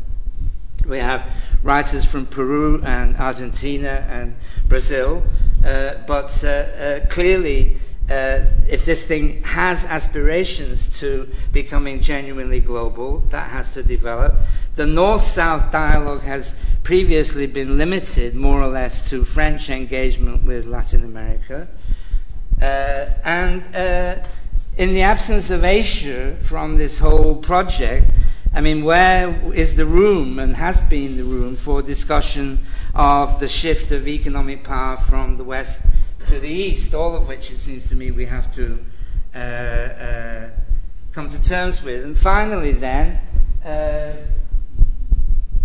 We 0.85 0.97
have 0.97 1.25
writers 1.63 2.05
from 2.05 2.25
Peru 2.25 2.81
and 2.83 3.15
Argentina 3.17 4.05
and 4.09 4.35
Brazil. 4.67 5.23
Uh, 5.63 5.95
but 6.07 6.43
uh, 6.43 6.47
uh, 6.47 7.05
clearly, 7.07 7.77
uh, 8.09 8.41
if 8.67 8.85
this 8.85 9.05
thing 9.05 9.43
has 9.43 9.85
aspirations 9.85 10.99
to 10.99 11.29
becoming 11.51 12.01
genuinely 12.01 12.59
global, 12.59 13.19
that 13.29 13.49
has 13.49 13.73
to 13.73 13.83
develop. 13.83 14.35
The 14.75 14.87
North 14.87 15.23
South 15.23 15.71
dialogue 15.71 16.21
has 16.21 16.59
previously 16.83 17.45
been 17.45 17.77
limited 17.77 18.35
more 18.35 18.61
or 18.61 18.67
less 18.67 19.09
to 19.09 19.25
French 19.25 19.69
engagement 19.69 20.43
with 20.43 20.65
Latin 20.65 21.03
America. 21.03 21.67
Uh, 22.61 23.09
and 23.23 23.63
uh, 23.75 24.15
in 24.77 24.93
the 24.93 25.01
absence 25.01 25.49
of 25.49 25.63
Asia 25.63 26.35
from 26.41 26.77
this 26.77 26.99
whole 26.99 27.35
project, 27.35 28.11
I 28.53 28.61
mean, 28.61 28.83
where 28.83 29.39
is 29.53 29.75
the 29.75 29.85
room 29.85 30.39
and 30.39 30.55
has 30.55 30.79
been 30.81 31.17
the 31.17 31.23
room 31.23 31.55
for 31.55 31.81
discussion 31.81 32.65
of 32.95 33.39
the 33.39 33.47
shift 33.47 33.91
of 33.91 34.07
economic 34.07 34.63
power 34.63 34.97
from 34.97 35.37
the 35.37 35.43
West 35.43 35.85
to 36.25 36.39
the 36.39 36.49
East, 36.49 36.93
all 36.93 37.15
of 37.15 37.27
which 37.27 37.51
it 37.51 37.59
seems 37.59 37.87
to 37.89 37.95
me 37.95 38.11
we 38.11 38.25
have 38.25 38.53
to 38.55 38.79
uh, 39.35 39.37
uh, 39.37 40.49
come 41.13 41.29
to 41.29 41.41
terms 41.43 41.83
with. 41.83 42.03
And 42.03 42.17
finally, 42.17 42.71
then, 42.71 43.19
uh, 43.63 44.13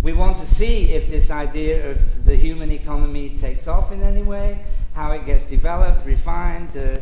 we 0.03 0.13
want 0.13 0.37
to 0.37 0.45
see 0.45 0.93
if 0.93 1.09
this 1.09 1.31
idea 1.31 1.89
of 1.89 2.25
the 2.25 2.35
human 2.35 2.71
economy 2.71 3.35
takes 3.35 3.67
off 3.67 3.91
in 3.91 4.03
any 4.03 4.21
way, 4.21 4.63
how 4.95 5.11
it 5.11 5.25
gets 5.25 5.43
developed, 5.43 6.05
refined, 6.05 6.69
uh, 6.75 6.99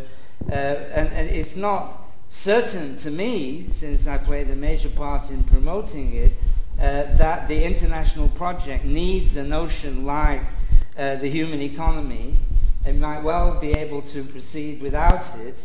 uh, 0.49 0.53
and, 0.53 1.07
and 1.13 1.29
it's 1.29 1.55
not 1.55 1.93
certain 2.27 2.97
to 2.97 3.11
me, 3.11 3.67
since 3.69 4.07
I 4.07 4.17
played 4.17 4.49
a 4.49 4.55
major 4.55 4.89
part 4.89 5.29
in 5.29 5.43
promoting 5.43 6.13
it, 6.15 6.33
uh, 6.79 7.03
that 7.17 7.47
the 7.47 7.63
international 7.63 8.29
project 8.29 8.83
needs 8.83 9.37
a 9.37 9.43
notion 9.43 10.05
like 10.05 10.41
uh, 10.97 11.15
the 11.17 11.29
human 11.29 11.61
economy. 11.61 12.33
It 12.85 12.97
might 12.97 13.21
well 13.21 13.59
be 13.61 13.71
able 13.73 14.01
to 14.01 14.23
proceed 14.23 14.81
without 14.81 15.37
it, 15.37 15.63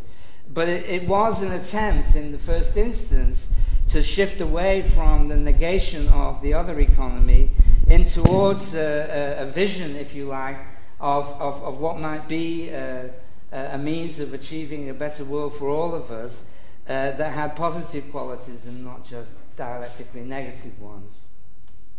but 0.53 0.69
it, 0.69 0.85
it, 0.87 1.09
was 1.09 1.43
an 1.43 1.53
attempt 1.53 2.15
in 2.15 2.31
the 2.31 2.39
first 2.39 2.77
instance 2.77 3.49
to 3.89 4.03
shift 4.03 4.43
away 4.43 4.83
from 4.83 5.29
the 5.29 5.37
negation 5.37 6.09
of 6.09 6.43
the 6.43 6.53
other 6.53 6.79
economy 6.79 7.51
in 7.89 8.05
towards 8.05 8.75
a, 8.75 9.39
a, 9.39 9.45
a 9.45 9.47
vision, 9.47 9.97
if 9.97 10.15
you 10.15 10.27
like, 10.27 10.59
of, 11.01 11.29
of, 11.41 11.63
of 11.63 11.81
what 11.81 11.99
might 11.99 12.29
be 12.29 12.73
uh, 12.75 13.05
a 13.53 13.79
means 13.79 14.19
of 14.19 14.35
achieving 14.35 14.91
a 14.91 14.95
better 14.95 15.25
world 15.25 15.55
for 15.55 15.69
all 15.69 15.95
of 15.95 16.11
us 16.11 16.45
uh, 16.89 17.13
that 17.13 17.33
had 17.33 17.55
positive 17.55 18.11
qualities 18.11 18.65
and 18.67 18.85
not 18.85 19.05
just 19.05 19.33
dialectically 19.57 20.23
negative 20.23 20.81
ones. 20.81 21.27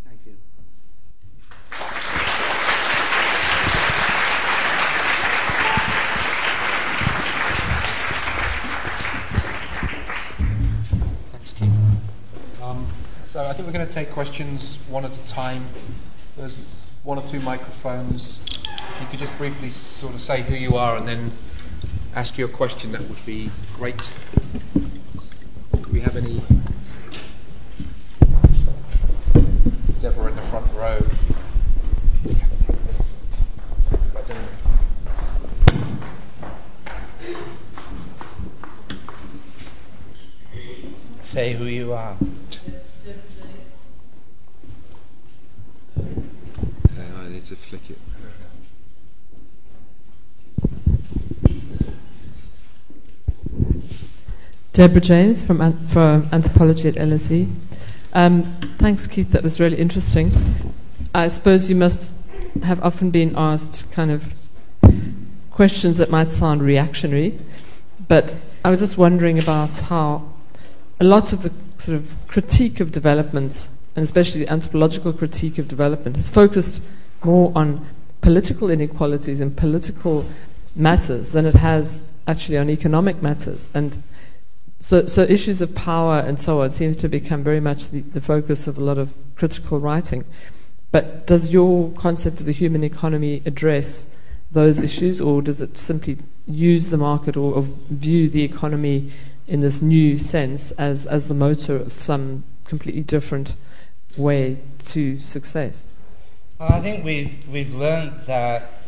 Thank 0.04 0.20
you. 0.26 0.36
Thanks, 11.32 11.52
Keith. 11.52 11.70
Um, 12.62 12.86
so 13.26 13.44
I 13.44 13.52
think 13.52 13.66
we're 13.66 13.72
going 13.72 13.86
to 13.86 13.92
take 13.92 14.10
questions 14.10 14.78
one 14.88 15.04
at 15.04 15.16
a 15.16 15.24
time. 15.24 15.68
There's 16.36 16.90
one 17.02 17.18
or 17.18 17.26
two 17.26 17.40
microphones. 17.40 18.59
If 18.88 19.00
you 19.00 19.06
could 19.08 19.18
just 19.18 19.36
briefly 19.38 19.70
sort 19.70 20.14
of 20.14 20.20
say 20.20 20.42
who 20.42 20.54
you 20.54 20.76
are 20.76 20.96
and 20.96 21.06
then 21.06 21.32
ask 22.14 22.38
you 22.38 22.44
a 22.44 22.48
question, 22.48 22.92
that 22.92 23.02
would 23.02 23.24
be 23.24 23.50
great. 23.74 24.12
Do 24.74 25.92
we 25.92 26.00
have 26.00 26.16
any? 26.16 26.42
Deborah 30.00 30.30
in 30.30 30.36
the 30.36 30.42
front 30.42 30.72
row. 30.74 31.04
Say 41.20 41.52
who 41.52 41.64
you 41.66 41.92
are. 41.92 42.16
I 46.98 47.28
need 47.28 47.44
to 47.46 47.54
flick 47.54 47.90
it. 47.90 47.98
Deborah 54.72 55.00
James 55.00 55.42
from, 55.42 55.86
from 55.88 56.28
Anthropology 56.30 56.88
at 56.88 56.94
LSE. 56.94 57.52
Um, 58.12 58.56
thanks, 58.78 59.06
Keith. 59.08 59.32
That 59.32 59.42
was 59.42 59.58
really 59.58 59.76
interesting. 59.76 60.30
I 61.12 61.26
suppose 61.26 61.68
you 61.68 61.74
must 61.74 62.12
have 62.62 62.80
often 62.82 63.10
been 63.10 63.34
asked 63.36 63.90
kind 63.90 64.12
of 64.12 64.32
questions 65.50 65.98
that 65.98 66.10
might 66.10 66.28
sound 66.28 66.62
reactionary, 66.62 67.38
but 68.06 68.36
I 68.64 68.70
was 68.70 68.78
just 68.78 68.96
wondering 68.96 69.38
about 69.40 69.74
how 69.80 70.32
a 71.00 71.04
lot 71.04 71.32
of 71.32 71.42
the 71.42 71.52
sort 71.78 71.96
of 71.96 72.14
critique 72.28 72.78
of 72.78 72.92
development, 72.92 73.68
and 73.96 74.04
especially 74.04 74.44
the 74.44 74.52
anthropological 74.52 75.12
critique 75.12 75.58
of 75.58 75.66
development, 75.66 76.14
has 76.14 76.30
focused 76.30 76.82
more 77.24 77.50
on 77.56 77.84
political 78.20 78.70
inequalities 78.70 79.40
and 79.40 79.56
political 79.56 80.24
matters 80.76 81.32
than 81.32 81.44
it 81.44 81.54
has 81.54 82.06
actually 82.28 82.56
on 82.56 82.70
economic 82.70 83.20
matters. 83.20 83.68
And 83.74 84.00
so, 84.80 85.06
so 85.06 85.22
issues 85.22 85.60
of 85.60 85.74
power 85.74 86.18
and 86.18 86.40
so 86.40 86.62
on 86.62 86.70
seem 86.70 86.94
to 86.96 87.08
become 87.08 87.44
very 87.44 87.60
much 87.60 87.90
the, 87.90 88.00
the 88.00 88.20
focus 88.20 88.66
of 88.66 88.78
a 88.78 88.80
lot 88.80 88.98
of 88.98 89.14
critical 89.36 89.78
writing. 89.78 90.24
But 90.90 91.26
does 91.26 91.52
your 91.52 91.92
concept 91.92 92.40
of 92.40 92.46
the 92.46 92.52
human 92.52 92.82
economy 92.82 93.42
address 93.44 94.08
those 94.50 94.80
issues, 94.80 95.20
or 95.20 95.42
does 95.42 95.60
it 95.60 95.78
simply 95.78 96.18
use 96.46 96.90
the 96.90 96.96
market 96.96 97.36
or, 97.36 97.54
or 97.54 97.62
view 97.62 98.28
the 98.28 98.42
economy 98.42 99.12
in 99.46 99.60
this 99.60 99.80
new 99.80 100.18
sense 100.18 100.72
as, 100.72 101.06
as 101.06 101.28
the 101.28 101.34
motor 101.34 101.76
of 101.76 101.92
some 101.92 102.42
completely 102.64 103.02
different 103.02 103.54
way 104.16 104.58
to 104.86 105.18
success? 105.18 105.86
Well, 106.58 106.72
I 106.72 106.80
think 106.80 107.04
we've, 107.04 107.46
we've 107.48 107.74
learned 107.74 108.22
that 108.22 108.79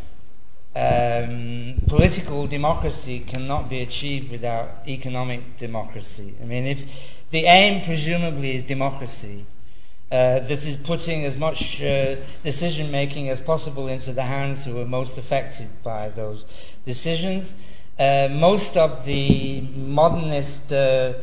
um, 0.75 1.75
political 1.87 2.47
democracy 2.47 3.20
cannot 3.20 3.68
be 3.68 3.83
achieved 3.83 4.31
without 4.31 4.68
economic 4.89 5.57
democracy. 5.57 6.35
I 6.41 6.45
mean, 6.47 6.66
if 6.66 7.20
the 7.31 7.45
aim 7.45 7.85
presumably 7.85 8.57
is 8.57 8.62
democracy, 8.62 9.45
uh, 10.11 10.41
that 10.41 10.51
is 10.51 10.77
putting 10.77 11.25
as 11.25 11.39
much 11.39 11.83
uh, 11.83 12.16
decision 12.43 12.91
making 12.91 13.31
as 13.31 13.41
possible 13.41 13.89
into 13.89 14.12
the 14.12 14.23
hands 14.23 14.64
who 14.64 14.79
are 14.81 14.87
most 14.87 15.16
affected 15.16 15.68
by 15.83 16.11
those 16.11 16.45
decisions. 16.85 17.57
Uh, 17.99 18.29
most 18.31 18.77
of 18.77 19.05
the 19.07 19.62
modernist 19.75 20.73
uh, 20.73 21.14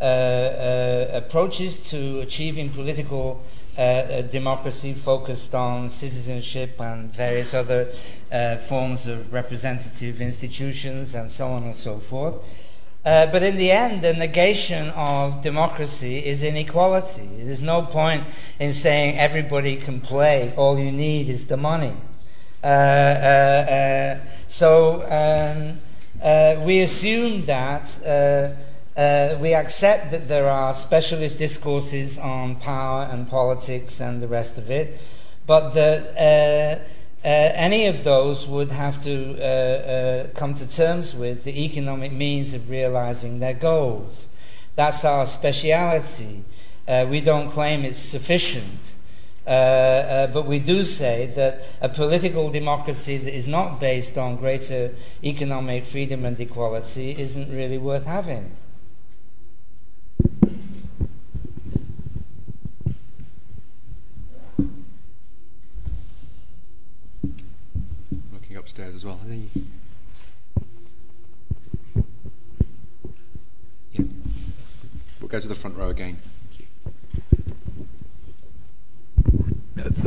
uh, 0.00 0.04
uh, 0.04 1.10
approaches 1.12 1.90
to 1.90 2.20
achieving 2.20 2.70
political 2.70 3.42
democracy 4.30 4.92
focused 4.92 5.54
on 5.54 5.88
citizenship 5.88 6.80
and 6.80 7.12
various 7.12 7.54
other 7.54 7.86
forms 8.68 9.06
of 9.06 9.32
representative 9.32 10.20
institutions 10.20 11.14
and 11.14 11.30
so 11.30 11.48
on 11.48 11.62
and 11.62 11.76
so 11.76 11.98
forth. 11.98 12.38
Uh, 13.08 13.26
but 13.26 13.42
in 13.42 13.56
the 13.56 13.70
end, 13.70 14.02
the 14.02 14.12
negation 14.12 14.90
of 14.90 15.40
democracy 15.40 16.18
is 16.26 16.42
inequality. 16.42 17.26
There's 17.38 17.62
no 17.62 17.80
point 17.82 18.24
in 18.58 18.70
saying 18.70 19.16
everybody 19.16 19.76
can 19.76 20.00
play, 20.00 20.52
all 20.56 20.78
you 20.78 20.92
need 20.92 21.30
is 21.30 21.46
the 21.46 21.56
money. 21.56 21.94
Uh, 22.62 22.66
uh, 22.66 22.70
uh 22.70 24.18
so 24.48 25.02
um, 25.04 25.78
uh, 26.22 26.60
we 26.64 26.80
assume 26.80 27.44
that 27.46 27.86
we 29.40 29.54
accept 29.54 30.10
that 30.10 30.28
there 30.28 30.48
are 30.48 30.74
specialist 30.74 31.38
discourses 31.38 32.18
on 32.18 32.56
power 32.56 33.08
and 33.10 33.28
politics 33.28 34.00
and 34.00 34.20
the 34.20 34.28
rest 34.28 34.58
of 34.58 34.70
it, 34.70 35.00
but 35.46 35.70
that 35.70 36.84
uh, 37.24 37.28
any 37.28 37.86
of 37.86 38.04
those 38.04 38.46
would 38.46 38.70
have 38.70 39.02
to 39.02 39.36
uh, 39.38 39.42
uh, 39.42 40.28
come 40.34 40.54
to 40.54 40.68
terms 40.68 41.14
with 41.14 41.42
the 41.44 41.64
economic 41.64 42.12
means 42.12 42.54
of 42.54 42.70
realizing 42.70 43.40
their 43.40 43.54
goals. 43.54 44.28
That's 44.76 45.04
our 45.04 45.26
speciality. 45.26 46.44
Uh, 46.86 47.06
we 47.10 47.20
don't 47.20 47.48
claim 47.48 47.84
it's 47.84 47.98
sufficient. 47.98 48.94
Uh, 49.46 49.50
uh, 49.50 50.26
but 50.28 50.46
we 50.46 50.58
do 50.58 50.84
say 50.84 51.26
that 51.34 51.62
a 51.80 51.88
political 51.88 52.50
democracy 52.50 53.16
that 53.16 53.34
is 53.34 53.48
not 53.48 53.80
based 53.80 54.16
on 54.16 54.36
greater 54.36 54.94
economic 55.24 55.84
freedom 55.84 56.24
and 56.24 56.38
equality 56.38 57.18
isn't 57.18 57.50
really 57.50 57.78
worth 57.78 58.04
having. 58.04 58.56
upstairs 68.68 68.94
as 68.94 68.97
well. 69.08 69.20
Yeah. 73.92 74.04
We'll 75.20 75.28
go 75.28 75.40
to 75.40 75.48
the 75.48 75.54
front 75.54 75.76
row 75.76 75.88
again. 75.88 76.18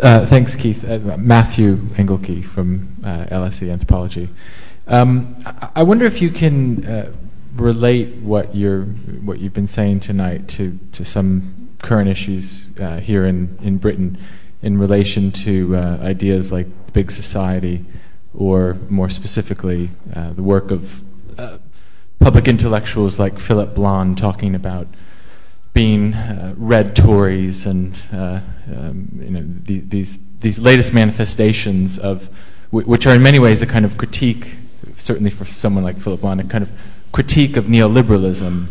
Uh, 0.01 0.25
thanks, 0.25 0.55
Keith. 0.55 0.83
Uh, 0.83 1.17
Matthew 1.17 1.77
Engelke 1.97 2.43
from 2.43 2.95
uh, 3.03 3.25
LSE 3.25 3.71
Anthropology. 3.71 4.29
Um, 4.87 5.35
I-, 5.75 5.83
wonder 5.83 6.05
if 6.05 6.21
you 6.21 6.29
can 6.29 6.85
uh, 6.85 7.11
relate 7.55 8.15
what 8.17 8.55
you're 8.55 8.83
what 8.83 9.39
you've 9.39 9.53
been 9.53 9.67
saying 9.67 10.01
tonight 10.01 10.47
to 10.49 10.77
to 10.91 11.03
some 11.03 11.69
current 11.79 12.09
issues 12.09 12.77
uh, 12.79 12.99
here 12.99 13.25
in 13.25 13.57
in 13.61 13.77
Britain 13.77 14.17
in 14.61 14.77
relation 14.77 15.31
to 15.31 15.75
uh, 15.75 15.97
ideas 16.01 16.51
like 16.51 16.67
the 16.85 16.91
big 16.91 17.09
society 17.09 17.83
or 18.33 18.77
more 18.89 19.09
specifically, 19.09 19.89
uh, 20.15 20.31
the 20.33 20.43
work 20.43 20.71
of 20.71 21.01
uh, 21.37 21.57
public 22.19 22.47
intellectuals 22.47 23.19
like 23.19 23.39
Philip 23.39 23.75
Blond 23.75 24.17
talking 24.17 24.55
about 24.55 24.87
being 25.73 26.13
uh, 26.13 26.53
red 26.57 26.95
Tories 26.95 27.65
and 27.65 28.01
uh, 28.13 28.41
um, 28.67 29.09
you 29.21 29.29
know, 29.29 29.43
the, 29.45 29.79
these, 29.79 30.19
these 30.39 30.59
latest 30.59 30.93
manifestations 30.93 31.97
of, 31.97 32.29
w- 32.71 32.87
which 32.87 33.05
are 33.05 33.15
in 33.15 33.23
many 33.23 33.39
ways 33.39 33.61
a 33.61 33.67
kind 33.67 33.85
of 33.85 33.97
critique, 33.97 34.55
certainly 34.95 35.31
for 35.31 35.45
someone 35.45 35.83
like 35.83 35.97
Philip 35.97 36.21
Blond, 36.21 36.41
a 36.41 36.43
kind 36.43 36.63
of 36.63 36.71
critique 37.11 37.57
of 37.57 37.65
neoliberalism, 37.65 38.67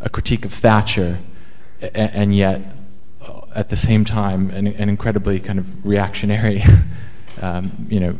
a 0.00 0.08
critique 0.08 0.44
of 0.44 0.52
Thatcher, 0.52 1.18
a- 1.82 1.96
and 1.96 2.34
yet 2.34 2.60
uh, 3.26 3.40
at 3.54 3.70
the 3.70 3.76
same 3.76 4.04
time 4.04 4.50
an, 4.50 4.66
an 4.66 4.88
incredibly 4.88 5.40
kind 5.40 5.58
of 5.58 5.84
reactionary 5.84 6.62
um, 7.42 7.86
you 7.88 8.00
know, 8.00 8.16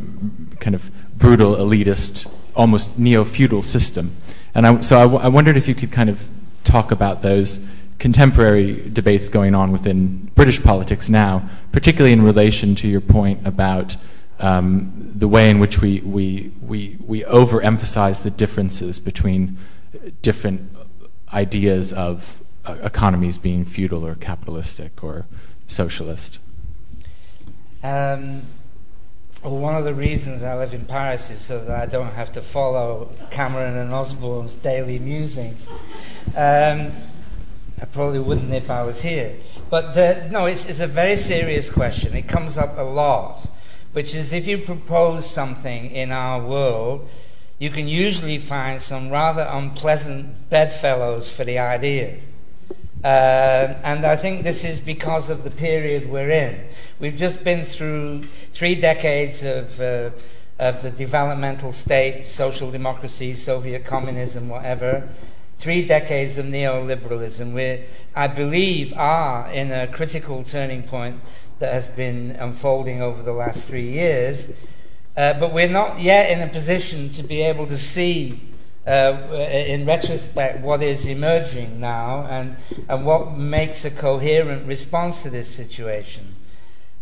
kind 0.60 0.74
of 0.74 0.90
brutal, 1.18 1.56
elitist, 1.56 2.32
almost 2.54 2.98
neo-feudal 2.98 3.62
system. 3.62 4.16
And 4.54 4.66
I, 4.66 4.80
so 4.80 4.98
I, 4.98 5.02
w- 5.02 5.20
I 5.20 5.28
wondered 5.28 5.56
if 5.56 5.68
you 5.68 5.74
could 5.74 5.92
kind 5.92 6.10
of 6.10 6.28
talk 6.64 6.90
about 6.90 7.22
those 7.22 7.64
contemporary 7.98 8.88
debates 8.90 9.28
going 9.28 9.54
on 9.54 9.72
within 9.72 10.30
British 10.34 10.62
politics 10.62 11.08
now, 11.08 11.48
particularly 11.72 12.12
in 12.12 12.22
relation 12.22 12.74
to 12.76 12.88
your 12.88 13.00
point 13.00 13.46
about 13.46 13.96
um, 14.38 14.92
the 15.14 15.26
way 15.26 15.50
in 15.50 15.58
which 15.58 15.80
we, 15.80 16.00
we, 16.00 16.52
we, 16.62 16.96
we 17.04 17.22
overemphasize 17.24 18.22
the 18.22 18.30
differences 18.30 19.00
between 19.00 19.58
different 20.22 20.70
ideas 21.32 21.92
of 21.92 22.40
uh, 22.64 22.76
economies 22.82 23.36
being 23.38 23.64
feudal 23.64 24.06
or 24.06 24.14
capitalistic 24.14 25.02
or 25.02 25.26
socialist. 25.66 26.38
Um, 27.82 28.42
well, 29.42 29.56
one 29.56 29.76
of 29.76 29.84
the 29.84 29.94
reasons 29.94 30.42
I 30.42 30.56
live 30.56 30.74
in 30.74 30.84
Paris 30.84 31.30
is 31.30 31.40
so 31.40 31.64
that 31.64 31.80
I 31.80 31.86
don't 31.86 32.12
have 32.12 32.32
to 32.32 32.42
follow 32.42 33.10
Cameron 33.30 33.76
and 33.76 33.92
Osborne's 33.92 34.56
daily 34.56 34.98
musings. 34.98 35.68
Um, 36.36 36.90
I 37.80 37.84
probably 37.92 38.18
wouldn't 38.18 38.52
if 38.52 38.70
I 38.70 38.82
was 38.82 39.02
here. 39.02 39.36
But 39.70 39.94
the, 39.94 40.28
no, 40.30 40.46
it's, 40.46 40.68
it's 40.68 40.80
a 40.80 40.88
very 40.88 41.16
serious 41.16 41.70
question. 41.70 42.16
It 42.16 42.26
comes 42.26 42.58
up 42.58 42.76
a 42.76 42.82
lot, 42.82 43.48
which 43.92 44.14
is 44.14 44.32
if 44.32 44.48
you 44.48 44.58
propose 44.58 45.28
something 45.30 45.90
in 45.92 46.10
our 46.10 46.44
world, 46.44 47.08
you 47.60 47.70
can 47.70 47.86
usually 47.86 48.38
find 48.38 48.80
some 48.80 49.10
rather 49.10 49.46
unpleasant 49.48 50.50
bedfellows 50.50 51.34
for 51.34 51.44
the 51.44 51.58
idea. 51.60 52.18
Uh, 53.04 53.74
and 53.84 54.04
I 54.04 54.16
think 54.16 54.42
this 54.42 54.64
is 54.64 54.80
because 54.80 55.30
of 55.30 55.44
the 55.44 55.50
period 55.50 56.10
we're 56.10 56.30
in. 56.30 56.66
We've 56.98 57.14
just 57.14 57.44
been 57.44 57.64
through 57.64 58.22
three 58.52 58.74
decades 58.74 59.44
of, 59.44 59.80
uh, 59.80 60.10
of 60.58 60.82
the 60.82 60.90
developmental 60.90 61.70
state, 61.70 62.28
social 62.28 62.72
democracy, 62.72 63.34
Soviet 63.34 63.84
communism, 63.84 64.48
whatever. 64.48 65.08
Three 65.58 65.86
decades 65.86 66.38
of 66.38 66.46
neoliberalism. 66.46 67.52
We, 67.52 67.84
I 68.16 68.26
believe, 68.26 68.92
are 68.94 69.48
in 69.50 69.70
a 69.70 69.86
critical 69.86 70.42
turning 70.42 70.82
point 70.82 71.20
that 71.60 71.72
has 71.72 71.88
been 71.88 72.32
unfolding 72.32 73.00
over 73.00 73.22
the 73.22 73.32
last 73.32 73.68
three 73.68 73.88
years. 73.88 74.52
Uh, 75.16 75.34
but 75.34 75.52
we're 75.52 75.68
not 75.68 76.00
yet 76.00 76.30
in 76.30 76.40
a 76.40 76.50
position 76.50 77.10
to 77.10 77.22
be 77.22 77.42
able 77.42 77.66
to 77.66 77.76
see 77.76 78.40
in 78.88 79.84
retrospect, 79.86 80.60
what 80.60 80.82
is 80.82 81.06
emerging 81.06 81.80
now 81.80 82.26
and, 82.28 82.56
and 82.88 83.04
what 83.04 83.36
makes 83.36 83.84
a 83.84 83.90
coherent 83.90 84.66
response 84.66 85.22
to 85.22 85.30
this 85.30 85.48
situation. 85.48 86.34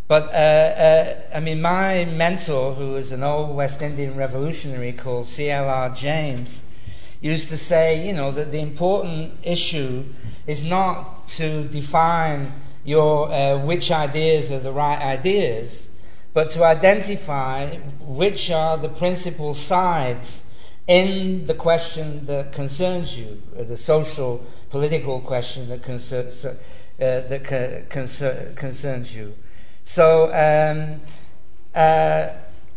But, 0.09 0.25
uh, 0.33 0.37
uh, 0.37 1.21
I 1.35 1.41
mean, 1.41 1.61
my 1.61 2.05
mentor, 2.05 2.75
who 2.75 2.93
was 2.93 3.11
an 3.11 3.25
old 3.25 3.57
West 3.57 3.83
Indian 3.83 4.17
revolutionary 4.17 4.93
called 4.93 5.27
C.L.R. 5.27 5.91
James, 5.91 6.65
used 7.21 7.49
to 7.49 7.57
say, 7.57 8.07
you 8.07 8.13
know, 8.13 8.31
that 8.31 8.53
the 8.53 8.61
important 8.61 9.35
issue 9.43 10.05
is 10.47 10.63
not 10.63 11.27
to 11.29 11.65
define 11.65 12.53
your, 12.85 13.33
uh, 13.33 13.59
which 13.59 13.91
ideas 13.91 14.53
are 14.53 14.61
the 14.61 14.71
right 14.71 15.01
ideas, 15.01 15.89
but 16.33 16.51
to 16.51 16.63
identify 16.63 17.77
which 18.01 18.51
are 18.51 18.77
the 18.77 18.89
principal 18.89 19.55
sides 19.55 20.45
in 20.87 21.45
the 21.47 21.55
question 21.55 22.25
that 22.27 22.53
concerns 22.53 23.19
you, 23.19 23.43
uh, 23.59 23.65
the 23.65 23.77
social, 23.77 24.45
political 24.71 25.21
question 25.21 25.69
that, 25.69 25.83
concerns, 25.83 26.45
uh, 26.45 26.55
that 26.99 27.87
concern, 27.91 28.55
concerns 28.55 29.15
you. 29.15 29.35
So, 29.85 30.27
um, 30.33 31.01
uh, 31.75 32.29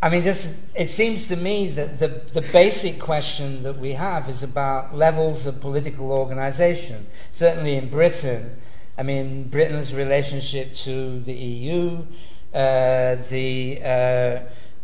I 0.02 0.10
mean, 0.10 0.24
just 0.24 0.56
it 0.76 0.90
seems 0.90 1.28
to 1.28 1.36
me 1.36 1.68
that 1.70 2.00
the, 2.00 2.08
the 2.08 2.42
basic 2.54 3.00
question 3.00 3.64
that 3.64 3.78
we 3.78 3.94
have 3.94 4.30
is 4.30 4.44
about 4.44 4.96
levels 4.96 5.46
of 5.46 5.60
political 5.60 6.12
organization. 6.12 7.06
Certainly 7.32 7.76
in 7.76 7.90
Britain, 7.90 8.58
I 8.98 9.04
mean, 9.04 9.50
Britain's 9.50 9.94
relationship 9.94 10.74
to 10.86 11.20
the 11.20 11.34
EU, 11.34 12.06
uh, 12.54 13.16
the 13.30 13.82
uh, 13.84 14.40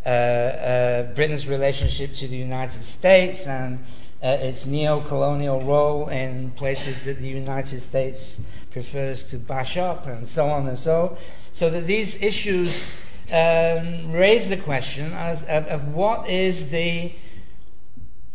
Britain's 0.06 1.48
relationship 1.48 2.14
to 2.14 2.28
the 2.28 2.38
United 2.38 2.84
States 2.84 3.48
and 3.48 3.80
uh, 4.24 4.38
its 4.42 4.66
neo 4.66 5.02
colonial 5.02 5.62
role 5.62 6.10
in 6.10 6.52
places 6.52 7.04
that 7.06 7.20
the 7.20 7.28
United 7.28 7.80
States 7.82 8.42
prefers 8.72 9.24
to 9.24 9.38
bash 9.38 9.78
up, 9.78 10.06
and 10.06 10.28
so 10.28 10.48
on 10.48 10.68
and 10.68 10.78
so. 10.78 11.18
So 11.52 11.70
that 11.70 11.86
these 11.86 12.22
issues 12.22 12.88
um, 13.32 14.12
raise 14.12 14.50
the 14.50 14.58
question 14.58 15.14
of, 15.14 15.44
of, 15.46 15.68
of, 15.68 15.88
what 15.88 16.30
is 16.30 16.70
the 16.72 17.14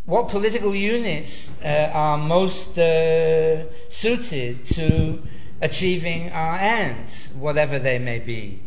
what 0.07 0.29
political 0.29 0.75
units 0.75 1.61
uh, 1.63 1.91
are 1.93 2.19
most 2.19 2.79
uh, 2.79 3.65
suited 3.89 4.65
to 4.65 5.23
achieving 5.61 6.33
our 6.33 6.57
ends, 6.59 7.35
whatever 7.39 7.79
they 7.79 7.99
may 7.99 8.19
be. 8.19 8.61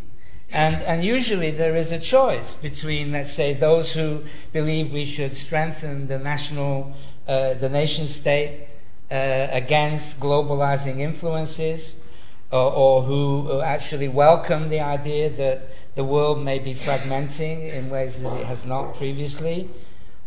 And, 0.54 0.76
and 0.84 1.04
usually 1.04 1.50
there 1.50 1.76
is 1.76 1.92
a 1.92 1.98
choice 1.98 2.54
between, 2.54 3.12
let's 3.12 3.32
say, 3.34 3.54
those 3.54 3.94
who 3.94 4.24
believe 4.52 4.94
we 4.94 5.04
should 5.04 5.36
strengthen 5.36 6.06
the 6.06 6.20
national, 6.20 6.94
uh, 7.28 7.56
the 7.56 7.70
nation 7.70 8.06
state 8.06 8.68
uh, 9.10 9.48
against 9.52 10.20
globalizing 10.20 11.00
influences, 11.00 12.04
or, 12.52 12.72
or 12.72 13.02
who 13.02 13.62
actually 13.62 14.08
welcome 14.08 14.70
the 14.70 14.80
idea 14.80 15.28
that 15.28 15.70
the 15.96 16.04
world 16.04 16.44
may 16.44 16.60
be 16.60 16.76
fragmenting 16.76 17.74
in 17.74 17.90
ways 17.90 18.22
that 18.22 18.40
it 18.40 18.46
has 18.46 18.64
not 18.64 18.94
previously, 18.96 19.68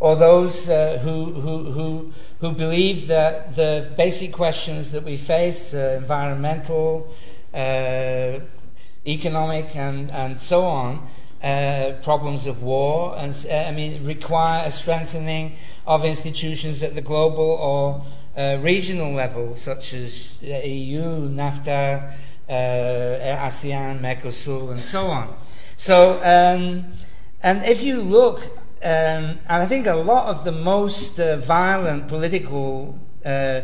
or 0.00 0.16
those 0.16 0.68
uh, 0.68 0.98
who, 1.04 1.32
who, 1.34 1.70
who, 1.70 2.12
who 2.40 2.52
believe 2.52 3.06
that 3.06 3.54
the 3.54 3.92
basic 3.96 4.32
questions 4.32 4.90
that 4.90 5.04
we 5.04 5.16
face, 5.16 5.72
uh, 5.72 5.96
environmental, 6.00 7.08
uh, 7.54 8.40
economic, 9.06 9.74
and, 9.76 10.10
and 10.10 10.40
so 10.40 10.64
on, 10.64 11.06
uh, 11.42 11.92
problems 12.02 12.46
of 12.46 12.62
war, 12.62 13.14
and 13.18 13.46
I 13.52 13.70
mean, 13.72 14.04
require 14.04 14.66
a 14.66 14.70
strengthening 14.70 15.56
of 15.86 16.04
institutions 16.04 16.82
at 16.82 16.94
the 16.94 17.02
global 17.02 17.44
or 17.44 18.04
uh, 18.36 18.58
regional 18.60 19.12
level, 19.12 19.54
such 19.54 19.94
as 19.94 20.38
the 20.38 20.66
EU, 20.68 21.28
NAFTA, 21.28 22.12
uh, 22.48 22.52
ASEAN, 22.52 24.00
Mercosur, 24.00 24.72
and 24.72 24.80
so 24.80 25.06
on. 25.06 25.36
So, 25.76 26.14
um, 26.22 26.92
and 27.42 27.62
if 27.64 27.82
you 27.82 28.00
look, 28.00 28.44
um, 28.82 29.38
and 29.48 29.62
I 29.62 29.66
think 29.66 29.86
a 29.86 29.94
lot 29.94 30.28
of 30.28 30.44
the 30.44 30.52
most 30.52 31.18
uh, 31.18 31.36
violent 31.36 32.08
political 32.08 32.98
uh, 33.24 33.62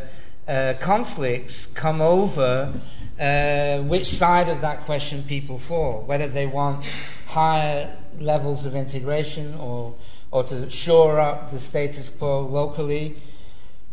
uh, 0.48 0.74
conflicts 0.80 1.66
come 1.66 2.00
over 2.00 2.72
uh, 3.20 3.78
which 3.82 4.06
side 4.06 4.48
of 4.48 4.60
that 4.60 4.80
question 4.80 5.22
people 5.24 5.58
fall, 5.58 6.02
whether 6.02 6.28
they 6.28 6.46
want 6.46 6.84
higher 7.26 7.96
levels 8.18 8.66
of 8.66 8.74
integration 8.74 9.54
or, 9.56 9.94
or 10.30 10.42
to 10.44 10.68
shore 10.68 11.18
up 11.18 11.50
the 11.50 11.58
status 11.58 12.08
quo 12.08 12.40
locally 12.40 13.16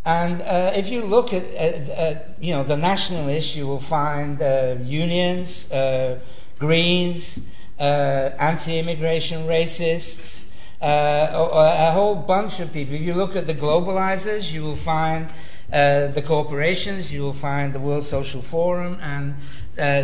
and 0.05 0.41
uh, 0.41 0.72
if 0.76 0.89
you 0.89 1.03
look 1.03 1.34
at, 1.34 1.43
at, 1.53 1.89
at, 1.89 2.36
you 2.39 2.53
know 2.53 2.63
the 2.63 2.78
nationalists, 2.78 3.55
you 3.55 3.67
will 3.67 3.80
find 3.80 4.41
uh, 4.41 4.76
unions, 4.82 5.72
uh, 5.72 6.20
Greens, 6.57 7.47
uh, 7.80 8.32
anti-immigration 8.39 9.45
racists, 9.45 10.49
a, 10.82 11.30
a, 11.36 11.91
whole 11.91 12.15
bunch 12.15 12.59
of 12.59 12.72
people. 12.72 12.95
If 12.95 13.03
you 13.03 13.13
look 13.13 13.36
at 13.36 13.45
the 13.45 13.53
globalizers, 13.53 14.53
you 14.53 14.63
will 14.63 14.76
find 14.76 15.30
uh, 15.72 16.07
the 16.07 16.22
corporations, 16.22 17.13
you 17.13 17.22
will 17.22 17.34
find 17.34 17.74
the 17.74 17.80
World 17.80 18.03
Social 18.03 18.41
Forum, 18.41 18.97
and 19.01 19.36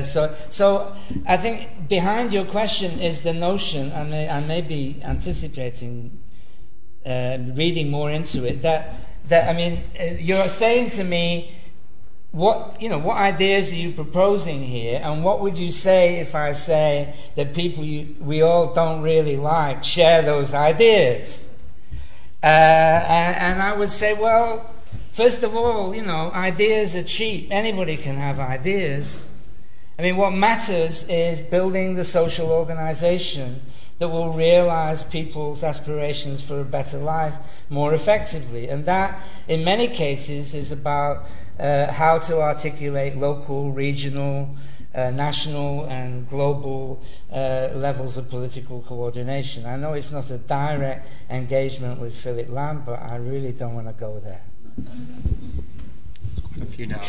so. 0.05 0.35
So 0.49 0.95
I 1.27 1.37
think 1.37 1.89
behind 1.89 2.31
your 2.31 2.45
question 2.45 2.99
is 2.99 3.21
the 3.21 3.33
notion. 3.33 3.91
I 3.91 4.03
may, 4.03 4.29
I 4.29 4.39
may 4.39 4.61
be 4.61 5.01
anticipating 5.03 6.19
reading 7.05 7.89
more 7.91 8.09
into 8.09 8.45
it 8.45 8.61
that 8.61 8.93
that 9.27 9.49
I 9.49 9.53
mean, 9.53 9.81
uh, 9.99 10.03
you're 10.19 10.49
saying 10.49 10.91
to 10.91 11.03
me, 11.03 11.51
what 12.31 12.81
you 12.81 12.89
know, 12.89 12.99
what 12.99 13.17
ideas 13.17 13.73
are 13.73 13.77
you 13.77 13.91
proposing 13.91 14.63
here, 14.63 14.99
and 15.03 15.23
what 15.23 15.39
would 15.39 15.57
you 15.57 15.69
say 15.69 16.17
if 16.17 16.35
I 16.35 16.51
say 16.51 17.15
that 17.35 17.53
people 17.53 17.83
you, 17.83 18.15
we 18.19 18.41
all 18.41 18.73
don't 18.73 19.01
really 19.01 19.37
like 19.37 19.83
share 19.83 20.21
those 20.21 20.53
ideas? 20.53 21.51
Uh, 22.43 22.45
and, 22.45 23.35
and 23.37 23.61
I 23.61 23.73
would 23.73 23.89
say, 23.89 24.13
well, 24.13 24.74
first 25.15 25.43
of 25.43 25.55
all, 25.55 25.95
you 25.95 26.01
know, 26.01 26.29
ideas 26.33 26.93
are 26.93 27.03
cheap. 27.03 27.47
Anybody 27.49 27.95
can 27.95 28.15
have 28.15 28.37
ideas. 28.37 29.31
I 29.97 30.01
mean, 30.01 30.17
what 30.17 30.31
matters 30.31 31.07
is 31.07 31.39
building 31.39 31.95
the 31.95 32.03
social 32.03 32.51
organization 32.51 33.61
that 33.97 34.09
will 34.09 34.33
realize 34.33 35.05
people's 35.05 35.63
aspirations 35.63 36.45
for 36.45 36.59
a 36.59 36.65
better 36.65 36.97
life 36.97 37.35
more 37.69 37.93
effectively. 37.93 38.67
And 38.67 38.83
that, 38.87 39.21
in 39.47 39.63
many 39.63 39.87
cases, 39.87 40.53
is 40.53 40.73
about 40.73 41.23
uh, 41.57 41.93
how 41.93 42.19
to 42.19 42.41
articulate 42.41 43.15
local, 43.15 43.71
regional, 43.71 44.53
uh, 44.93 45.11
national, 45.11 45.85
and 45.85 46.27
global 46.27 47.01
uh, 47.31 47.69
levels 47.73 48.17
of 48.17 48.29
political 48.29 48.81
coordination. 48.81 49.65
I 49.65 49.77
know 49.77 49.93
it's 49.93 50.11
not 50.11 50.29
a 50.29 50.39
direct 50.39 51.07
engagement 51.29 52.01
with 52.01 52.13
Philip 52.13 52.49
Lamb, 52.49 52.83
but 52.85 52.99
I 53.01 53.15
really 53.15 53.53
don't 53.53 53.75
want 53.75 53.87
to 53.87 53.93
go 53.93 54.19
there. 54.19 54.41
There's 54.77 56.47
quite 56.47 56.61
a 56.61 56.65
few 56.65 56.87
now. 56.87 57.01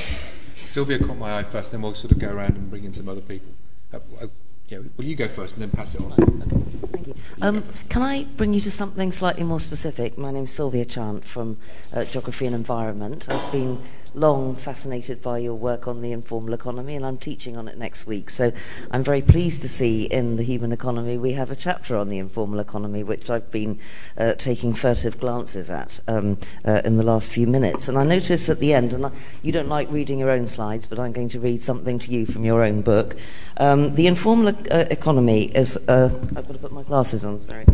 Sylvia 0.66 0.98
caught 0.98 1.18
my 1.18 1.38
eye 1.38 1.42
first, 1.42 1.72
then 1.72 1.82
we'll 1.82 1.94
sort 1.94 2.12
of 2.12 2.18
go 2.18 2.30
around 2.30 2.56
and 2.56 2.70
bring 2.70 2.84
in 2.84 2.92
some 2.92 3.08
other 3.08 3.20
people. 3.20 3.50
Uh, 3.92 3.98
uh 4.20 4.26
yeah, 4.68 4.78
well, 4.96 5.06
you 5.06 5.14
go 5.14 5.28
first 5.28 5.54
and 5.54 5.62
then 5.62 5.70
pass 5.70 5.94
it 5.94 6.00
on. 6.00 6.12
Okay, 6.12 6.88
thank 6.92 7.06
you. 7.06 7.14
Um, 7.40 7.62
can 7.88 8.02
I 8.02 8.24
bring 8.24 8.52
you 8.52 8.60
to 8.62 8.70
something 8.70 9.12
slightly 9.12 9.44
more 9.44 9.60
specific? 9.60 10.18
My 10.18 10.32
name's 10.32 10.50
Sylvia 10.50 10.84
Chant 10.84 11.24
from 11.24 11.56
uh, 11.92 12.04
Geography 12.04 12.46
and 12.46 12.54
Environment. 12.54 13.28
I've 13.28 13.52
been 13.52 13.80
long 14.16 14.56
fascinated 14.56 15.20
by 15.20 15.38
your 15.38 15.54
work 15.54 15.86
on 15.86 16.00
the 16.00 16.10
informal 16.10 16.54
economy, 16.54 16.96
and 16.96 17.04
I'm 17.04 17.18
teaching 17.18 17.56
on 17.56 17.68
it 17.68 17.76
next 17.76 18.06
week. 18.06 18.30
So 18.30 18.50
I'm 18.90 19.04
very 19.04 19.22
pleased 19.22 19.62
to 19.62 19.68
see 19.68 20.04
in 20.04 20.36
the 20.36 20.42
human 20.42 20.72
economy 20.72 21.18
we 21.18 21.32
have 21.32 21.50
a 21.50 21.56
chapter 21.56 21.96
on 21.96 22.08
the 22.08 22.18
informal 22.18 22.58
economy, 22.58 23.02
which 23.04 23.28
I've 23.30 23.50
been 23.50 23.78
uh, 24.16 24.34
taking 24.34 24.72
furtive 24.74 25.20
glances 25.20 25.70
at 25.70 26.00
um, 26.08 26.38
uh, 26.64 26.80
in 26.84 26.96
the 26.96 27.04
last 27.04 27.30
few 27.30 27.46
minutes. 27.46 27.88
And 27.88 27.98
I 27.98 28.04
notice 28.04 28.48
at 28.48 28.58
the 28.58 28.72
end, 28.72 28.92
and 28.92 29.06
I, 29.06 29.10
you 29.42 29.52
don't 29.52 29.68
like 29.68 29.90
reading 29.90 30.18
your 30.18 30.30
own 30.30 30.46
slides, 30.46 30.86
but 30.86 30.98
I'm 30.98 31.12
going 31.12 31.28
to 31.30 31.40
read 31.40 31.62
something 31.62 31.98
to 32.00 32.10
you 32.10 32.26
from 32.26 32.44
your 32.44 32.62
own 32.62 32.80
book. 32.80 33.16
Um, 33.58 33.94
the 33.94 34.06
informal 34.06 34.54
uh, 34.70 34.86
economy 34.90 35.44
is. 35.44 35.76
Uh, 35.88 36.10
I've 36.34 36.46
got 36.46 36.52
to 36.52 36.58
put 36.58 36.72
my 36.72 36.82
glasses 36.82 37.24
on, 37.24 37.38
sorry. 37.40 37.66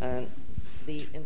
Uh, 0.00 0.22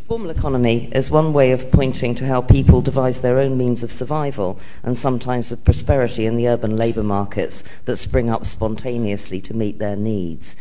the 0.04 0.12
informal 0.14 0.36
economy 0.36 0.90
is 0.92 1.10
one 1.10 1.32
way 1.32 1.50
of 1.50 1.70
pointing 1.72 2.14
to 2.14 2.26
how 2.26 2.42
people 2.42 2.82
devise 2.82 3.20
their 3.20 3.38
own 3.38 3.56
means 3.56 3.82
of 3.82 3.90
survival 3.90 4.60
and 4.82 4.98
sometimes 4.98 5.50
of 5.50 5.64
prosperity 5.64 6.26
in 6.26 6.36
the 6.36 6.46
urban 6.46 6.76
labour 6.76 7.02
markets 7.02 7.64
that 7.86 7.96
spring 7.96 8.28
up 8.28 8.44
spontaneously 8.44 9.40
to 9.40 9.54
meet 9.54 9.78
their 9.78 9.96
needs. 9.96 10.56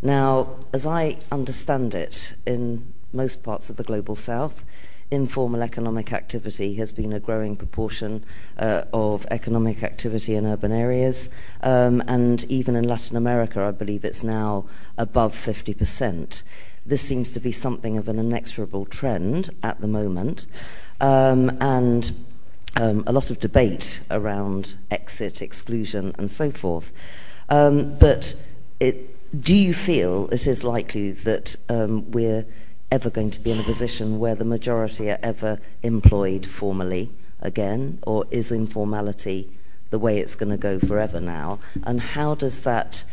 Now, 0.00 0.56
as 0.72 0.86
I 0.86 1.18
understand 1.30 1.94
it, 1.94 2.32
in 2.46 2.90
most 3.12 3.42
parts 3.42 3.68
of 3.68 3.76
the 3.76 3.84
global 3.84 4.16
south, 4.16 4.64
informal 5.10 5.62
economic 5.62 6.14
activity 6.14 6.76
has 6.76 6.90
been 6.90 7.12
a 7.12 7.20
growing 7.20 7.54
proportion 7.54 8.24
uh, 8.58 8.84
of 8.94 9.26
economic 9.30 9.82
activity 9.82 10.34
in 10.34 10.46
urban 10.46 10.72
areas. 10.72 11.28
Um, 11.62 12.02
and 12.08 12.44
even 12.44 12.74
in 12.74 12.88
Latin 12.88 13.18
America, 13.18 13.60
I 13.60 13.72
believe 13.72 14.06
it's 14.06 14.24
now 14.24 14.64
above 14.96 15.34
50% 15.34 16.42
this 16.86 17.02
seems 17.02 17.30
to 17.32 17.40
be 17.40 17.52
something 17.52 17.96
of 17.96 18.08
an 18.08 18.18
inexorable 18.18 18.86
trend 18.86 19.50
at 19.62 19.80
the 19.80 19.88
moment. 19.88 20.46
Um, 21.00 21.56
and 21.60 22.12
um, 22.76 23.04
a 23.06 23.12
lot 23.12 23.30
of 23.30 23.40
debate 23.40 24.00
around 24.10 24.76
exit, 24.90 25.42
exclusion, 25.42 26.14
and 26.18 26.30
so 26.30 26.50
forth. 26.50 26.92
Um, 27.48 27.96
but 27.98 28.34
it, 28.80 29.42
do 29.42 29.54
you 29.54 29.72
feel 29.72 30.28
it 30.30 30.46
is 30.46 30.62
likely 30.62 31.12
that 31.12 31.56
um, 31.68 32.10
we're 32.10 32.46
ever 32.90 33.10
going 33.10 33.30
to 33.30 33.40
be 33.40 33.50
in 33.50 33.58
a 33.58 33.64
position 33.64 34.18
where 34.18 34.34
the 34.34 34.44
majority 34.44 35.10
are 35.10 35.18
ever 35.22 35.58
employed 35.82 36.46
formally 36.46 37.10
again, 37.40 37.98
or 38.06 38.24
is 38.30 38.52
informality 38.52 39.50
the 39.90 39.98
way 39.98 40.18
it's 40.18 40.34
going 40.34 40.50
to 40.50 40.56
go 40.56 40.78
forever 40.78 41.20
now? 41.20 41.58
And 41.84 42.00
how 42.00 42.34
does 42.34 42.60
that 42.60 43.04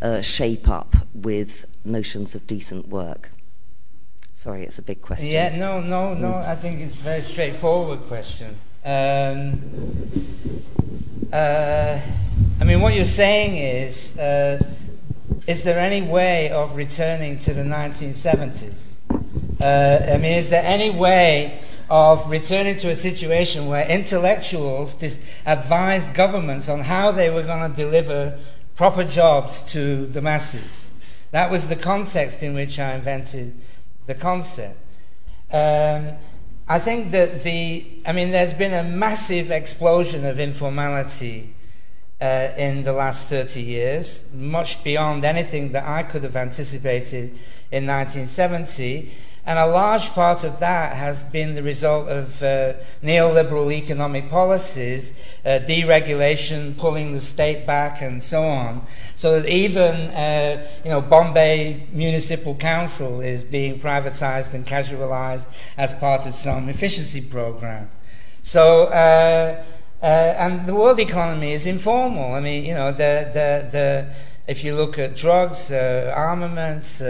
uh, 0.00 0.20
shape 0.20 0.68
up 0.68 0.96
with 1.14 1.66
notions 1.84 2.34
of 2.34 2.46
decent 2.46 2.88
work? 2.88 3.30
Sorry, 4.34 4.64
it's 4.64 4.78
a 4.78 4.82
big 4.82 5.02
question. 5.02 5.28
Yeah, 5.28 5.56
no, 5.56 5.80
no, 5.80 6.14
no. 6.14 6.34
I 6.34 6.56
think 6.56 6.80
it's 6.80 6.94
a 6.94 6.98
very 6.98 7.20
straightforward 7.20 8.00
question. 8.08 8.56
Um, 8.84 9.62
uh, 11.32 12.00
I 12.60 12.64
mean, 12.64 12.80
what 12.80 12.94
you're 12.94 13.04
saying 13.04 13.56
is, 13.56 14.18
uh, 14.18 14.60
is 15.46 15.62
there 15.62 15.78
any 15.78 16.02
way 16.02 16.50
of 16.50 16.74
returning 16.74 17.36
to 17.36 17.54
the 17.54 17.62
1970s? 17.62 18.96
Uh, 19.60 20.12
I 20.12 20.18
mean, 20.18 20.32
is 20.32 20.48
there 20.48 20.64
any 20.64 20.90
way 20.90 21.60
of 21.90 22.30
returning 22.30 22.76
to 22.76 22.90
a 22.90 22.94
situation 22.94 23.66
where 23.66 23.86
intellectuals 23.86 24.94
dis- 24.94 25.18
advised 25.46 26.14
governments 26.14 26.68
on 26.68 26.80
how 26.80 27.10
they 27.10 27.30
were 27.30 27.42
going 27.42 27.70
to 27.70 27.76
deliver 27.76 28.38
proper 28.76 29.04
jobs 29.04 29.62
to 29.72 30.06
the 30.06 30.22
masses? 30.22 30.90
That 31.32 31.50
was 31.50 31.68
the 31.68 31.76
context 31.76 32.42
in 32.42 32.54
which 32.54 32.78
I 32.78 32.94
invented 32.94 33.58
the 34.06 34.14
concept. 34.14 34.78
Um, 35.52 36.12
I 36.68 36.78
think 36.78 37.10
that 37.10 37.42
the, 37.42 37.86
I 38.06 38.12
mean, 38.12 38.30
there's 38.30 38.54
been 38.54 38.72
a 38.72 38.82
massive 38.82 39.50
explosion 39.50 40.24
of 40.24 40.38
informality 40.38 41.54
uh, 42.20 42.52
in 42.56 42.84
the 42.84 42.92
last 42.92 43.28
30 43.28 43.60
years, 43.60 44.28
much 44.32 44.84
beyond 44.84 45.24
anything 45.24 45.72
that 45.72 45.84
I 45.84 46.04
could 46.04 46.22
have 46.22 46.36
anticipated 46.36 47.30
in 47.72 47.86
1970. 47.86 49.10
And 49.44 49.58
a 49.58 49.66
large 49.66 50.10
part 50.10 50.44
of 50.44 50.60
that 50.60 50.94
has 50.94 51.24
been 51.24 51.56
the 51.56 51.64
result 51.64 52.06
of 52.06 52.40
uh, 52.44 52.74
neoliberal 53.02 53.72
economic 53.72 54.28
policies, 54.28 55.18
uh, 55.44 55.58
deregulation, 55.66 56.78
pulling 56.78 57.12
the 57.12 57.18
state 57.18 57.66
back, 57.66 58.02
and 58.02 58.22
so 58.22 58.44
on. 58.44 58.86
So 59.16 59.40
that 59.40 59.48
even, 59.48 60.10
uh, 60.10 60.64
you 60.84 60.90
know, 60.90 61.00
Bombay 61.00 61.88
Municipal 61.90 62.54
Council 62.54 63.20
is 63.20 63.42
being 63.42 63.80
privatized 63.80 64.54
and 64.54 64.64
casualized 64.64 65.48
as 65.76 65.92
part 65.92 66.24
of 66.26 66.36
some 66.36 66.68
efficiency 66.68 67.20
program. 67.20 67.90
So, 68.42 68.84
uh, 68.84 69.64
uh, 70.00 70.04
and 70.04 70.64
the 70.66 70.74
world 70.74 71.00
economy 71.00 71.52
is 71.52 71.66
informal. 71.66 72.34
I 72.34 72.40
mean, 72.40 72.64
you 72.64 72.74
know, 72.74 72.92
the, 72.92 73.30
the, 73.32 73.68
the, 73.72 74.14
if 74.46 74.62
you 74.62 74.76
look 74.76 75.00
at 75.00 75.16
drugs, 75.16 75.72
uh, 75.72 76.12
armaments, 76.14 77.00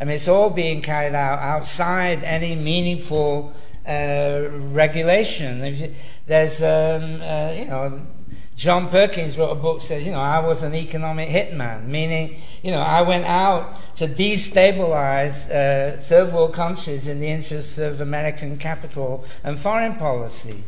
I 0.00 0.04
mean, 0.04 0.16
it's 0.16 0.28
all 0.28 0.50
being 0.50 0.82
carried 0.82 1.14
out 1.14 1.38
outside 1.38 2.24
any 2.24 2.56
meaningful 2.56 3.52
uh, 3.86 4.48
regulation. 4.50 5.60
There's, 6.26 6.62
um, 6.62 7.20
uh, 7.22 7.52
you 7.56 7.66
know, 7.66 8.02
John 8.56 8.88
Perkins 8.88 9.36
wrote 9.36 9.50
a 9.50 9.56
book 9.56 9.82
says, 9.82 10.04
you 10.04 10.12
know, 10.12 10.20
I 10.20 10.38
was 10.38 10.62
an 10.62 10.74
economic 10.74 11.28
hitman, 11.28 11.86
meaning, 11.86 12.36
you 12.62 12.70
know, 12.70 12.80
I 12.80 13.02
went 13.02 13.24
out 13.24 13.74
to 13.96 14.06
destabilize 14.06 15.50
uh, 15.50 16.00
third 16.00 16.32
world 16.32 16.54
countries 16.54 17.08
in 17.08 17.18
the 17.18 17.26
interests 17.26 17.78
of 17.78 18.00
American 18.00 18.56
capital 18.56 19.24
and 19.42 19.58
foreign 19.58 19.96
policy. 19.96 20.62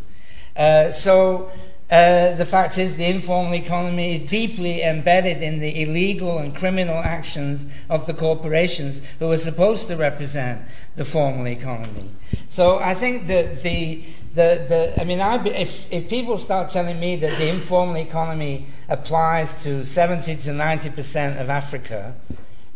Uh, 0.57 0.91
so 0.91 1.51
uh, 1.91 2.35
the 2.35 2.45
fact 2.45 2.79
is, 2.79 2.97
the 2.97 3.05
informal 3.05 3.55
economy 3.55 4.17
is 4.17 4.31
deeply 4.31 4.83
embedded 4.83 5.41
in 5.41 5.61
the 5.61 5.83
illegal 5.83 6.39
and 6.39 6.55
criminal 6.55 6.97
actions 6.97 7.67
of 7.89 8.07
the 8.07 8.15
corporations 8.15 9.01
who 9.21 9.31
are 9.31 9.37
supposed 9.37 9.87
to 9.87 9.97
represent 9.97 10.61
the 10.97 11.05
formal 11.05 11.47
economy. 11.47 12.11
So 12.49 12.79
I 12.81 12.95
think 12.95 13.29
that 13.29 13.63
the 13.63 14.03
the, 14.37 14.67
the, 14.69 15.01
I 15.01 15.05
mean, 15.05 15.19
I, 15.19 15.43
if, 15.47 15.91
if 15.91 16.11
people 16.11 16.37
start 16.37 16.69
telling 16.69 17.01
me 17.01 17.17
that 17.17 17.39
the 17.39 17.49
informal 17.49 17.97
economy 17.97 18.67
applies 18.87 19.63
to 19.63 19.83
70 19.83 20.37
to 20.37 20.51
90% 20.51 21.41
of 21.41 21.49
Africa, 21.49 22.15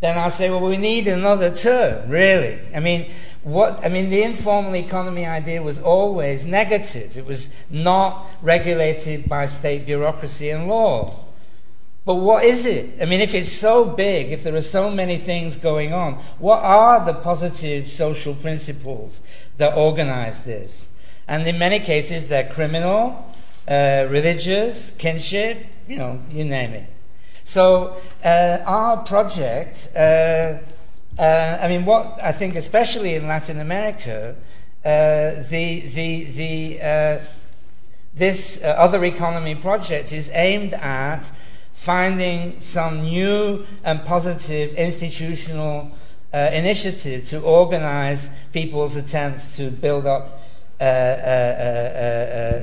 then 0.00 0.16
I'll 0.16 0.30
say, 0.30 0.50
well, 0.50 0.60
we 0.60 0.78
need 0.78 1.06
another 1.06 1.54
term, 1.54 2.08
really. 2.08 2.58
I 2.74 2.80
mean, 2.80 3.10
what, 3.42 3.84
I 3.84 3.88
mean, 3.88 4.10
the 4.10 4.22
informal 4.22 4.74
economy 4.76 5.26
idea 5.26 5.62
was 5.62 5.78
always 5.78 6.46
negative. 6.46 7.16
It 7.16 7.26
was 7.26 7.54
not 7.68 8.26
regulated 8.40 9.28
by 9.28 9.46
state 9.46 9.86
bureaucracy 9.86 10.50
and 10.50 10.68
law. 10.68 11.24
But 12.06 12.14
what 12.14 12.44
is 12.44 12.64
it? 12.64 13.00
I 13.00 13.04
mean, 13.04 13.20
if 13.20 13.34
it's 13.34 13.52
so 13.52 13.84
big, 13.84 14.32
if 14.32 14.42
there 14.42 14.54
are 14.54 14.62
so 14.62 14.90
many 14.90 15.18
things 15.18 15.58
going 15.58 15.92
on, 15.92 16.14
what 16.38 16.62
are 16.62 17.04
the 17.04 17.14
positive 17.14 17.90
social 17.90 18.34
principles 18.34 19.20
that 19.58 19.76
organize 19.76 20.40
this? 20.40 20.92
And 21.28 21.46
in 21.46 21.58
many 21.58 21.78
cases, 21.78 22.26
they're 22.26 22.48
criminal, 22.48 23.32
uh, 23.68 24.06
religious, 24.08 24.92
kinship, 24.92 25.66
you 25.86 25.96
know, 25.96 26.20
you 26.30 26.44
name 26.44 26.72
it. 26.72 26.86
So 27.50 27.96
uh, 28.22 28.58
our 28.64 28.98
project 28.98 29.88
uh, 29.96 30.58
uh, 31.18 31.58
I 31.60 31.66
mean, 31.68 31.84
what 31.84 32.18
I 32.22 32.30
think, 32.30 32.54
especially 32.54 33.16
in 33.16 33.26
Latin 33.26 33.58
America, 33.58 34.36
uh, 34.84 35.42
the, 35.50 35.80
the, 35.80 36.24
the, 36.24 36.80
uh, 36.80 37.18
this 38.14 38.62
uh, 38.62 38.68
other 38.68 39.04
economy 39.04 39.56
project 39.56 40.12
is 40.12 40.30
aimed 40.32 40.74
at 40.74 41.32
finding 41.74 42.60
some 42.60 43.02
new 43.02 43.66
and 43.82 44.04
positive 44.04 44.72
institutional 44.74 45.90
uh, 46.32 46.50
initiative 46.52 47.24
to 47.24 47.40
organize 47.40 48.30
people's 48.52 48.94
attempts 48.94 49.56
to 49.56 49.70
build 49.70 50.06
up 50.06 50.40
uh, 50.80 50.86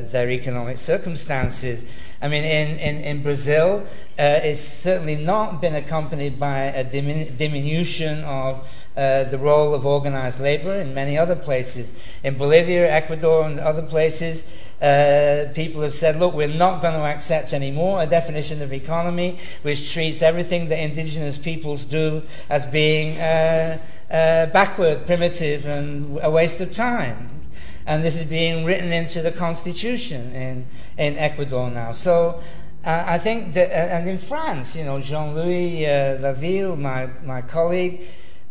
their 0.09 0.29
economic 0.29 0.77
circumstances 0.77 1.83
I 2.21 2.27
mean, 2.27 2.43
in, 2.43 2.79
in, 2.79 3.03
in 3.03 3.23
Brazil, 3.23 3.85
uh, 4.17 4.39
it's 4.43 4.61
certainly 4.61 5.15
not 5.15 5.61
been 5.61 5.75
accompanied 5.75 6.39
by 6.39 6.63
a 6.65 6.83
dimin- 6.83 7.37
diminution 7.37 8.23
of 8.23 8.67
uh, 8.95 9.25
the 9.25 9.37
role 9.37 9.75
of 9.75 9.85
organized 9.85 10.39
labor 10.39 10.73
in 10.73 10.95
many 10.95 11.17
other 11.17 11.35
places. 11.35 11.93
In 12.23 12.35
Bolivia, 12.35 12.91
Ecuador, 12.91 13.45
and 13.45 13.59
other 13.59 13.83
places, 13.83 14.43
uh, 14.81 15.45
people 15.53 15.81
have 15.83 15.93
said, 15.93 16.15
look, 16.15 16.33
we're 16.33 16.47
not 16.47 16.81
going 16.81 16.95
to 16.95 17.01
accept 17.01 17.53
anymore 17.53 18.01
a 18.01 18.07
definition 18.07 18.63
of 18.63 18.73
economy 18.73 19.37
which 19.61 19.93
treats 19.93 20.23
everything 20.23 20.69
that 20.69 20.79
indigenous 20.79 21.37
peoples 21.37 21.85
do 21.85 22.23
as 22.49 22.65
being 22.65 23.19
uh, 23.19 23.77
uh, 24.09 24.47
backward, 24.47 25.05
primitive, 25.05 25.67
and 25.67 26.19
a 26.23 26.31
waste 26.31 26.59
of 26.61 26.73
time 26.73 27.29
and 27.87 28.03
this 28.03 28.17
is 28.17 28.25
being 28.25 28.65
written 28.65 28.91
into 28.91 29.21
the 29.21 29.31
constitution 29.31 30.33
in, 30.33 30.67
in 30.97 31.17
Ecuador 31.17 31.71
now. 31.71 31.93
So 31.93 32.43
uh, 32.85 33.05
I 33.07 33.17
think 33.17 33.53
that, 33.53 33.71
uh, 33.71 33.95
and 33.95 34.09
in 34.09 34.17
France, 34.17 34.75
you 34.75 34.83
know, 34.83 34.99
Jean 34.99 35.33
Louis 35.33 35.85
uh, 35.85 36.17
Laville, 36.19 36.77
my, 36.77 37.09
my 37.23 37.41
colleague, 37.41 38.01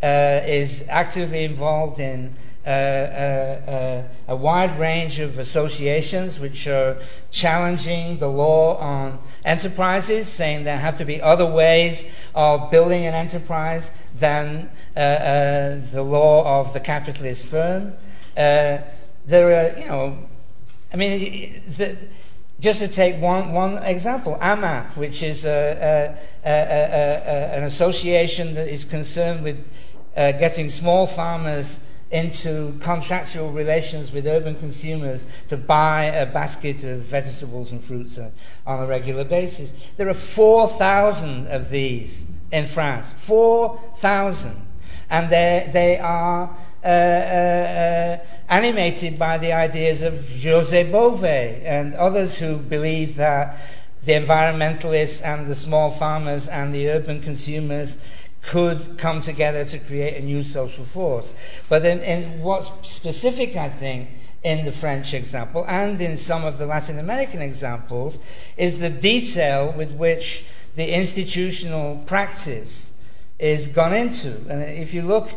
uh, 0.02 0.40
is 0.46 0.86
actively 0.88 1.44
involved 1.44 2.00
in 2.00 2.32
uh, 2.66 2.70
uh, 2.70 4.02
a 4.28 4.34
wide 4.34 4.78
range 4.80 5.20
of 5.20 5.38
associations 5.38 6.40
which 6.40 6.66
are 6.66 6.96
challenging 7.30 8.16
the 8.16 8.28
law 8.28 8.76
on 8.78 9.18
enterprises, 9.44 10.26
saying 10.26 10.64
there 10.64 10.78
have 10.78 10.96
to 10.96 11.04
be 11.04 11.20
other 11.20 11.46
ways 11.46 12.10
of 12.34 12.70
building 12.70 13.06
an 13.06 13.14
enterprise 13.14 13.90
than 14.14 14.70
the 14.94 16.02
law 16.02 16.60
of 16.60 16.72
the 16.72 16.80
capitalist 16.80 17.44
firm 17.44 17.92
there 19.26 19.48
are, 19.48 19.78
you 19.78 19.88
know, 19.88 20.18
I 20.92 20.96
mean, 20.96 21.62
the, 21.76 21.96
just 22.58 22.78
to 22.78 22.88
take 22.88 23.20
one, 23.20 23.52
one 23.52 23.78
example, 23.82 24.38
AMAP, 24.40 24.96
which 24.96 25.22
is 25.22 25.44
a, 25.44 26.16
a, 26.44 26.48
a, 26.48 27.56
an 27.56 27.64
association 27.64 28.54
that 28.54 28.68
is 28.68 28.84
concerned 28.84 29.42
with 29.42 29.58
uh, 30.16 30.32
getting 30.32 30.70
small 30.70 31.06
farmers 31.06 31.80
into 32.10 32.78
contractual 32.78 33.50
relations 33.50 34.12
with 34.12 34.26
urban 34.26 34.54
consumers 34.54 35.26
to 35.48 35.56
buy 35.56 36.04
a 36.04 36.24
basket 36.24 36.84
of 36.84 37.00
vegetables 37.00 37.72
and 37.72 37.82
fruits 37.82 38.16
uh, 38.16 38.30
on 38.64 38.84
a 38.84 38.86
regular 38.86 39.24
basis. 39.24 39.72
There 39.96 40.08
are 40.08 40.14
4,000 40.14 41.48
of 41.48 41.68
these 41.68 42.26
in 42.52 42.66
France. 42.66 43.12
4,000. 43.12 44.62
And 45.10 45.30
they, 45.30 45.98
are 46.00 46.56
Uh, 46.86 46.88
uh, 46.88 46.92
uh, 46.92 48.24
animated 48.48 49.18
by 49.18 49.36
the 49.38 49.52
ideas 49.52 50.02
of 50.02 50.12
José 50.14 50.88
Bové 50.88 51.60
and 51.64 51.92
others 51.94 52.38
who 52.38 52.58
believe 52.58 53.16
that 53.16 53.58
the 54.04 54.12
environmentalists 54.12 55.20
and 55.24 55.48
the 55.48 55.54
small 55.56 55.90
farmers 55.90 56.46
and 56.46 56.72
the 56.72 56.88
urban 56.88 57.20
consumers 57.20 57.98
could 58.40 58.98
come 58.98 59.20
together 59.20 59.64
to 59.64 59.80
create 59.80 60.16
a 60.16 60.24
new 60.24 60.44
social 60.44 60.84
force. 60.84 61.34
But 61.68 61.84
in, 61.84 61.98
in 62.02 62.40
what's 62.40 62.70
specific, 62.88 63.56
I 63.56 63.68
think, 63.68 64.10
in 64.44 64.64
the 64.64 64.70
French 64.70 65.12
example 65.12 65.64
and 65.66 66.00
in 66.00 66.16
some 66.16 66.44
of 66.44 66.56
the 66.56 66.66
Latin 66.66 67.00
American 67.00 67.42
examples 67.42 68.20
is 68.56 68.78
the 68.78 68.90
detail 68.90 69.72
with 69.72 69.90
which 69.90 70.44
the 70.76 70.94
institutional 70.94 72.04
practice 72.06 72.96
is 73.40 73.66
gone 73.66 73.92
into. 73.92 74.36
And 74.48 74.62
if 74.62 74.94
you 74.94 75.02
look 75.02 75.30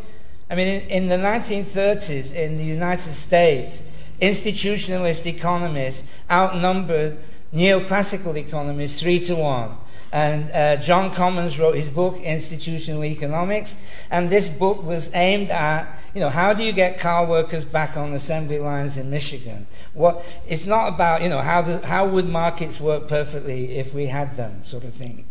I 0.50 0.56
mean, 0.56 0.66
in, 0.66 0.88
in 0.88 1.06
the 1.08 1.16
1930s 1.16 2.34
in 2.34 2.58
the 2.58 2.64
United 2.64 3.12
States, 3.12 3.84
institutionalist 4.20 5.26
economists 5.26 6.08
outnumbered 6.30 7.22
neoclassical 7.54 8.36
economists 8.36 9.00
three 9.00 9.20
to 9.20 9.36
one. 9.36 9.76
And 10.12 10.50
uh, 10.50 10.76
John 10.82 11.14
Commons 11.14 11.60
wrote 11.60 11.76
his 11.76 11.88
book, 11.88 12.16
Institutional 12.18 13.04
Economics, 13.04 13.78
and 14.10 14.28
this 14.28 14.48
book 14.48 14.82
was 14.82 15.14
aimed 15.14 15.50
at, 15.50 15.86
you 16.14 16.20
know, 16.20 16.28
how 16.28 16.52
do 16.52 16.64
you 16.64 16.72
get 16.72 16.98
car 16.98 17.26
workers 17.26 17.64
back 17.64 17.96
on 17.96 18.12
assembly 18.12 18.58
lines 18.58 18.96
in 18.96 19.08
Michigan? 19.08 19.68
What, 19.94 20.24
it's 20.48 20.66
not 20.66 20.88
about, 20.88 21.22
you 21.22 21.28
know, 21.28 21.38
how, 21.38 21.62
do, 21.62 21.78
how 21.78 22.08
would 22.08 22.28
markets 22.28 22.80
work 22.80 23.06
perfectly 23.06 23.78
if 23.78 23.94
we 23.94 24.06
had 24.06 24.36
them, 24.36 24.64
sort 24.64 24.82
of 24.82 24.94
thing. 24.94 25.26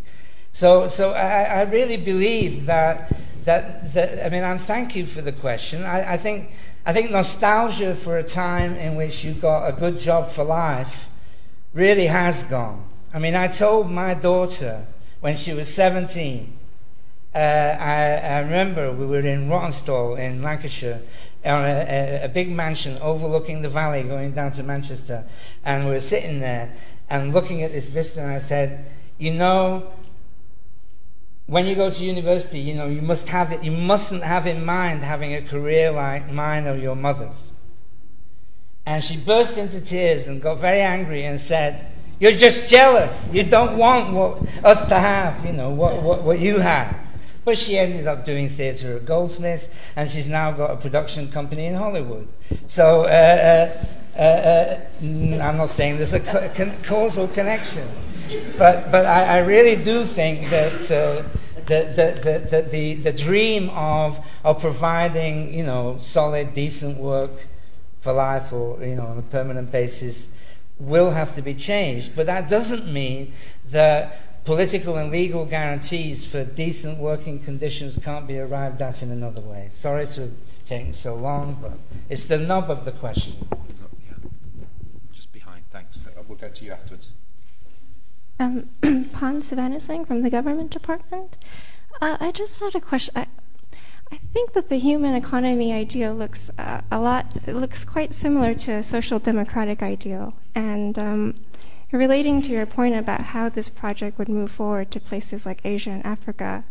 So, 0.54 0.88
so 0.88 1.12
I, 1.12 1.44
I 1.44 1.62
really 1.64 1.98
believe 1.98 2.66
that 2.66 3.12
that, 3.46 3.94
that 3.94 4.26
I 4.26 4.30
mean, 4.30 4.44
and 4.44 4.60
thank 4.60 4.96
you 4.96 5.06
for 5.06 5.22
the 5.22 5.32
question. 5.32 5.84
I, 5.84 6.14
I, 6.14 6.18
think, 6.18 6.52
I 6.86 6.94
think 6.94 7.12
nostalgia 7.12 7.96
for 7.96 8.18
a 8.18 8.24
time 8.24 8.76
in 8.76 8.96
which 8.96 9.24
you 9.24 9.34
got 9.34 9.68
a 9.68 9.74
good 9.74 9.98
job 9.98 10.28
for 10.28 10.44
life 10.44 11.10
really 11.74 12.08
has 12.08 12.44
gone. 12.44 12.86
I 13.14 13.20
mean, 13.20 13.36
I 13.36 13.48
told 13.48 13.90
my 13.90 14.14
daughter 14.14 14.86
when 15.20 15.36
she 15.36 15.54
was 15.54 15.74
17, 15.74 16.58
uh, 17.34 17.38
I, 17.38 18.16
I, 18.16 18.40
remember 18.40 18.92
we 18.92 19.06
were 19.06 19.20
in 19.20 19.50
Rawtenstall 19.50 20.18
in 20.18 20.42
Lancashire 20.42 21.02
on 21.46 21.64
a, 21.64 21.68
a, 21.68 22.26
a, 22.26 22.30
big 22.30 22.52
mansion 22.52 22.98
overlooking 23.02 23.62
the 23.62 23.70
valley 23.70 24.02
going 24.04 24.32
down 24.32 24.52
to 24.52 24.64
Manchester. 24.64 25.24
And 25.64 25.86
we 25.86 25.92
were 25.92 26.00
sitting 26.00 26.40
there 26.40 26.74
and 27.10 27.34
looking 27.34 27.62
at 27.62 27.72
this 27.72 27.88
vista, 27.88 28.22
and 28.22 28.32
I 28.32 28.40
said, 28.40 28.86
You 29.20 29.34
know, 29.34 29.92
when 31.50 31.66
you 31.66 31.74
go 31.74 31.90
to 31.90 32.06
university, 32.06 32.60
you 32.60 32.76
know, 32.76 32.86
you 32.86 33.02
must 33.02 33.28
have 33.30 33.52
it, 33.52 33.64
you 33.64 33.72
mustn't 33.72 34.22
have 34.22 34.46
in 34.46 34.64
mind 34.64 35.02
having 35.02 35.34
a 35.34 35.42
career 35.42 35.90
like 35.92 36.32
mine 36.32 36.68
or 36.68 36.76
your 36.76 36.96
mother's. 36.96 37.52
And 38.86 39.04
she 39.04 39.18
burst 39.18 39.58
into 39.58 39.82
tears 39.82 40.28
and 40.28 40.44
got 40.44 40.60
very 40.60 40.82
angry 40.82 41.24
and 41.26 41.40
said, 41.40 41.88
You're 42.20 42.34
just 42.34 42.70
jealous. 42.70 43.34
You 43.34 43.42
don't 43.42 43.78
want 43.78 44.14
what, 44.14 44.64
us 44.64 44.86
to 44.90 44.96
have, 44.96 45.44
you 45.44 45.54
know, 45.54 45.72
what, 45.72 46.04
what, 46.04 46.22
what 46.22 46.40
you 46.40 46.60
have. 46.60 46.96
But 47.46 47.58
she 47.58 47.80
ended 47.80 48.06
up 48.06 48.26
doing 48.26 48.48
theatre 48.48 48.98
at 48.98 49.06
Goldsmiths, 49.06 49.70
and 49.96 50.08
she's 50.08 50.28
now 50.28 50.52
got 50.52 50.70
a 50.70 50.76
production 50.76 51.32
company 51.32 51.66
in 51.66 51.74
Hollywood. 51.74 52.28
So 52.68 53.06
uh, 53.06 53.86
uh, 54.16 54.20
uh, 54.20 54.22
uh 54.22 54.80
I'm 55.02 55.58
not 55.58 55.70
saying 55.70 55.98
there's 55.98 56.14
a 56.14 56.20
ca- 56.20 56.76
causal 56.84 57.28
connection, 57.28 57.88
but, 58.58 58.92
but 58.92 59.06
I, 59.06 59.38
I 59.38 59.40
really 59.40 59.82
do 59.82 60.04
think 60.04 60.50
that 60.50 60.92
uh, 60.92 61.24
the, 61.66 61.86
the, 61.96 62.50
the, 62.50 62.62
the, 62.64 62.96
the 62.96 63.14
dream 63.14 63.70
of, 63.70 64.20
of 64.44 64.60
providing, 64.60 65.54
you 65.54 65.64
know, 65.64 65.98
solid, 66.00 66.54
decent 66.54 66.98
work 66.98 67.32
for 68.00 68.14
life 68.14 68.52
or, 68.52 68.84
you 68.84 68.96
know, 68.96 69.06
on 69.06 69.18
a 69.18 69.22
permanent 69.22 69.72
basis 69.72 70.34
will 70.80 71.12
have 71.12 71.36
to 71.36 71.42
be 71.42 71.54
changed. 71.54 72.16
But 72.16 72.26
that 72.26 72.50
doesn't 72.50 72.92
mean 72.92 73.34
that 73.72 74.46
political 74.46 74.98
and 74.98 75.12
legal 75.12 75.46
guarantees 75.46 76.26
for 76.26 76.44
decent 76.44 76.98
working 76.98 77.40
conditions 77.40 78.00
can't 78.04 78.28
be 78.28 78.40
arrived 78.40 78.82
at 78.82 79.04
in 79.04 79.12
another 79.12 79.42
way. 79.42 79.68
Sorry 79.70 80.08
to 80.08 80.22
have 80.22 80.32
taken 80.64 80.94
so 80.94 81.16
long, 81.16 81.58
but 81.62 81.74
it's 82.10 82.26
the 82.26 82.40
nub 82.40 82.72
of 82.72 82.86
the 82.86 82.92
question. 82.94 83.36
Just 85.12 85.32
behind, 85.34 85.64
thanks. 85.72 86.00
We'll 86.28 86.38
go 86.38 86.50
to 86.50 86.66
you 86.66 86.72
afterwards. 86.72 87.12
Um, 88.40 88.70
Pon 89.12 89.42
Singh 89.42 90.06
from 90.06 90.22
the 90.22 90.30
Government 90.30 90.72
Department. 90.72 91.38
Uh, 92.02 92.18
I 92.22 92.32
just 92.32 92.60
had 92.62 92.74
a 92.74 92.80
question. 92.80 93.14
I, 93.16 93.28
think 94.32 94.54
that 94.54 94.70
the 94.70 94.78
human 94.78 95.14
economy 95.14 95.74
ideal 95.74 96.14
looks 96.14 96.50
uh, 96.58 96.82
a 96.92 97.00
lot. 97.00 97.36
It 97.46 97.54
looks 97.56 97.84
quite 97.84 98.14
similar 98.14 98.54
to 98.56 98.72
a 98.74 98.84
social 98.84 99.20
democratic 99.20 99.84
ideal, 99.84 100.36
and 100.56 100.98
um, 100.98 101.36
relating 101.92 102.42
to 102.44 102.52
your 102.52 102.66
point 102.66 102.96
about 102.96 103.22
how 103.22 103.50
this 103.50 103.70
project 103.70 104.18
would 104.18 104.30
move 104.30 104.52
forward 104.52 104.92
to 104.92 105.00
places 105.00 105.46
like 105.46 105.62
Asia 105.66 105.92
and 105.92 106.06
Africa. 106.06 106.64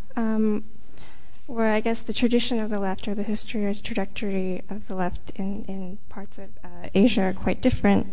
Where 1.48 1.72
I 1.72 1.80
guess 1.80 2.00
the 2.00 2.12
tradition 2.12 2.60
of 2.60 2.68
the 2.68 2.78
left 2.78 3.08
or 3.08 3.14
the 3.14 3.22
history 3.22 3.64
or 3.64 3.72
trajectory 3.72 4.62
of 4.68 4.86
the 4.86 4.94
left 4.94 5.30
in, 5.34 5.64
in 5.64 5.96
parts 6.10 6.36
of 6.36 6.50
uh, 6.62 6.88
Asia 6.94 7.22
are 7.22 7.32
quite 7.32 7.62
different. 7.62 8.06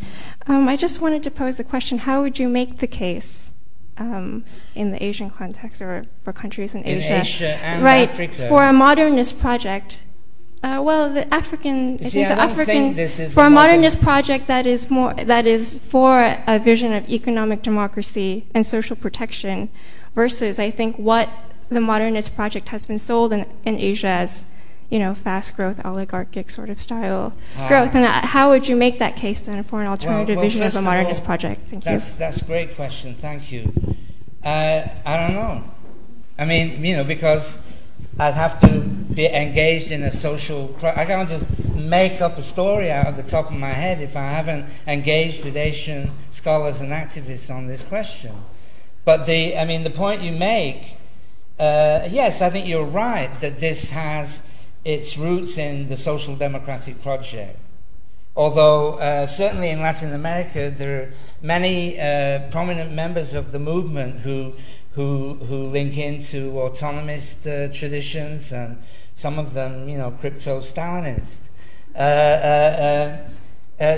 Um, 0.48 0.70
I 0.70 0.78
just 0.78 1.02
wanted 1.02 1.22
to 1.24 1.32
pose 1.32 1.58
the 1.58 1.66
question 1.66 1.98
how 2.00 2.22
would 2.22 2.40
you 2.40 2.48
make 2.48 2.78
the 2.78 2.88
case 2.88 3.52
um, 3.98 4.46
in 4.74 4.92
the 4.92 5.04
Asian 5.04 5.30
context 5.30 5.82
or 5.82 6.06
for 6.24 6.32
countries 6.32 6.74
in, 6.76 6.84
in 6.84 7.02
Asia, 7.02 7.60
right, 7.82 8.08
Africa. 8.08 8.48
for 8.48 8.64
a 8.64 8.72
modernist 8.72 9.38
project? 9.42 10.04
Uh, 10.64 10.82
well, 10.82 11.14
the 11.14 11.32
African, 11.34 11.96
I 11.96 12.10
think 12.10 12.30
the 12.30 12.40
I 12.40 12.46
African, 12.46 12.96
think 12.96 13.32
for 13.32 13.44
a, 13.44 13.48
a 13.48 13.50
modernist 13.50 14.02
project 14.02 14.48
that 14.48 14.66
is 14.66 14.90
more 14.90 15.14
that 15.14 15.46
is 15.46 15.78
for 15.78 16.38
a 16.48 16.58
vision 16.58 16.94
of 16.94 17.10
economic 17.10 17.62
democracy 17.62 18.48
and 18.54 18.66
social 18.66 18.96
protection, 18.96 19.70
versus 20.16 20.58
I 20.58 20.72
think 20.72 20.98
what 20.98 21.30
the 21.70 21.82
modernist 21.82 22.36
project 22.36 22.70
has 22.70 22.86
been 22.86 23.00
sold 23.00 23.34
in, 23.34 23.46
in 23.64 23.80
Asia 23.80 24.08
as, 24.08 24.46
you 24.90 25.00
know, 25.00 25.16
fast 25.16 25.56
growth, 25.56 25.84
oligarchic 25.86 26.50
sort 26.50 26.70
of 26.70 26.80
style 26.80 27.36
ah. 27.58 27.68
growth. 27.68 27.96
And 27.96 28.06
uh, 28.06 28.26
how 28.28 28.50
would 28.50 28.68
you 28.68 28.76
make 28.76 29.00
that 29.00 29.16
case 29.16 29.42
then 29.42 29.64
for 29.64 29.82
an 29.82 29.88
alternative 29.88 30.36
well, 30.36 30.44
well, 30.44 30.52
vision 30.52 30.64
of 30.66 30.76
a 30.76 30.82
modernist 30.82 31.22
all, 31.22 31.26
project? 31.26 31.68
Thank 31.68 31.84
that's, 31.84 32.14
you. 32.14 32.20
That's 32.20 32.42
a 32.42 32.46
great 32.46 32.76
question. 32.76 33.16
Thank 33.16 33.52
you. 33.52 33.74
Uh, 34.44 34.88
I 35.06 35.18
don't 35.18 35.34
know. 35.34 35.64
I 36.38 36.46
mean, 36.46 36.84
you 36.84 36.98
know, 36.98 37.04
because 37.04 37.62
I'd 38.20 38.34
have 38.34 38.60
to 38.62 38.82
be 38.82 39.26
engaged 39.26 39.92
in 39.92 40.04
a 40.04 40.12
social. 40.12 40.76
I 40.82 41.06
can't 41.06 41.28
just 41.28 41.50
make 41.74 42.22
up 42.22 42.38
a 42.38 42.42
story 42.44 42.92
out 42.92 43.08
of 43.08 43.18
the 43.18 43.24
top 43.24 43.48
of 43.48 43.58
my 43.58 43.70
head 43.70 44.02
if 44.02 44.16
I 44.16 44.30
haven't 44.30 44.66
engaged 44.88 45.44
with 45.44 45.58
Asian 45.58 46.12
scholars 46.30 46.82
and 46.82 46.92
activists 46.92 47.54
on 47.54 47.68
this 47.68 47.84
question. 47.84 48.36
But 49.04 49.26
the, 49.26 49.58
I 49.58 49.66
mean, 49.66 49.84
the 49.84 49.90
point 49.90 50.22
you 50.22 50.32
make 50.32 50.98
uh, 51.60 52.08
yes, 52.10 52.42
I 52.42 52.50
think 52.50 52.68
you're 52.68 52.86
right 52.86 53.34
that 53.42 53.60
this 53.60 53.92
has 53.92 54.44
its 54.84 55.18
roots 55.18 55.58
in 55.58 55.88
the 55.88 55.98
social 55.98 56.36
democratic 56.36 57.02
project. 57.02 57.58
Although, 58.36 58.96
uh, 58.96 59.26
certainly 59.26 59.70
in 59.70 59.80
Latin 59.80 60.14
America, 60.14 60.70
there 60.70 61.02
are 61.02 61.14
many 61.42 61.98
uh, 62.00 62.50
prominent 62.52 62.92
members 62.92 63.34
of 63.34 63.54
the 63.54 63.60
movement 63.60 64.20
who, 64.20 64.54
who, 64.92 65.36
who 65.36 65.68
link 65.68 65.98
into 65.98 66.52
autonomist 66.54 67.48
uh, 67.48 67.72
traditions, 67.72 68.52
and 68.52 68.82
some 69.14 69.40
of 69.40 69.54
them, 69.54 69.88
you 69.88 69.98
know, 69.98 70.12
crypto 70.12 70.60
Stalinist. 70.60 71.50
Uh, 71.96 73.30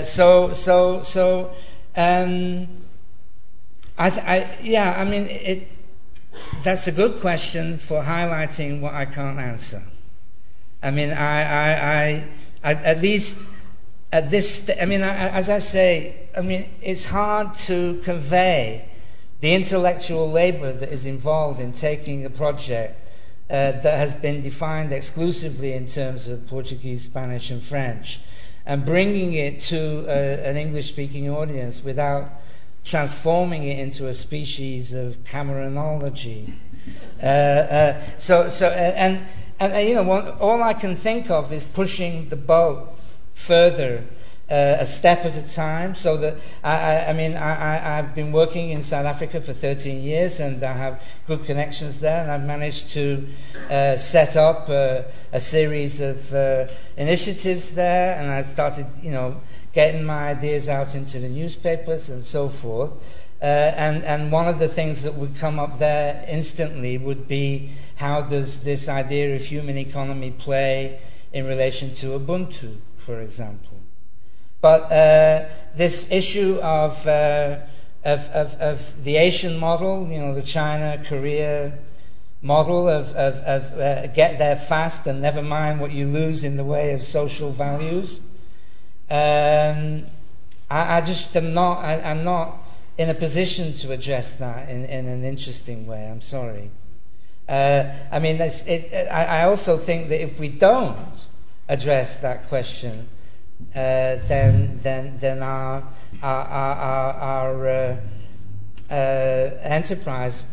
so, 0.04 0.54
so, 0.54 1.02
so, 1.02 1.52
um, 1.96 2.68
I, 3.98 4.08
I, 4.08 4.58
yeah, 4.62 4.94
I 4.96 5.04
mean, 5.04 5.24
it, 5.24 5.68
that's 6.62 6.86
a 6.86 6.92
good 6.92 7.20
question 7.20 7.78
for 7.78 8.02
highlighting 8.02 8.80
what 8.80 8.94
I 8.94 9.04
can't 9.04 9.38
answer. 9.38 9.82
I 10.82 10.90
mean, 10.90 11.10
I, 11.10 11.42
I, 11.42 12.28
I, 12.62 12.74
at 12.74 13.00
least 13.00 13.46
at 14.12 14.30
this, 14.30 14.70
I 14.80 14.86
mean, 14.86 15.02
I, 15.02 15.28
as 15.30 15.48
I 15.50 15.58
say, 15.58 16.28
I 16.36 16.42
mean, 16.42 16.70
it's 16.80 17.06
hard 17.06 17.54
to 17.66 18.00
convey 18.04 18.88
the 19.40 19.54
intellectual 19.54 20.30
labor 20.30 20.72
that 20.72 20.90
is 20.90 21.06
involved 21.06 21.60
in 21.60 21.72
taking 21.72 22.24
a 22.24 22.30
project 22.30 22.98
uh, 23.50 23.72
that 23.72 23.98
has 23.98 24.14
been 24.14 24.40
defined 24.40 24.92
exclusively 24.92 25.72
in 25.72 25.86
terms 25.86 26.28
of 26.28 26.46
Portuguese, 26.46 27.02
Spanish, 27.02 27.50
and 27.50 27.62
French, 27.62 28.20
and 28.66 28.84
bringing 28.84 29.34
it 29.34 29.60
to 29.60 30.04
uh, 30.06 30.10
an 30.10 30.56
English 30.56 30.88
speaking 30.88 31.30
audience 31.30 31.82
without 31.84 32.30
transforming 32.84 33.64
it 33.64 33.78
into 33.78 34.06
a 34.06 34.12
species 34.12 34.92
of 34.92 35.18
Cameronology. 35.24 36.52
Uh, 37.22 37.26
uh, 37.26 38.00
so, 38.16 38.48
so, 38.48 38.68
uh, 38.68 38.70
and, 38.70 39.20
and, 39.58 39.74
uh, 39.74 39.78
you 39.78 39.94
know, 39.94 40.36
all 40.40 40.62
I 40.62 40.72
can 40.72 40.94
think 40.94 41.30
of 41.30 41.52
is 41.52 41.64
pushing 41.64 42.28
the 42.28 42.36
boat 42.36 42.96
further 43.34 44.04
uh, 44.48 44.76
a 44.78 44.86
step 44.86 45.24
at 45.24 45.36
a 45.36 45.54
time. 45.54 45.94
So 45.94 46.16
that 46.18 46.36
I, 46.62 46.76
I, 46.76 47.08
I 47.08 47.12
mean, 47.12 47.36
I, 47.36 47.76
have 47.76 48.14
been 48.14 48.32
working 48.32 48.70
in 48.70 48.80
South 48.80 49.04
Africa 49.04 49.40
for 49.40 49.52
13 49.52 50.00
years, 50.00 50.40
and 50.40 50.62
I 50.62 50.72
have 50.72 51.02
good 51.26 51.44
connections 51.44 51.98
there, 52.00 52.22
and 52.22 52.30
I've 52.30 52.44
managed 52.44 52.90
to 52.90 53.28
uh, 53.68 53.96
set 53.96 54.36
up 54.36 54.68
a 54.68 55.40
series 55.40 56.00
of 56.00 56.70
initiatives 56.96 57.72
there, 57.72 58.14
and 58.18 58.30
I 58.30 58.42
started, 58.42 58.86
you 59.02 59.10
know, 59.10 59.40
getting 59.78 60.02
my 60.02 60.30
ideas 60.30 60.68
out 60.68 60.96
into 60.96 61.20
the 61.20 61.28
newspapers 61.28 62.10
and 62.10 62.24
so 62.24 62.48
forth. 62.48 62.92
Uh, 63.40 63.44
and, 63.44 64.02
and 64.02 64.32
one 64.32 64.48
of 64.48 64.58
the 64.58 64.66
things 64.66 65.04
that 65.04 65.14
would 65.14 65.36
come 65.36 65.60
up 65.60 65.78
there 65.78 66.24
instantly 66.28 66.98
would 66.98 67.28
be 67.28 67.70
how 67.94 68.20
does 68.20 68.64
this 68.64 68.88
idea 68.88 69.36
of 69.36 69.40
human 69.40 69.78
economy 69.78 70.32
play 70.32 70.98
in 71.32 71.46
relation 71.46 71.94
to 71.94 72.18
Ubuntu, 72.18 72.74
for 72.96 73.20
example. 73.20 73.78
But 74.60 74.90
uh, 74.90 75.48
this 75.76 76.10
issue 76.10 76.58
of, 76.60 77.06
uh, 77.06 77.60
of, 78.04 78.26
of, 78.30 78.54
of, 78.56 79.04
the 79.04 79.14
Asian 79.14 79.56
model, 79.56 80.08
you 80.10 80.18
know, 80.18 80.34
the 80.34 80.42
China, 80.42 81.00
Korea 81.06 81.78
model 82.42 82.88
of, 82.88 83.12
of, 83.14 83.36
of 83.42 83.78
uh, 83.78 84.08
get 84.08 84.38
there 84.38 84.56
fast 84.56 85.06
and 85.06 85.22
never 85.22 85.40
mind 85.40 85.78
what 85.78 85.92
you 85.92 86.08
lose 86.08 86.42
in 86.42 86.56
the 86.56 86.64
way 86.64 86.94
of 86.94 87.00
social 87.04 87.52
values, 87.52 88.20
um, 89.10 90.06
I, 90.70 90.98
I, 90.98 91.00
just 91.00 91.34
am 91.36 91.54
not. 91.54 91.84
I, 91.84 91.94
am 92.10 92.24
not 92.24 92.58
in 92.98 93.08
a 93.08 93.14
position 93.14 93.72
to 93.74 93.92
address 93.92 94.34
that 94.34 94.68
in, 94.68 94.84
in 94.84 95.06
an 95.06 95.24
interesting 95.24 95.86
way. 95.86 96.06
I'm 96.10 96.20
sorry. 96.20 96.70
Uh, 97.48 97.90
I 98.12 98.18
mean, 98.18 98.38
it, 98.40 99.08
I, 99.10 99.40
I, 99.40 99.42
also 99.44 99.78
think 99.78 100.10
that 100.10 100.20
if 100.22 100.38
we 100.38 100.50
don't 100.50 101.26
address 101.68 102.16
that 102.16 102.48
question, 102.48 103.08
uh, 103.74 104.16
then 104.26 104.78
then 104.82 105.16
then 105.16 105.42
our 105.42 105.82
our 106.22 106.44
our, 106.46 107.14
our 107.14 107.68
uh, 107.68 107.96
uh 108.90 108.94
enterprise 109.62 110.44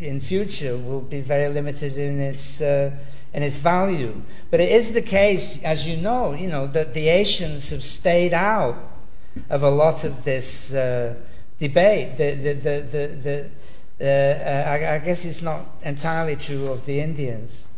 in 0.00 0.18
future 0.18 0.76
will 0.76 1.02
be 1.02 1.20
very 1.20 1.48
limited 1.52 1.96
in 1.96 2.20
its 2.20 2.60
uh, 2.60 2.90
and 3.32 3.44
its 3.44 3.56
value. 3.56 4.20
But 4.50 4.60
it 4.60 4.72
is 4.72 4.92
the 4.92 5.02
case, 5.02 5.62
as 5.62 5.86
you 5.86 5.96
know, 5.96 6.32
you 6.32 6.48
know 6.48 6.66
that 6.68 6.94
the 6.94 7.08
Asians 7.08 7.70
have 7.70 7.84
stayed 7.84 8.34
out 8.34 8.76
of 9.48 9.62
a 9.62 9.70
lot 9.70 10.04
of 10.04 10.24
this 10.24 10.74
uh, 10.74 11.14
debate. 11.58 12.16
The, 12.16 12.34
the, 12.34 12.52
the, 12.54 12.80
the, 12.80 13.48
the 13.98 14.64
uh, 14.66 14.70
I, 14.70 14.94
I, 14.94 14.98
guess 14.98 15.24
it's 15.24 15.42
not 15.42 15.66
entirely 15.82 16.36
true 16.36 16.68
of 16.68 16.86
the 16.86 17.00
Indians, 17.00 17.68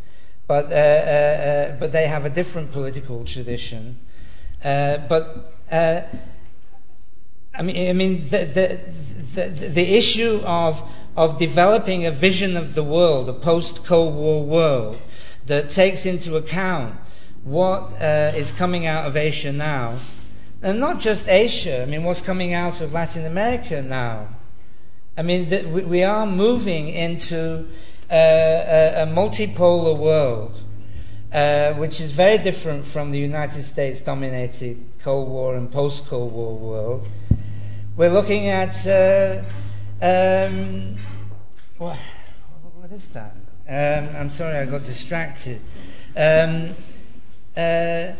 but 0.47 0.71
uh, 0.71 0.75
uh, 0.75 0.77
uh 0.77 1.79
but 1.79 1.91
they 1.91 2.07
have 2.07 2.25
a 2.25 2.29
different 2.29 2.71
political 2.71 3.25
tradition. 3.25 3.99
Uh, 4.63 4.99
but 5.09 5.53
I 5.69 7.61
mean, 7.61 7.89
I 7.89 7.93
mean 7.93 8.27
the, 8.29 8.45
the 8.45 8.79
the, 9.35 9.49
the 9.69 9.97
issue 9.97 10.41
of 10.45 10.81
of 11.15 11.37
developing 11.37 12.05
a 12.05 12.11
vision 12.11 12.57
of 12.57 12.75
the 12.75 12.83
world, 12.83 13.29
a 13.29 13.33
post 13.33 13.85
Cold 13.85 14.15
War 14.15 14.43
world, 14.43 14.99
that 15.45 15.69
takes 15.69 16.05
into 16.05 16.35
account 16.35 16.95
what 17.43 17.91
uh, 18.01 18.31
is 18.35 18.51
coming 18.51 18.85
out 18.85 19.05
of 19.05 19.15
Asia 19.15 19.51
now. 19.51 19.97
And 20.61 20.79
not 20.79 20.99
just 20.99 21.27
Asia, 21.27 21.83
I 21.83 21.85
mean, 21.85 22.03
what's 22.03 22.21
coming 22.21 22.53
out 22.53 22.81
of 22.81 22.93
Latin 22.93 23.25
America 23.25 23.81
now. 23.81 24.29
I 25.17 25.21
mean, 25.21 25.49
the, 25.49 25.63
we, 25.63 26.03
are 26.03 26.25
moving 26.25 26.87
into 26.87 27.67
uh, 28.09 28.15
a, 28.15 29.03
a, 29.03 29.05
multipolar 29.05 29.95
world, 29.95 30.63
uh, 31.31 31.73
which 31.73 32.01
is 32.01 32.11
very 32.13 32.39
different 32.39 32.85
from 32.85 33.11
the 33.11 33.19
United 33.19 33.61
States 33.61 34.01
dominated 34.01 34.83
Cold 35.01 35.29
War 35.29 35.55
and 35.55 35.71
post 35.71 36.07
Cold 36.07 36.31
War 36.31 36.55
world. 36.57 37.07
We're 37.95 38.09
looking 38.09 38.47
at. 38.47 38.87
Um, 40.03 40.97
what, 41.77 41.97
what 42.75 42.91
is 42.91 43.07
that? 43.09 43.37
Um, 43.69 44.13
I'm 44.17 44.29
sorry, 44.29 44.57
I 44.57 44.65
got 44.65 44.85
distracted. 44.85 45.61
Um, 46.17 46.75
uh, 47.55 48.11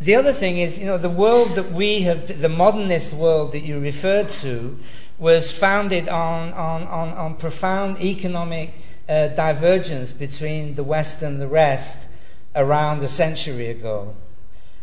the 0.00 0.16
other 0.16 0.32
thing 0.32 0.58
is, 0.58 0.80
you 0.80 0.86
know, 0.86 0.98
the 0.98 1.08
world 1.08 1.54
that 1.54 1.70
we 1.70 2.02
have, 2.02 2.40
the 2.40 2.48
modernist 2.48 3.12
world 3.12 3.52
that 3.52 3.60
you 3.60 3.78
referred 3.78 4.30
to, 4.40 4.80
was 5.16 5.56
founded 5.56 6.08
on, 6.08 6.52
on, 6.54 6.82
on, 6.88 7.10
on 7.10 7.36
profound 7.36 8.02
economic 8.02 8.74
uh, 9.08 9.28
divergence 9.28 10.12
between 10.12 10.74
the 10.74 10.82
West 10.82 11.22
and 11.22 11.40
the 11.40 11.46
rest 11.46 12.08
around 12.56 13.00
a 13.04 13.08
century 13.08 13.68
ago. 13.68 14.16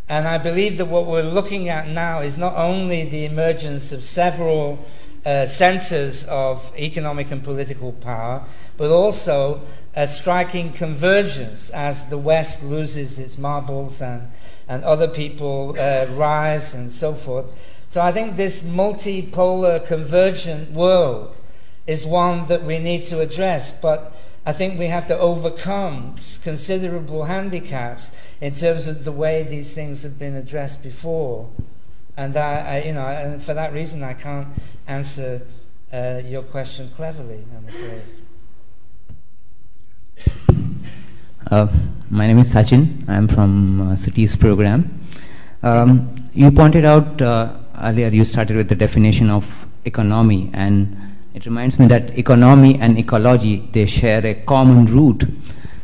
And 0.08 0.26
I 0.26 0.38
believe 0.38 0.78
that 0.78 0.86
what 0.86 1.06
we're 1.06 1.22
looking 1.22 1.68
at 1.68 1.90
now 1.90 2.22
is 2.22 2.38
not 2.38 2.56
only 2.56 3.04
the 3.04 3.26
emergence 3.26 3.92
of 3.92 4.06
several 4.06 4.80
uh, 5.28 5.46
centers 5.46 6.24
of 6.26 6.72
economic 6.80 7.32
and 7.32 7.44
political 7.44 7.92
power, 7.92 8.42
but 8.78 8.90
also 8.90 9.60
a 9.94 10.08
striking 10.08 10.72
convergence 10.72 11.70
as 11.72 12.10
the 12.10 12.18
West 12.18 12.64
loses 12.64 13.20
its 13.20 13.38
marbles 13.38 14.02
and, 14.02 14.30
and 14.70 14.86
other 14.86 15.10
people 15.10 15.76
uh, 15.78 16.06
rise 16.12 16.74
and 16.74 16.90
so 16.90 17.14
forth. 17.14 17.52
So 17.90 18.00
I 18.00 18.14
think 18.14 18.38
this 18.38 18.64
multipolar 18.64 19.86
convergent 19.86 20.72
world 20.72 21.38
is 21.86 22.06
one 22.06 22.48
that 22.48 22.64
we 22.64 22.80
need 22.80 23.04
to 23.04 23.20
address, 23.20 23.70
but 23.82 24.16
I 24.46 24.54
think 24.54 24.80
we 24.80 24.88
have 24.88 25.08
to 25.08 25.20
overcome 25.20 26.16
considerable 26.42 27.26
handicaps 27.26 28.14
in 28.40 28.54
terms 28.54 28.88
of 28.88 29.04
the 29.04 29.12
way 29.12 29.44
these 29.44 29.74
things 29.74 30.04
have 30.04 30.18
been 30.18 30.36
addressed 30.36 30.84
before. 30.84 31.50
And 32.18 32.36
I, 32.36 32.82
you 32.84 32.94
know, 32.94 33.06
and 33.06 33.42
for 33.42 33.54
that 33.54 33.74
reason, 33.74 34.02
I 34.02 34.16
can't 34.16 34.48
answer 34.88 35.46
uh, 35.94 36.20
your 36.26 36.42
question 36.42 36.90
cleverly. 36.96 37.44
I'm 37.56 37.68
afraid. 37.68 38.02
Uh, 41.52 41.68
my 42.10 42.26
name 42.26 42.40
is 42.40 42.52
Sachin. 42.52 43.08
I'm 43.08 43.28
from 43.28 43.92
uh, 43.92 43.96
Cities 43.96 44.36
program. 44.36 45.00
Um, 45.62 46.30
you 46.34 46.50
pointed 46.50 46.86
out 46.86 47.22
uh, 47.22 47.54
earlier, 47.84 48.08
you 48.08 48.26
started 48.26 48.58
with 48.58 48.68
the 48.68 48.76
definition 48.76 49.30
of 49.30 49.46
economy, 49.86 50.50
and 50.54 50.98
it 51.36 51.46
reminds 51.46 51.78
me 51.78 51.86
that 51.86 52.18
economy 52.18 52.80
and 52.80 52.98
ecology 52.98 53.70
they 53.74 53.86
share 53.86 54.26
a 54.26 54.34
common 54.34 54.86
root. 54.86 55.24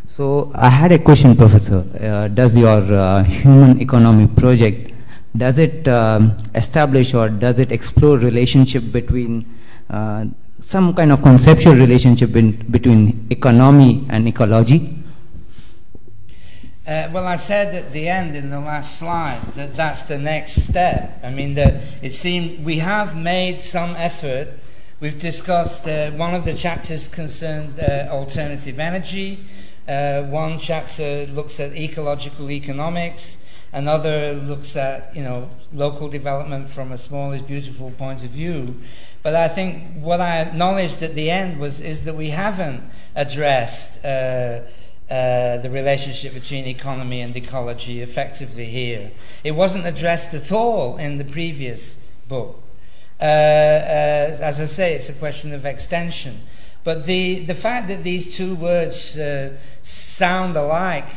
So 0.08 0.52
I 0.56 0.70
had 0.70 0.92
a 0.92 0.98
question, 0.98 1.38
Professor. 1.38 1.86
Uh, 2.00 2.28
does 2.28 2.58
your 2.58 2.82
uh, 2.82 3.24
human 3.24 3.80
economy 3.80 4.26
project 4.26 4.93
does 5.36 5.58
it 5.58 5.88
um, 5.88 6.38
establish 6.54 7.14
or 7.14 7.30
does 7.30 7.60
it 7.60 7.72
explore 7.72 8.18
relationship 8.18 8.92
between 8.92 9.46
uh, 9.90 10.26
some 10.60 10.94
kind 10.94 11.12
of 11.12 11.22
conceptual 11.22 11.76
relationship 11.76 12.36
in, 12.36 12.52
between 12.70 13.28
economy 13.30 14.06
and 14.10 14.28
ecology? 14.28 14.96
Uh, 16.86 17.10
well, 17.14 17.26
I 17.26 17.38
said 17.38 17.74
at 17.74 17.94
the 17.94 18.10
end 18.10 18.36
in 18.36 18.50
the 18.50 18.60
last 18.60 19.00
slide 19.00 19.42
that 19.56 19.74
that's 19.74 20.04
the 20.04 20.18
next 20.18 20.64
step. 20.68 21.20
I 21.24 21.30
mean, 21.30 21.54
that 21.54 21.82
it 22.02 22.12
seems 22.12 22.58
we 22.58 22.80
have 22.80 23.16
made 23.16 23.62
some 23.62 23.96
effort. 23.96 24.50
We've 25.00 25.20
discussed 25.20 25.88
uh, 25.88 26.12
one 26.12 26.36
of 26.36 26.44
the 26.44 26.54
chapters 26.54 27.08
concerned 27.08 27.80
uh, 27.80 28.10
alternative 28.12 28.80
energy. 28.80 29.46
Uh, 29.88 30.24
one 30.24 30.60
chapter 30.60 31.26
looks 31.28 31.60
at 31.62 31.74
ecological 31.74 32.52
economics. 32.52 33.38
Another 33.74 34.34
looks 34.34 34.76
at 34.76 35.16
you 35.16 35.24
know 35.24 35.50
local 35.74 36.08
development 36.08 36.70
from 36.70 36.92
a 36.92 36.98
small 36.98 37.32
is 37.32 37.42
beautiful 37.42 37.92
point 37.92 38.24
of 38.24 38.30
view. 38.30 38.80
But 39.24 39.36
I 39.36 39.48
think 39.48 39.96
what 39.96 40.22
I 40.22 40.42
acknowledged 40.42 41.02
at 41.02 41.16
the 41.16 41.32
end 41.32 41.60
was 41.60 41.82
is 41.82 42.06
that 42.06 42.16
we 42.16 42.30
haven't 42.30 42.88
addressed 43.16 44.06
uh, 44.06 44.62
uh, 45.10 45.58
the 45.58 45.70
relationship 45.70 46.34
between 46.34 46.66
economy 46.66 47.22
and 47.22 47.36
ecology 47.36 48.02
effectively 48.02 48.66
here. 48.66 49.12
It 49.44 49.52
wasn't 49.52 49.86
addressed 49.86 50.34
at 50.34 50.52
all 50.52 50.98
in 50.98 51.18
the 51.18 51.26
previous 51.26 52.04
book. 52.28 52.62
Uh, 53.20 53.24
uh, 53.24 54.38
as 54.42 54.60
I 54.60 54.66
say, 54.66 54.96
it's 54.96 55.10
a 55.10 55.14
question 55.14 55.54
of 55.54 55.66
extension. 55.66 56.42
But 56.84 57.06
the, 57.06 57.40
the 57.40 57.54
fact 57.54 57.88
that 57.88 58.04
these 58.04 58.36
two 58.36 58.56
words 58.56 59.18
uh, 59.18 59.58
sound 59.82 60.58
alike, 60.58 61.08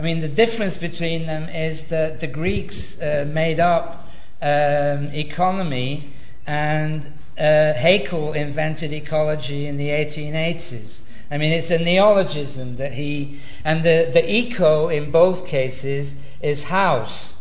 I 0.00 0.02
mean, 0.02 0.20
the 0.20 0.28
difference 0.28 0.78
between 0.78 1.26
them 1.26 1.50
is 1.50 1.88
that 1.88 2.20
the 2.20 2.26
Greeks 2.26 2.98
uh, 3.02 3.28
made 3.28 3.60
up 3.60 4.08
um, 4.40 5.08
economy 5.08 6.08
and 6.46 7.04
uh, 7.36 7.74
Haeckel 7.74 8.32
invented 8.32 8.94
ecology 8.94 9.66
in 9.66 9.76
the 9.76 9.90
1880s. 9.90 11.02
I 11.30 11.36
mean, 11.36 11.52
it's 11.52 11.70
a 11.70 11.78
neologism 11.78 12.76
that 12.76 12.94
he, 12.94 13.40
and 13.62 13.82
the, 13.82 14.08
the 14.10 14.24
eco 14.26 14.88
in 14.88 15.10
both 15.10 15.46
cases 15.46 16.16
is 16.40 16.62
house, 16.62 17.38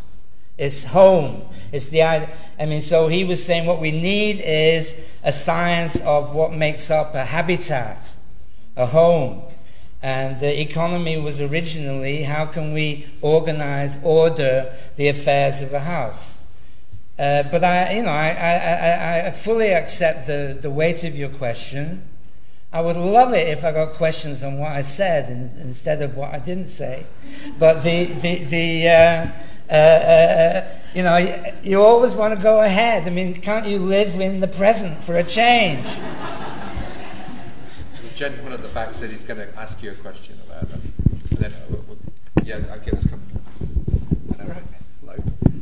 it's 0.58 0.84
home. 0.84 1.44
It's 1.72 1.86
the, 1.86 2.04
I 2.04 2.28
mean, 2.66 2.82
so 2.82 3.08
he 3.08 3.24
was 3.24 3.42
saying 3.42 3.68
what 3.68 3.80
we 3.80 3.92
need 3.92 4.42
is 4.42 5.02
a 5.24 5.32
science 5.32 6.02
of 6.02 6.36
what 6.36 6.52
makes 6.52 6.92
up 6.92 7.16
a 7.16 7.24
habitat, 7.24 8.18
a 8.76 8.86
home. 8.86 9.44
And 10.02 10.40
the 10.40 10.62
economy 10.62 11.18
was 11.18 11.42
originally 11.42 12.24
how 12.24 12.46
can 12.46 12.74
we 12.74 13.08
organize, 13.22 14.02
order 14.04 14.74
the 14.96 15.10
affairs 15.10 15.62
of 15.62 15.74
a 15.74 15.82
house. 15.82 16.46
Uh, 17.18 17.44
but 17.52 17.66
I, 17.66 17.96
you 17.96 18.04
know, 18.04 18.10
I, 18.10 18.30
I, 18.30 19.28
I, 19.28 19.32
fully 19.32 19.74
accept 19.74 20.26
the, 20.26 20.58
the 20.60 20.70
weight 20.70 21.04
of 21.04 21.18
your 21.18 21.28
question. 21.28 22.08
I 22.72 22.80
would 22.80 22.96
love 22.96 23.34
it 23.34 23.50
if 23.50 23.66
I 23.66 23.74
got 23.74 23.96
questions 23.96 24.42
on 24.42 24.58
what 24.58 24.72
I 24.72 24.80
said 24.80 25.30
in, 25.30 25.68
instead 25.68 26.02
of 26.02 26.16
what 26.16 26.34
I 26.34 26.40
didn't 26.40 26.68
say. 26.68 27.06
But 27.58 27.84
the, 27.84 28.06
the, 28.06 28.44
the 28.46 28.88
uh, 28.88 29.28
uh, 29.70 29.74
uh 29.74 30.68
you 30.96 31.04
know, 31.04 31.18
you, 31.18 31.36
you 31.62 31.82
always 31.82 32.16
want 32.16 32.34
to 32.34 32.42
go 32.42 32.62
ahead. 32.62 33.06
I 33.06 33.10
mean, 33.10 33.42
can't 33.42 33.68
you 33.68 33.80
live 33.80 34.20
in 34.20 34.40
the 34.40 34.48
present 34.48 35.04
for 35.04 35.18
a 35.18 35.24
change? 35.24 35.86
Gentleman 38.20 38.52
at 38.52 38.62
the 38.62 38.68
back 38.70 38.94
said 38.94 39.10
he's 39.10 39.24
going 39.24 39.40
to 39.40 39.48
ask 39.58 39.82
you 39.82 39.92
a 39.92 39.96
question 39.96 40.38
about 40.46 40.68
that. 40.68 40.82
And 40.82 41.38
then, 41.40 41.54
we'll, 41.70 41.86
we'll, 41.88 41.98
yeah, 42.44 42.58
okay, 42.76 42.92
let's 42.92 43.08
come. 43.08 43.22
All 44.38 44.46
right 44.46 44.64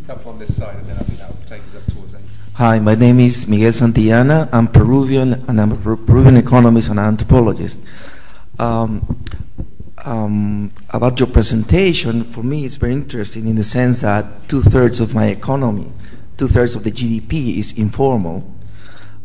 up 0.10 0.26
on 0.26 0.40
this 0.40 0.56
side, 0.56 0.76
and 0.78 0.88
then 0.88 0.96
I 0.98 1.02
think 1.02 1.20
that 1.20 1.30
will 1.30 1.46
take 1.46 1.62
us 1.68 1.76
up 1.76 1.86
towards 1.94 2.16
eight. 2.16 2.22
Hi, 2.54 2.80
my 2.80 2.96
name 2.96 3.20
is 3.20 3.48
Miguel 3.48 3.72
Santillana. 3.72 4.50
I'm 4.52 4.68
Peruvian, 4.68 5.34
and 5.48 5.62
I'm 5.62 5.72
a 5.74 5.76
Peruvian 5.76 6.38
economist 6.38 6.90
and 6.90 7.00
anthropologist. 7.00 7.80
Um, 8.58 9.24
um, 10.04 10.72
about 10.90 11.20
your 11.20 11.28
presentation, 11.28 12.24
for 12.24 12.42
me, 12.42 12.66
it's 12.66 12.78
very 12.78 12.94
interesting 12.94 13.48
in 13.48 13.56
the 13.56 13.64
sense 13.64 14.02
that 14.02 14.48
two 14.48 14.62
thirds 14.62 15.00
of 15.00 15.14
my 15.14 15.28
economy, 15.28 15.92
two 16.38 16.48
thirds 16.48 16.74
of 16.74 16.84
the 16.84 16.92
GDP 16.92 17.58
is 17.58 17.78
informal. 17.78 18.57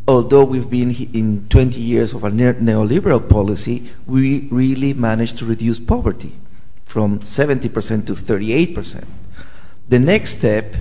Although 0.09 0.45
we've 0.45 0.69
been 0.69 0.91
in 1.13 1.47
20 1.49 1.81
years 1.81 2.13
of 2.13 2.25
a 2.25 2.31
neoliberal 2.31 3.29
policy, 3.29 3.89
we 4.07 4.49
really 4.51 4.95
managed 4.95 5.39
to 5.39 5.47
reduce 5.47 5.79
poverty 5.79 6.35
from 6.85 7.21
70% 7.21 8.07
to 8.07 8.13
38%. 8.15 9.05
The 9.89 9.99
next 10.01 10.35
step 10.35 10.75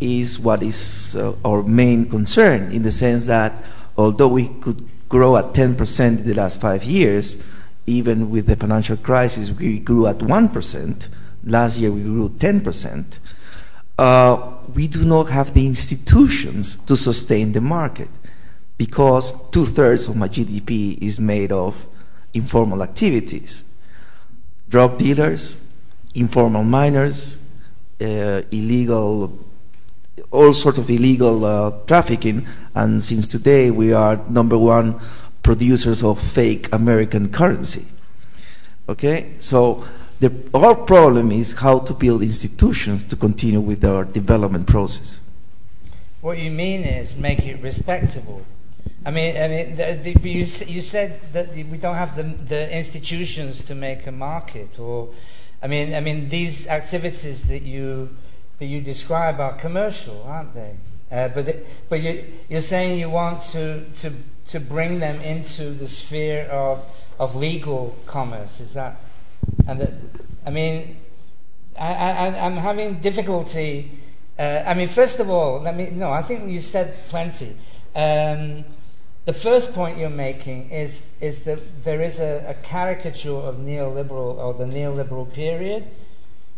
is 0.00 0.38
what 0.38 0.62
is 0.62 1.16
uh, 1.16 1.34
our 1.44 1.64
main 1.64 2.08
concern 2.08 2.70
in 2.70 2.84
the 2.84 2.92
sense 2.92 3.26
that 3.26 3.52
although 3.96 4.28
we 4.28 4.48
could 4.60 4.88
grow 5.08 5.36
at 5.36 5.46
10% 5.54 6.06
in 6.06 6.24
the 6.24 6.34
last 6.34 6.60
five 6.60 6.84
years, 6.84 7.42
even 7.86 8.30
with 8.30 8.46
the 8.46 8.54
financial 8.54 8.96
crisis, 8.96 9.50
we 9.50 9.80
grew 9.80 10.06
at 10.06 10.18
1%. 10.18 11.08
Last 11.44 11.78
year, 11.78 11.90
we 11.90 12.02
grew 12.02 12.28
10%. 12.28 13.18
Uh, 13.98 14.52
we 14.72 14.86
do 14.86 15.04
not 15.04 15.24
have 15.30 15.54
the 15.54 15.66
institutions 15.66 16.76
to 16.76 16.96
sustain 16.96 17.52
the 17.52 17.60
market 17.60 18.08
because 18.78 19.50
two 19.50 19.66
thirds 19.66 20.08
of 20.08 20.16
my 20.16 20.28
GDP 20.28 20.96
is 21.02 21.20
made 21.20 21.52
of 21.52 21.86
informal 22.32 22.82
activities 22.82 23.64
drug 24.68 24.98
dealers, 24.98 25.58
informal 26.14 26.62
miners, 26.62 27.38
uh, 28.02 28.42
illegal, 28.50 29.44
all 30.30 30.52
sorts 30.52 30.78
of 30.78 30.90
illegal 30.90 31.44
uh, 31.44 31.70
trafficking. 31.86 32.46
And 32.74 33.02
since 33.02 33.26
today 33.26 33.70
we 33.70 33.92
are 33.94 34.16
number 34.28 34.58
one 34.58 35.00
producers 35.42 36.04
of 36.04 36.20
fake 36.20 36.68
American 36.72 37.32
currency. 37.32 37.86
Okay, 38.90 39.32
so 39.38 39.84
the, 40.20 40.32
our 40.52 40.74
problem 40.74 41.32
is 41.32 41.52
how 41.52 41.78
to 41.80 41.94
build 41.94 42.22
institutions 42.22 43.04
to 43.06 43.16
continue 43.16 43.60
with 43.60 43.84
our 43.84 44.04
development 44.04 44.66
process. 44.66 45.20
What 46.20 46.38
you 46.38 46.50
mean 46.50 46.82
is 46.82 47.16
make 47.16 47.46
it 47.46 47.62
respectable. 47.62 48.44
I 49.08 49.10
mean, 49.10 49.42
I 49.42 49.48
mean, 49.48 49.76
the, 49.76 49.98
the, 50.02 50.28
you, 50.28 50.44
you 50.66 50.82
said 50.82 51.32
that 51.32 51.54
we 51.54 51.78
don't 51.78 51.94
have 51.94 52.14
the, 52.14 52.24
the 52.24 52.76
institutions 52.76 53.64
to 53.64 53.74
make 53.74 54.06
a 54.06 54.12
market, 54.12 54.78
or, 54.78 55.08
I 55.62 55.66
mean, 55.66 55.94
I 55.94 56.00
mean, 56.00 56.28
these 56.28 56.66
activities 56.66 57.44
that 57.44 57.62
you 57.62 58.10
that 58.58 58.66
you 58.66 58.82
describe 58.82 59.40
are 59.40 59.54
commercial, 59.54 60.22
aren't 60.24 60.52
they? 60.52 60.76
Uh, 61.10 61.28
but 61.28 61.48
it, 61.48 61.84
but 61.88 62.02
you, 62.02 62.22
you're 62.50 62.60
saying 62.60 63.00
you 63.00 63.08
want 63.08 63.40
to, 63.52 63.82
to 64.02 64.12
to 64.48 64.60
bring 64.60 64.98
them 64.98 65.22
into 65.22 65.70
the 65.70 65.88
sphere 65.88 66.44
of 66.50 66.84
of 67.18 67.34
legal 67.34 67.96
commerce. 68.04 68.60
Is 68.60 68.74
that? 68.74 69.00
And 69.66 69.80
that, 69.80 69.94
I 70.44 70.50
mean, 70.50 70.98
I, 71.80 71.94
I, 71.94 72.44
I'm 72.44 72.58
having 72.58 73.00
difficulty. 73.00 73.90
Uh, 74.38 74.64
I 74.66 74.74
mean, 74.74 74.86
first 74.88 75.18
of 75.18 75.30
all, 75.30 75.62
let 75.62 75.74
me. 75.74 75.92
No, 75.92 76.10
I 76.10 76.20
think 76.20 76.50
you 76.50 76.60
said 76.60 76.94
plenty. 77.08 77.56
Um, 77.96 78.66
the 79.28 79.34
first 79.34 79.74
point 79.74 79.98
you're 79.98 80.18
making 80.28 80.70
is 80.70 81.12
is 81.20 81.40
that 81.40 81.60
there 81.84 82.00
is 82.00 82.18
a, 82.18 82.32
a 82.48 82.54
caricature 82.74 83.40
of 83.50 83.56
neoliberal 83.56 84.32
or 84.44 84.54
the 84.54 84.64
neoliberal 84.64 85.30
period 85.30 85.84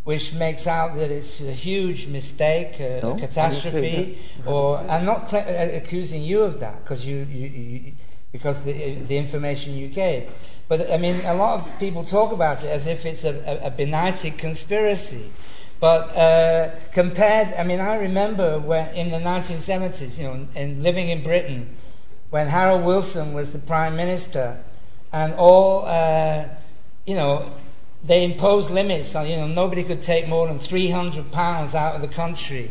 which 0.04 0.34
makes 0.34 0.68
out 0.68 0.94
that 0.94 1.10
it's 1.10 1.40
a 1.40 1.52
huge 1.68 2.06
mistake, 2.06 2.78
a, 2.78 3.00
no, 3.02 3.16
a 3.16 3.18
catastrophe, 3.18 4.18
or 4.46 4.78
I'm 4.94 5.04
not 5.04 5.28
cl- 5.28 5.48
uh, 5.48 5.76
accusing 5.80 6.22
you 6.22 6.42
of 6.42 6.60
that 6.60 6.76
because 6.82 7.06
you, 7.08 7.16
you, 7.38 7.48
you, 7.48 7.92
because 8.30 8.62
the 8.64 8.72
the 9.10 9.16
information 9.16 9.76
you 9.76 9.88
gave. 9.88 10.30
But 10.68 10.78
I 10.92 10.96
mean, 10.96 11.16
a 11.24 11.34
lot 11.34 11.52
of 11.58 11.78
people 11.80 12.04
talk 12.04 12.30
about 12.30 12.62
it 12.62 12.68
as 12.68 12.86
if 12.86 13.04
it's 13.04 13.24
a, 13.24 13.34
a, 13.52 13.66
a 13.66 13.70
benighted 13.72 14.38
conspiracy. 14.38 15.24
But 15.80 16.02
uh, 16.16 16.70
compared, 16.92 17.48
I 17.54 17.64
mean, 17.64 17.80
I 17.80 17.96
remember 17.96 18.60
when 18.60 18.94
in 18.94 19.10
the 19.10 19.22
1970s, 19.32 20.18
you 20.20 20.24
know, 20.28 20.46
and 20.54 20.82
living 20.82 21.08
in 21.08 21.22
Britain, 21.22 21.76
when 22.30 22.46
Harold 22.46 22.84
Wilson 22.84 23.32
was 23.32 23.52
the 23.52 23.58
prime 23.58 23.96
minister, 23.96 24.58
and 25.12 25.34
all, 25.34 25.84
uh, 25.86 26.46
you 27.04 27.14
know, 27.14 27.50
they 28.04 28.24
imposed 28.24 28.70
limits 28.70 29.14
on, 29.14 29.28
you 29.28 29.36
know, 29.36 29.46
nobody 29.46 29.82
could 29.82 30.00
take 30.00 30.28
more 30.28 30.46
than 30.46 30.58
300 30.58 31.30
pounds 31.32 31.74
out 31.74 31.94
of 31.96 32.00
the 32.00 32.08
country. 32.08 32.70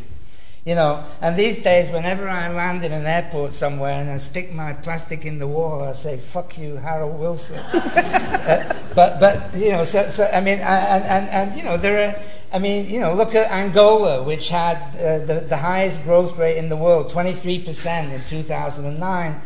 You 0.66 0.76
know, 0.76 1.04
and 1.22 1.38
these 1.38 1.56
days, 1.64 1.90
whenever 1.90 2.28
I 2.28 2.50
land 2.50 2.84
in 2.84 2.92
an 2.92 3.06
airport 3.06 3.54
somewhere 3.54 3.94
and 3.94 4.10
I 4.10 4.18
stick 4.18 4.52
my 4.54 4.74
plastic 4.74 5.26
in 5.26 5.40
the 5.40 5.48
wall, 5.48 5.84
I 5.84 5.94
say, 5.94 6.18
fuck 6.18 6.58
you, 6.58 6.76
Harold 6.76 7.18
Wilson. 7.18 7.60
uh, 7.74 8.78
but, 8.94 9.20
but, 9.20 9.56
you 9.56 9.72
know, 9.72 9.84
so, 9.84 10.10
so 10.10 10.30
I 10.32 10.42
mean, 10.42 10.60
and, 10.60 11.04
and, 11.06 11.30
and, 11.30 11.58
you 11.58 11.64
know, 11.64 11.78
there 11.78 12.10
are, 12.10 12.22
I 12.52 12.58
mean, 12.58 12.90
you 12.90 13.00
know, 13.00 13.14
look 13.14 13.36
at 13.36 13.52
Angola, 13.52 14.24
which 14.24 14.50
had 14.50 14.78
uh, 14.96 15.20
the, 15.20 15.46
the 15.48 15.58
highest 15.58 16.04
growth 16.04 16.36
rate 16.38 16.58
in 16.58 16.68
the 16.70 16.76
world, 16.76 17.08
23% 17.08 18.12
in 18.12 18.24
2009. 18.24 19.42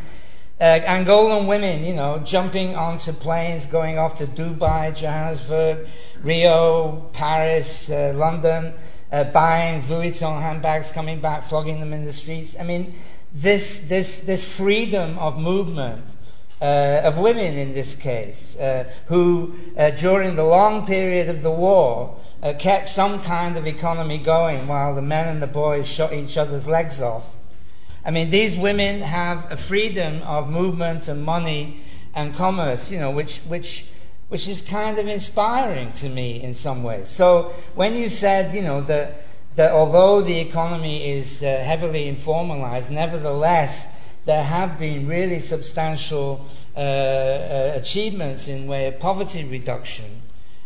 Uh, 0.60 0.80
Angolan 0.86 1.46
women, 1.46 1.84
you 1.84 1.92
know, 1.92 2.20
jumping 2.20 2.74
onto 2.76 3.12
planes 3.12 3.66
going 3.66 3.98
off 3.98 4.16
to 4.16 4.26
Dubai, 4.26 4.96
Johannesburg, 4.96 5.86
Rio, 6.22 7.10
Paris, 7.12 7.90
uh, 7.90 8.12
London, 8.14 8.72
uh, 9.12 9.24
buying 9.24 9.82
Vuitton 9.82 10.40
handbags, 10.40 10.90
coming 10.90 11.20
back, 11.20 11.42
flogging 11.42 11.80
them 11.80 11.92
in 11.92 12.04
the 12.04 12.12
streets. 12.12 12.58
I 12.58 12.62
mean, 12.62 12.94
this, 13.34 13.80
this, 13.80 14.20
this 14.20 14.56
freedom 14.56 15.18
of 15.18 15.38
movement 15.38 16.16
uh, 16.60 17.02
of 17.04 17.18
women 17.18 17.54
in 17.54 17.74
this 17.74 17.94
case, 17.94 18.56
uh, 18.58 18.88
who 19.06 19.54
uh, 19.76 19.90
during 19.90 20.36
the 20.36 20.44
long 20.44 20.86
period 20.86 21.28
of 21.28 21.42
the 21.42 21.50
war 21.50 22.16
kept 22.58 22.90
some 22.90 23.22
kind 23.22 23.56
of 23.56 23.66
economy 23.66 24.18
going 24.18 24.68
while 24.68 24.94
the 24.94 25.02
men 25.02 25.28
and 25.28 25.40
the 25.42 25.46
boys 25.46 25.90
shot 25.90 26.12
each 26.12 26.36
other's 26.36 26.68
legs 26.68 27.00
off. 27.00 27.34
I 28.04 28.10
mean, 28.10 28.28
these 28.28 28.54
women 28.56 29.00
have 29.00 29.50
a 29.50 29.56
freedom 29.56 30.20
of 30.22 30.50
movement 30.50 31.08
and 31.08 31.24
money 31.24 31.80
and 32.14 32.34
commerce, 32.34 32.90
you 32.90 32.98
know, 32.98 33.10
which, 33.10 33.38
which, 33.40 33.86
which 34.28 34.46
is 34.46 34.60
kind 34.60 34.98
of 34.98 35.08
inspiring 35.08 35.90
to 35.92 36.10
me 36.10 36.42
in 36.42 36.52
some 36.52 36.82
ways. 36.82 37.08
So 37.08 37.54
when 37.74 37.94
you 37.94 38.10
said, 38.10 38.52
you 38.52 38.60
know, 38.60 38.82
that, 38.82 39.22
that 39.56 39.72
although 39.72 40.20
the 40.20 40.38
economy 40.38 41.10
is 41.12 41.42
uh, 41.42 41.62
heavily 41.64 42.04
informalized, 42.12 42.90
nevertheless, 42.90 43.88
there 44.24 44.42
have 44.42 44.78
been 44.78 45.06
really 45.06 45.38
substantial 45.38 46.46
uh, 46.76 46.80
uh, 46.80 47.72
achievements 47.76 48.48
in 48.48 48.66
way 48.66 48.86
of 48.86 48.98
poverty 48.98 49.44
reduction. 49.44 50.22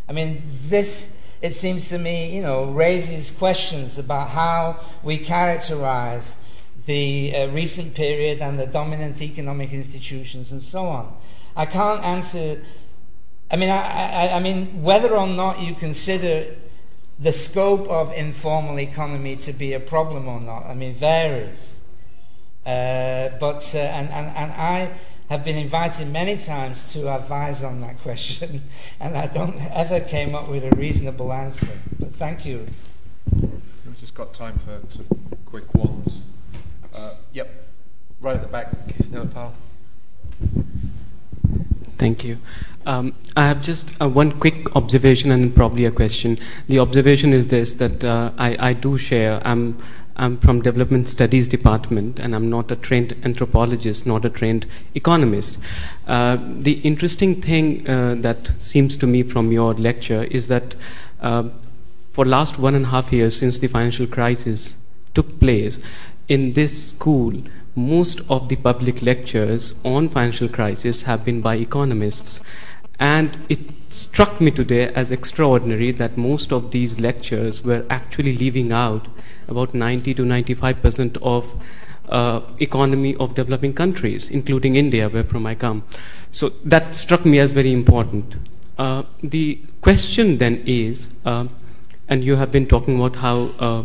I 0.08 0.12
mean, 0.12 0.42
this, 0.66 1.16
it 1.42 1.54
seems 1.54 1.88
to 1.90 1.98
me, 1.98 2.34
you 2.34 2.42
know, 2.42 2.70
raises 2.70 3.30
questions 3.30 3.98
about 3.98 4.30
how 4.30 4.80
we 5.02 5.18
characterize 5.18 6.38
the 6.86 7.34
uh, 7.36 7.48
recent 7.48 7.94
period 7.94 8.40
and 8.40 8.58
the 8.58 8.66
dominant 8.66 9.20
economic 9.20 9.72
institutions 9.72 10.52
and 10.52 10.62
so 10.62 10.86
on. 10.86 11.14
I 11.54 11.66
can't 11.66 12.02
answer. 12.02 12.62
I 13.50 13.56
mean, 13.56 13.68
I, 13.68 14.28
I, 14.28 14.36
I 14.36 14.40
mean, 14.40 14.82
whether 14.82 15.14
or 15.14 15.26
not 15.26 15.60
you 15.60 15.74
consider 15.74 16.54
the 17.18 17.32
scope 17.32 17.88
of 17.88 18.12
informal 18.12 18.78
economy 18.78 19.34
to 19.36 19.52
be 19.52 19.72
a 19.72 19.80
problem 19.80 20.28
or 20.28 20.40
not, 20.40 20.64
I 20.66 20.74
mean, 20.74 20.94
varies. 20.94 21.82
Uh, 22.68 23.30
but 23.40 23.74
uh, 23.74 23.78
and, 23.78 24.10
and 24.10 24.26
and 24.36 24.52
I 24.52 24.90
have 25.30 25.42
been 25.42 25.56
invited 25.56 26.12
many 26.12 26.36
times 26.36 26.92
to 26.92 27.08
advise 27.08 27.64
on 27.64 27.80
that 27.80 27.98
question, 28.02 28.60
and 29.00 29.16
I 29.16 29.26
don't 29.26 29.56
ever 29.70 30.00
came 30.00 30.34
up 30.34 30.50
with 30.50 30.64
a 30.64 30.76
reasonable 30.76 31.32
answer. 31.32 31.72
But 31.98 32.14
thank 32.14 32.44
you. 32.44 32.66
We've 33.32 33.98
just 33.98 34.14
got 34.14 34.34
time 34.34 34.58
for 34.58 34.80
quick 35.46 35.74
ones. 35.74 36.26
Uh, 36.94 37.14
yep, 37.32 37.48
right 38.20 38.36
at 38.36 38.42
the 38.42 38.48
back, 38.48 38.70
Nilpal. 39.10 39.52
Thank 41.96 42.22
you. 42.22 42.36
Um, 42.84 43.14
I 43.34 43.46
have 43.46 43.62
just 43.62 43.90
uh, 43.98 44.08
one 44.10 44.38
quick 44.38 44.76
observation 44.76 45.30
and 45.30 45.54
probably 45.54 45.86
a 45.86 45.90
question. 45.90 46.38
The 46.66 46.80
observation 46.80 47.32
is 47.32 47.46
this: 47.46 47.72
that 47.74 48.04
uh, 48.04 48.32
I, 48.36 48.56
I 48.68 48.72
do 48.74 48.98
share. 48.98 49.40
I'm 49.42 49.78
I'm 50.18 50.38
from 50.38 50.62
development 50.62 51.08
studies 51.08 51.48
department, 51.48 52.18
and 52.18 52.34
I'm 52.34 52.50
not 52.50 52.70
a 52.70 52.76
trained 52.76 53.14
anthropologist, 53.22 54.04
not 54.04 54.24
a 54.24 54.30
trained 54.30 54.66
economist. 54.94 55.58
Uh, 56.06 56.38
the 56.40 56.80
interesting 56.80 57.40
thing 57.40 57.88
uh, 57.88 58.16
that 58.18 58.52
seems 58.58 58.96
to 58.98 59.06
me 59.06 59.22
from 59.22 59.52
your 59.52 59.74
lecture 59.74 60.24
is 60.24 60.48
that 60.48 60.74
uh, 61.20 61.44
for 62.12 62.24
last 62.24 62.58
one 62.58 62.74
and 62.74 62.86
a 62.86 62.88
half 62.88 63.12
years 63.12 63.38
since 63.38 63.58
the 63.58 63.68
financial 63.68 64.06
crisis 64.06 64.76
took 65.14 65.38
place, 65.38 65.78
in 66.26 66.52
this 66.54 66.90
school, 66.90 67.40
most 67.76 68.20
of 68.28 68.48
the 68.48 68.56
public 68.56 69.02
lectures 69.02 69.76
on 69.84 70.08
financial 70.08 70.48
crisis 70.48 71.02
have 71.02 71.24
been 71.24 71.40
by 71.40 71.54
economists. 71.54 72.40
And 72.98 73.38
it 73.48 73.60
struck 73.88 74.40
me 74.40 74.50
today 74.50 74.92
as 74.94 75.10
extraordinary 75.10 75.90
that 75.92 76.16
most 76.16 76.52
of 76.52 76.70
these 76.70 77.00
lectures 77.00 77.62
were 77.64 77.84
actually 77.88 78.36
leaving 78.36 78.72
out 78.72 79.08
about 79.46 79.74
90 79.74 80.14
to 80.14 80.24
95 80.24 80.82
percent 80.82 81.16
of 81.22 81.54
uh, 82.08 82.40
economy 82.58 83.14
of 83.16 83.34
developing 83.34 83.72
countries, 83.72 84.30
including 84.30 84.76
India, 84.76 85.08
where 85.08 85.24
from 85.24 85.46
I 85.46 85.54
come. 85.54 85.84
So 86.30 86.50
that 86.64 86.94
struck 86.94 87.24
me 87.24 87.38
as 87.38 87.52
very 87.52 87.72
important. 87.72 88.36
Uh, 88.78 89.02
the 89.20 89.60
question 89.80 90.38
then 90.38 90.62
is, 90.64 91.08
uh, 91.24 91.46
and 92.08 92.24
you 92.24 92.36
have 92.36 92.52
been 92.52 92.66
talking 92.66 92.96
about 92.96 93.16
how 93.16 93.36
uh, 93.58 93.84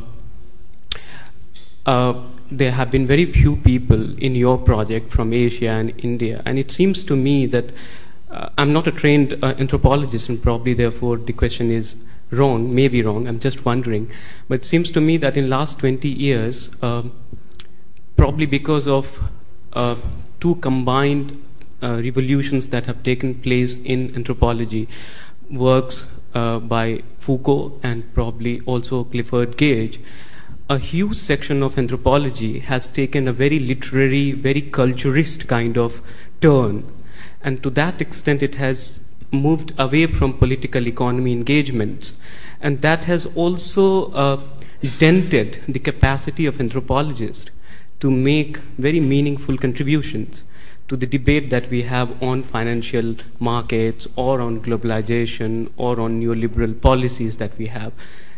uh, 1.85 2.23
there 2.51 2.71
have 2.71 2.91
been 2.91 3.05
very 3.05 3.25
few 3.25 3.55
people 3.55 4.17
in 4.19 4.35
your 4.35 4.57
project 4.57 5.11
from 5.11 5.33
Asia 5.33 5.69
and 5.69 5.93
India, 6.03 6.41
and 6.45 6.59
it 6.59 6.71
seems 6.71 7.03
to 7.05 7.15
me 7.15 7.45
that 7.47 7.71
uh, 8.33 8.49
I'm 8.57 8.73
not 8.73 8.87
a 8.87 8.91
trained 8.91 9.37
uh, 9.41 9.53
anthropologist, 9.57 10.29
and 10.29 10.41
probably 10.41 10.73
therefore 10.73 11.17
the 11.17 11.33
question 11.33 11.71
is 11.71 11.97
wrong, 12.31 12.73
maybe 12.73 13.01
wrong. 13.03 13.27
I'm 13.27 13.39
just 13.39 13.63
wondering, 13.63 14.11
but 14.47 14.55
it 14.55 14.65
seems 14.65 14.91
to 14.91 15.01
me 15.01 15.17
that 15.17 15.37
in 15.37 15.45
the 15.45 15.49
last 15.49 15.79
20 15.79 16.07
years, 16.09 16.71
um, 16.81 17.11
probably 18.17 18.45
because 18.45 18.87
of 18.87 19.21
uh, 19.73 19.95
two 20.39 20.55
combined 20.55 21.41
uh, 21.81 22.01
revolutions 22.03 22.67
that 22.69 22.85
have 22.85 23.03
taken 23.03 23.35
place 23.35 23.75
in 23.75 24.15
anthropology, 24.15 24.89
works 25.49 26.11
uh, 26.33 26.57
by 26.59 27.03
Foucault 27.19 27.79
and 27.83 28.11
probably 28.13 28.61
also 28.61 29.03
Clifford 29.03 29.57
Geertz 29.57 29.99
a 30.69 30.77
huge 30.77 31.15
section 31.15 31.61
of 31.61 31.77
anthropology 31.77 32.59
has 32.59 32.87
taken 32.87 33.27
a 33.27 33.33
very 33.33 33.59
literary, 33.59 34.31
very 34.31 34.61
culturist 34.61 35.47
kind 35.47 35.77
of 35.77 36.01
turn. 36.39 36.85
And 37.43 37.61
to 37.63 37.69
that 37.71 38.01
extent, 38.01 38.41
it 38.41 38.55
has 38.55 39.01
moved 39.31 39.73
away 39.77 40.07
from 40.07 40.37
political 40.37 40.87
economy 40.87 41.31
engagements. 41.33 42.17
And 42.61 42.81
that 42.81 43.05
has 43.05 43.25
also 43.35 44.11
uh, 44.11 44.41
dented 44.97 45.61
the 45.67 45.79
capacity 45.79 46.45
of 46.45 46.59
anthropologists 46.59 47.51
to 47.99 48.11
make 48.11 48.57
very 48.77 48.99
meaningful 48.99 49.57
contributions 49.57 50.43
to 50.87 50.97
the 50.97 51.07
debate 51.07 51.49
that 51.49 51.69
we 51.69 51.83
have 51.83 52.21
on 52.21 52.43
financial 52.43 53.15
markets 53.39 54.07
or 54.15 54.41
on 54.41 54.61
globalization 54.61 55.71
or 55.77 55.99
on 55.99 56.21
neoliberal 56.21 56.79
policies 56.79 57.37
that 57.37 57.57
we 57.57 57.67
have. 57.67 57.93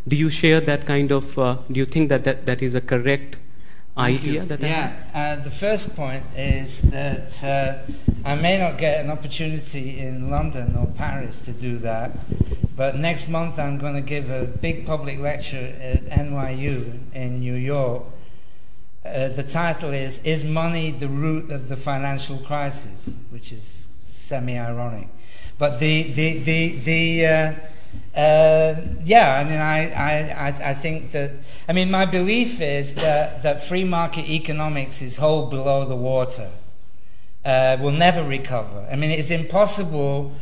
Do 0.07 0.15
you 0.15 0.30
share 0.30 0.61
that 0.61 0.86
kind 0.86 1.11
of, 1.11 1.38
uh, 1.40 1.57
do 1.72 1.80
you 1.80 1.86
think 1.86 2.10
that, 2.10 2.23
that 2.26 2.45
that 2.45 2.61
is 2.61 2.76
a 2.76 2.82
correct 2.82 3.40
idea 3.97 4.45
that 4.45 4.61
yeah 4.61 4.93
uh, 5.13 5.41
the 5.43 5.51
first 5.51 5.95
point 5.95 6.23
is 6.35 6.81
that 6.91 7.43
uh, 7.43 7.77
i 8.26 8.35
may 8.35 8.57
not 8.57 8.77
get 8.77 9.03
an 9.03 9.09
opportunity 9.09 9.99
in 9.99 10.30
london 10.30 10.76
or 10.76 10.85
paris 10.97 11.39
to 11.39 11.51
do 11.51 11.77
that 11.77 12.11
but 12.76 12.97
next 12.97 13.30
month 13.30 13.57
i'm 13.57 13.77
going 13.77 13.95
to 13.95 14.01
give 14.01 14.30
a 14.30 14.45
big 14.45 14.85
public 14.85 15.19
lecture 15.19 15.73
at 15.80 16.03
nyu 16.05 16.99
in 17.13 17.39
new 17.39 17.53
york. 17.55 18.03
Uh, 19.05 19.30
the 19.30 19.43
title 19.43 19.93
is 19.93 20.17
is 20.23 20.43
money 20.43 20.89
the 20.89 21.07
root 21.07 21.51
of 21.51 21.69
the 21.69 21.76
financial 21.76 22.38
crisis? 22.39 23.15
Which 23.30 23.51
is 23.51 23.63
semi-ironic. 23.63 25.07
But 25.59 25.80
the 25.80 26.03
the 26.03 26.39
the, 26.39 26.76
the 26.80 27.26
uh, 28.15 28.76
yeah, 29.03 29.38
I 29.38 29.43
mean, 29.43 29.59
I, 29.59 29.91
I, 29.91 30.69
I 30.69 30.73
think 30.73 31.11
that, 31.11 31.31
I 31.67 31.73
mean, 31.73 31.91
my 31.91 32.05
belief 32.05 32.61
is 32.61 32.93
that, 32.95 33.43
that 33.43 33.61
free 33.61 33.84
market 33.84 34.30
economics 34.30 35.01
is 35.01 35.17
whole 35.17 35.47
below 35.49 35.85
the 35.85 35.95
water, 35.95 36.49
uh, 37.43 37.77
will 37.81 37.91
never 37.91 38.23
recover. 38.23 38.88
I 38.89 38.95
mean, 38.95 39.11
it's 39.11 39.31
impossible 39.31 40.34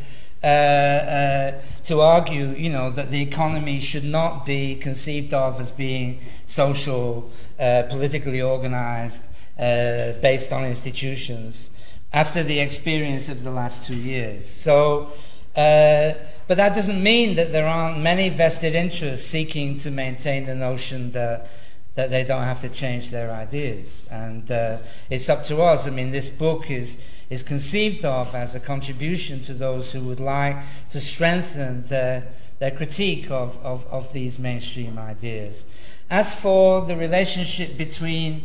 uh, 0.42 0.46
uh, 0.46 1.60
to 1.82 2.00
argue, 2.00 2.48
you 2.50 2.70
know, 2.70 2.90
that 2.90 3.10
the 3.10 3.22
economy 3.22 3.80
should 3.80 4.04
not 4.04 4.46
be 4.46 4.76
conceived 4.76 5.34
of 5.34 5.60
as 5.60 5.72
being 5.72 6.20
social, 6.46 7.30
uh, 7.58 7.84
politically 7.88 8.42
organized, 8.42 9.24
uh, 9.58 10.12
based 10.20 10.52
on 10.52 10.64
institutions 10.64 11.70
after 12.12 12.42
the 12.44 12.60
experience 12.60 13.28
of 13.28 13.42
the 13.42 13.50
last 13.50 13.86
two 13.86 13.96
years. 13.96 14.48
So, 14.48 15.12
uh, 15.56 16.14
but 16.46 16.56
that 16.56 16.74
doesn't 16.74 17.02
mean 17.02 17.36
that 17.36 17.52
there 17.52 17.66
aren't 17.66 18.00
many 18.00 18.28
vested 18.28 18.74
interests 18.74 19.26
seeking 19.26 19.76
to 19.76 19.90
maintain 19.90 20.46
the 20.46 20.54
notion 20.54 21.12
that 21.12 21.48
that 21.94 22.10
they 22.10 22.24
don't 22.24 22.42
have 22.42 22.60
to 22.60 22.68
change 22.68 23.10
their 23.10 23.30
ideas. 23.30 24.04
And 24.10 24.50
uh, 24.50 24.78
it's 25.10 25.28
up 25.28 25.44
to 25.44 25.62
us. 25.62 25.86
I 25.86 25.90
mean, 25.90 26.10
this 26.10 26.28
book 26.28 26.70
is 26.70 27.00
is 27.30 27.42
conceived 27.42 28.04
of 28.04 28.34
as 28.34 28.54
a 28.54 28.60
contribution 28.60 29.40
to 29.42 29.54
those 29.54 29.92
who 29.92 30.00
would 30.00 30.20
like 30.20 30.56
to 30.90 31.00
strengthen 31.00 31.86
their 31.86 32.24
their 32.58 32.70
critique 32.70 33.30
of, 33.30 33.58
of, 33.64 33.86
of 33.86 34.12
these 34.12 34.38
mainstream 34.38 34.98
ideas. 34.98 35.66
As 36.10 36.38
for 36.40 36.82
the 36.82 36.96
relationship 36.96 37.76
between 37.76 38.44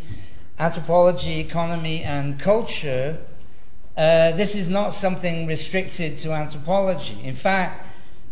anthropology, 0.57 1.40
economy, 1.40 2.03
and 2.03 2.40
culture, 2.40 3.18
uh, 4.00 4.32
this 4.32 4.56
is 4.56 4.70
not 4.70 4.94
something 4.94 5.46
restricted 5.46 6.16
to 6.16 6.32
anthropology. 6.32 7.20
In 7.22 7.36
fact, 7.36 7.86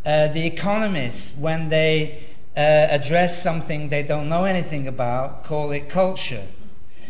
uh, 0.06 0.30
the 0.30 0.45
economists, 0.45 1.38
when 1.38 1.68
they 1.68 2.23
uh, 2.56 2.61
address 2.61 3.44
something 3.44 3.89
they 3.89 4.02
don't 4.02 4.30
know 4.30 4.45
anything 4.45 4.88
about, 4.88 5.44
call 5.44 5.72
it 5.72 5.89
culture. 5.89 6.45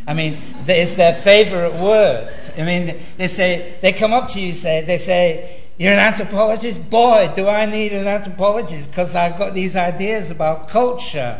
I 0.07 0.15
mean, 0.15 0.39
it's 0.67 0.95
their 0.95 1.13
favorite 1.13 1.75
word. 1.75 2.33
I 2.57 2.63
mean, 2.63 2.97
they 3.17 3.27
say, 3.27 3.77
they 3.83 3.93
come 3.93 4.11
up 4.11 4.27
to 4.29 4.41
you, 4.41 4.53
say, 4.53 4.83
they 4.83 4.97
say, 4.97 5.61
you're 5.77 5.93
an 5.93 5.99
anthropologist? 5.99 6.89
Boy, 6.89 7.31
do 7.35 7.47
I 7.47 7.67
need 7.67 7.93
an 7.93 8.07
anthropologist 8.07 8.89
because 8.89 9.13
I've 9.13 9.37
got 9.37 9.53
these 9.53 9.75
ideas 9.75 10.31
about 10.31 10.67
culture. 10.67 11.39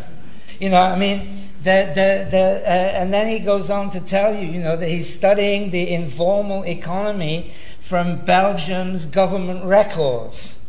You 0.59 0.69
know, 0.69 0.81
I 0.81 0.99
mean, 0.99 1.46
uh, 1.67 2.37
and 2.67 3.13
then 3.13 3.27
he 3.27 3.39
goes 3.39 3.69
on 3.69 3.89
to 3.91 3.99
tell 3.99 4.35
you, 4.35 4.47
you 4.47 4.59
know, 4.59 4.75
that 4.77 4.87
he's 4.87 5.11
studying 5.11 5.69
the 5.69 5.89
informal 5.93 6.63
economy 6.63 7.51
from 7.79 8.23
Belgium's 8.25 9.05
government 9.05 9.63
records. 9.65 10.59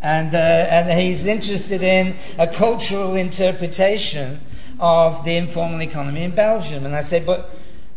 And, 0.00 0.34
uh, 0.34 0.38
and 0.38 1.00
he's 1.00 1.26
interested 1.26 1.82
in 1.82 2.14
a 2.38 2.46
cultural 2.46 3.16
interpretation 3.16 4.40
of 4.78 5.24
the 5.24 5.36
informal 5.36 5.82
economy 5.82 6.22
in 6.22 6.30
Belgium. 6.30 6.86
And 6.86 6.94
I 6.94 7.00
say, 7.00 7.20
but, 7.24 7.50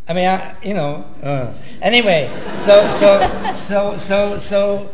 I 0.07 0.13
mean, 0.13 0.27
I, 0.27 0.55
you 0.63 0.73
know, 0.73 1.05
uh. 1.21 1.53
anyway, 1.81 2.29
so, 2.57 2.89
so, 2.91 3.51
so, 3.53 3.97
so, 3.97 4.37
so, 4.37 4.89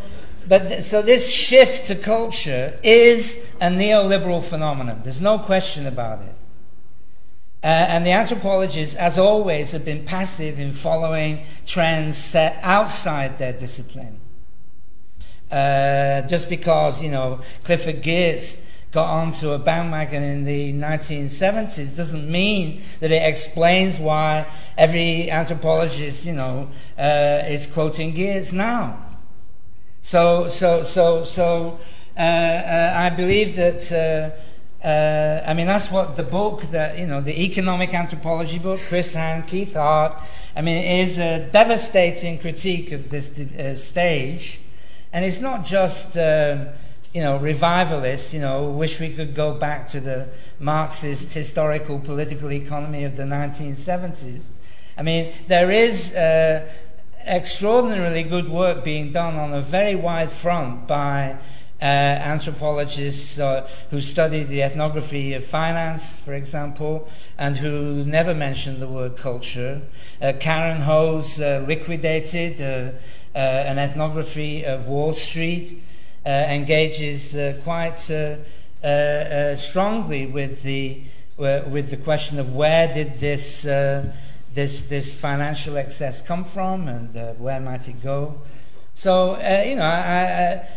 but 0.47 0.67
th- 0.67 0.83
so 0.83 1.01
this 1.01 1.31
shift 1.31 1.87
to 1.87 1.95
culture 1.95 2.77
is 2.83 3.49
a 3.61 3.67
neoliberal 3.67 4.43
phenomenon. 4.43 4.99
There's 5.03 5.21
no 5.21 5.39
question 5.39 5.87
about 5.87 6.21
it. 6.21 6.36
Uh, 7.63 7.67
and 7.67 8.05
the 8.05 8.11
anthropologists, 8.11 8.95
as 8.95 9.17
always, 9.17 9.71
have 9.71 9.83
been 9.83 10.05
passive 10.05 10.59
in 10.59 10.71
following 10.71 11.43
trends 11.65 12.15
set 12.15 12.59
outside 12.61 13.37
their 13.39 13.53
discipline. 13.53 14.19
Uh, 15.51 16.21
just 16.23 16.49
because, 16.49 17.01
you 17.01 17.09
know, 17.09 17.41
Clifford 17.63 18.03
Geertz 18.03 18.63
got 18.91 19.09
onto 19.09 19.51
a 19.51 19.59
bandwagon 19.59 20.23
in 20.23 20.43
the 20.43 20.73
1970s 20.73 21.95
doesn't 21.95 22.29
mean 22.29 22.81
that 22.99 23.11
it 23.11 23.23
explains 23.23 23.99
why 23.99 24.45
every 24.77 25.29
anthropologist, 25.31 26.25
you 26.25 26.33
know, 26.33 26.69
uh, 26.97 27.41
is 27.47 27.65
quoting 27.67 28.13
Geertz 28.13 28.53
now. 28.53 29.03
So, 30.01 30.47
so, 30.47 30.83
so, 30.83 31.23
so, 31.23 31.79
uh, 32.15 32.19
uh, 32.19 32.93
I 32.95 33.09
believe 33.09 33.55
that 33.55 33.91
uh, 34.87 35.43
I 35.45 35.53
mean, 35.53 35.67
that's 35.67 35.91
what 35.91 36.15
the 36.15 36.23
book, 36.23 36.61
that 36.71 36.97
you 36.97 37.05
know, 37.05 37.19
the 37.19 37.43
economic 37.43 37.93
anthropology 37.93 38.57
book, 38.57 38.79
Chris 38.87 39.13
Hann, 39.13 39.43
Keith 39.43 39.73
Hart, 39.73 40.23
I 40.55 40.61
mean, 40.61 40.77
is 41.01 41.17
a 41.17 41.45
devastating 41.51 42.39
critique 42.39 42.93
of 42.93 43.09
this 43.09 43.37
uh, 43.37 43.75
stage. 43.75 44.61
And 45.11 45.25
it's 45.25 45.41
not 45.41 45.65
just, 45.65 46.17
um, 46.17 46.67
you 47.13 47.19
know, 47.19 47.37
revivalists, 47.37 48.33
you 48.33 48.39
know, 48.39 48.69
wish 48.69 48.97
we 48.97 49.13
could 49.13 49.35
go 49.35 49.55
back 49.55 49.87
to 49.87 49.99
the 49.99 50.29
Marxist 50.57 51.33
historical 51.33 51.99
political 51.99 52.53
economy 52.53 53.03
of 53.03 53.17
the 53.17 53.23
1970s. 53.23 54.51
I 54.97 55.03
mean, 55.03 55.33
there 55.47 55.69
is 55.69 56.15
uh, 56.15 56.65
extraordinarily 57.25 58.23
good 58.23 58.47
work 58.47 58.85
being 58.85 59.11
done 59.11 59.35
on 59.35 59.53
a 59.53 59.61
very 59.61 59.95
wide 59.95 60.31
front 60.31 60.87
by 60.87 61.37
uh, 61.79 61.85
anthropologists 61.85 63.37
uh, 63.37 63.69
who 63.91 64.01
study 64.01 64.43
the 64.43 64.63
ethnography 64.63 65.35
of 65.35 65.45
finance, 65.45 66.15
for 66.15 66.33
example, 66.33 67.07
and 67.37 67.57
who 67.57 68.03
never 68.03 68.33
mention 68.33 68.79
the 68.79 68.87
word 68.87 69.15
culture. 69.15 69.79
Uh, 70.19 70.33
Karen 70.39 70.81
Ho's 70.81 71.39
uh, 71.39 71.63
liquidated 71.67 72.59
uh, 72.61 72.91
uh, 73.35 73.37
an 73.37 73.77
ethnography 73.77 74.65
of 74.65 74.87
Wall 74.87 75.13
Street, 75.13 75.83
engages 76.25 77.37
quite 77.63 77.97
strongly 79.55 80.25
with 80.25 80.63
the 80.63 81.01
with 81.37 81.89
the 81.89 81.97
question 81.97 82.37
of 82.37 82.53
where 82.53 82.93
did 82.93 83.19
this 83.19 83.61
this 83.61 84.81
this 84.89 85.21
financial 85.21 85.77
excess 85.77 86.21
come 86.21 86.43
from 86.43 86.87
and 86.89 87.39
where 87.39 87.61
might 87.61 87.87
it 87.87 88.01
go. 88.01 88.41
So 88.93 89.35
you 89.63 89.75
know, 89.75 89.83
I, 89.83 90.57
I 90.57 90.67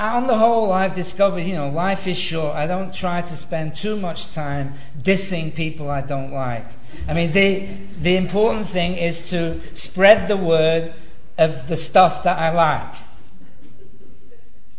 on 0.00 0.26
the 0.26 0.36
whole, 0.36 0.72
I've 0.72 0.94
discovered, 0.94 1.40
you 1.40 1.54
know, 1.54 1.68
life 1.68 2.06
is 2.06 2.18
short. 2.18 2.56
I 2.56 2.66
don't 2.66 2.92
try 2.92 3.20
to 3.20 3.36
spend 3.36 3.74
too 3.74 3.96
much 3.96 4.32
time 4.34 4.74
dissing 4.98 5.54
people 5.54 5.90
I 5.90 6.00
don't 6.00 6.32
like. 6.32 6.66
I 7.06 7.14
mean, 7.14 7.32
the, 7.32 7.68
the 8.00 8.16
important 8.16 8.66
thing 8.66 8.96
is 8.96 9.30
to 9.30 9.60
spread 9.74 10.28
the 10.28 10.36
word 10.36 10.94
of 11.36 11.68
the 11.68 11.76
stuff 11.76 12.22
that 12.24 12.38
I 12.38 12.50
like. 12.50 12.94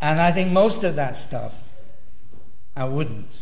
And 0.00 0.20
I 0.20 0.32
think 0.32 0.50
most 0.50 0.82
of 0.82 0.96
that 0.96 1.14
stuff, 1.14 1.62
I 2.76 2.84
wouldn't. 2.84 3.38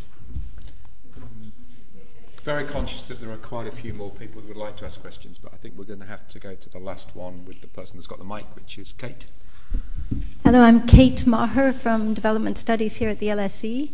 Very 2.43 2.65
conscious 2.65 3.03
that 3.05 3.21
there 3.21 3.31
are 3.31 3.39
quite 3.39 3.67
a 3.67 3.73
few 3.73 3.95
more 3.95 4.11
people 4.11 4.43
who 4.43 4.49
would 4.49 4.57
like 4.57 4.77
to 4.77 4.85
ask 4.85 5.01
questions, 5.01 5.39
but 5.39 5.53
I 5.55 5.57
think 5.57 5.77
we're 5.77 5.85
going 5.85 6.01
to 6.01 6.07
have 6.07 6.29
to 6.29 6.39
go 6.39 6.55
to 6.55 6.69
the 6.69 6.79
last 6.79 7.17
one 7.17 7.45
with 7.47 7.63
the 7.63 7.69
person 7.69 7.97
that's 7.97 8.07
got 8.07 8.19
the 8.19 8.25
mic, 8.25 8.45
which 8.55 8.79
is 8.79 8.93
Kate. 8.93 9.27
Hello, 10.45 10.63
I'm 10.63 10.89
Kate 10.89 11.25
Meagher 11.25 11.73
from 11.73 12.15
Development 12.15 12.59
Studies 12.59 12.97
here 12.97 13.11
at 13.11 13.21
the 13.21 13.29
LSE. 13.29 13.93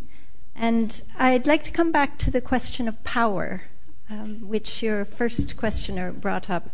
And 0.55 1.03
I'd 1.19 1.47
like 1.47 1.63
to 1.65 1.71
come 1.71 1.93
back 1.93 2.17
to 2.21 2.31
the 2.31 2.41
question 2.41 2.89
of 2.89 3.05
power, 3.05 3.65
um, 4.09 4.49
which 4.49 4.83
your 4.83 5.05
first 5.05 5.59
questioner 5.59 6.13
brought 6.13 6.49
up. 6.49 6.71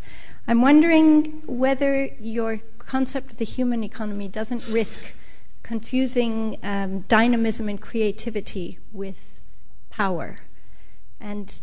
I'm 0.47 0.63
wondering 0.63 1.43
whether 1.47 2.05
your 2.21 2.61
concept 2.79 3.33
of 3.33 3.39
the 3.39 3.45
human 3.45 3.83
economy 3.83 4.29
doesn't 4.29 4.65
risk 4.69 5.01
confusing 5.65 6.59
um, 6.63 7.01
dynamism 7.09 7.69
and 7.69 7.81
creativity 7.81 8.79
with 8.93 9.41
power. 9.91 10.39
And 11.19 11.61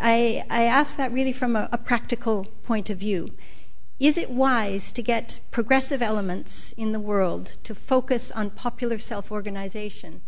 I, 0.00 0.44
I 0.48 0.62
ask 0.62 0.96
that 0.96 1.10
really 1.10 1.32
from 1.32 1.56
a, 1.56 1.68
a 1.72 1.78
practical 1.78 2.44
point 2.62 2.88
of 2.88 2.98
view. 2.98 3.30
Is 3.98 4.18
it 4.18 4.30
wise 4.30 4.92
to 4.92 5.00
get 5.00 5.40
progressive 5.50 6.02
elements 6.02 6.72
in 6.72 6.92
the 6.92 7.00
world 7.00 7.56
to 7.64 7.74
focus 7.74 8.30
on 8.30 8.50
popular 8.50 8.98
self 8.98 9.32
organization 9.32 10.20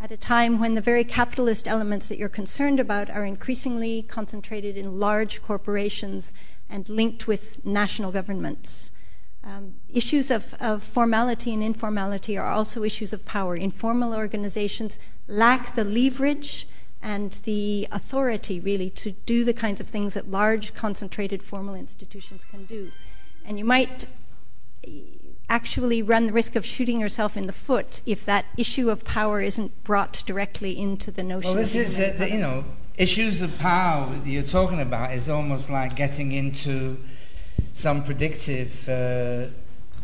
at 0.00 0.10
a 0.10 0.16
time 0.16 0.58
when 0.58 0.74
the 0.74 0.80
very 0.80 1.04
capitalist 1.04 1.68
elements 1.68 2.08
that 2.08 2.18
you're 2.18 2.28
concerned 2.28 2.80
about 2.80 3.08
are 3.10 3.24
increasingly 3.24 4.02
concentrated 4.02 4.76
in 4.76 4.98
large 4.98 5.40
corporations 5.40 6.32
and 6.68 6.88
linked 6.88 7.28
with 7.28 7.64
national 7.64 8.10
governments? 8.10 8.90
Um, 9.44 9.74
issues 9.88 10.32
of, 10.32 10.54
of 10.54 10.82
formality 10.82 11.54
and 11.54 11.62
informality 11.62 12.36
are 12.36 12.50
also 12.50 12.82
issues 12.82 13.12
of 13.12 13.24
power. 13.24 13.54
Informal 13.54 14.14
organizations 14.14 14.98
lack 15.28 15.76
the 15.76 15.84
leverage 15.84 16.66
and 17.00 17.32
the 17.44 17.86
authority, 17.92 18.58
really, 18.58 18.90
to 18.90 19.12
do 19.12 19.44
the 19.44 19.54
kinds 19.54 19.80
of 19.80 19.86
things 19.86 20.14
that 20.14 20.28
large, 20.28 20.74
concentrated, 20.74 21.40
formal 21.40 21.76
institutions 21.76 22.44
can 22.44 22.64
do. 22.64 22.90
And 23.44 23.58
you 23.58 23.64
might 23.64 24.06
actually 25.48 26.02
run 26.02 26.26
the 26.26 26.32
risk 26.32 26.56
of 26.56 26.64
shooting 26.64 26.98
yourself 26.98 27.36
in 27.36 27.46
the 27.46 27.52
foot 27.52 28.00
if 28.06 28.24
that 28.24 28.46
issue 28.56 28.88
of 28.88 29.04
power 29.04 29.40
isn't 29.40 29.84
brought 29.84 30.22
directly 30.26 30.78
into 30.78 31.10
the 31.10 31.22
notion. 31.22 31.50
Well, 31.50 31.60
this 31.60 31.74
is, 31.74 32.00
uh, 32.00 32.24
you 32.24 32.38
know, 32.38 32.64
issues 32.96 33.42
of 33.42 33.58
power 33.58 34.14
you're 34.24 34.42
talking 34.44 34.80
about 34.80 35.12
is 35.12 35.28
almost 35.28 35.68
like 35.68 35.94
getting 35.94 36.32
into 36.32 36.98
some 37.72 38.02
predictive 38.02 38.88
uh, 38.88 39.46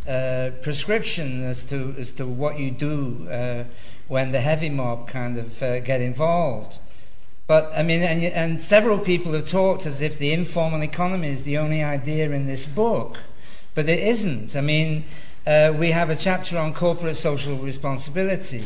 uh, 0.08 0.50
prescription 0.62 1.44
as 1.44 1.64
to 1.64 1.94
as 1.98 2.12
to 2.12 2.26
what 2.26 2.58
you 2.58 2.70
do 2.70 3.28
uh, 3.30 3.64
when 4.08 4.32
the 4.32 4.40
heavy 4.40 4.70
mob 4.70 5.08
kind 5.08 5.38
of 5.38 5.62
uh, 5.62 5.80
get 5.80 6.00
involved. 6.00 6.78
But 7.48 7.72
I 7.74 7.82
mean, 7.82 8.02
and, 8.02 8.22
and 8.22 8.60
several 8.60 8.98
people 8.98 9.32
have 9.32 9.48
talked 9.48 9.86
as 9.86 10.02
if 10.02 10.18
the 10.18 10.32
informal 10.32 10.82
economy 10.82 11.28
is 11.28 11.44
the 11.44 11.56
only 11.56 11.82
idea 11.82 12.30
in 12.30 12.46
this 12.46 12.66
book, 12.66 13.16
but 13.74 13.88
it 13.88 14.00
isn't. 14.00 14.54
I 14.54 14.60
mean, 14.60 15.04
uh, 15.46 15.72
we 15.74 15.90
have 15.90 16.10
a 16.10 16.14
chapter 16.14 16.58
on 16.58 16.74
corporate 16.74 17.16
social 17.16 17.56
responsibility, 17.56 18.64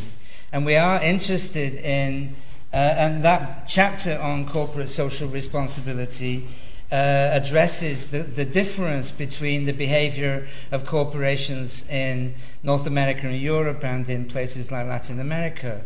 and 0.52 0.66
we 0.66 0.74
are 0.74 1.00
interested 1.00 1.74
in, 1.74 2.34
uh, 2.72 2.76
and 2.76 3.22
that 3.22 3.68
chapter 3.68 4.18
on 4.20 4.48
corporate 4.48 4.88
social 4.88 5.28
responsibility 5.28 6.48
uh, 6.90 7.30
addresses 7.32 8.10
the, 8.10 8.24
the 8.24 8.44
difference 8.44 9.12
between 9.12 9.64
the 9.64 9.72
behavior 9.72 10.48
of 10.72 10.84
corporations 10.86 11.88
in 11.88 12.34
North 12.64 12.88
America 12.88 13.28
and 13.28 13.38
Europe 13.40 13.84
and 13.84 14.10
in 14.10 14.26
places 14.26 14.72
like 14.72 14.88
Latin 14.88 15.20
America. 15.20 15.82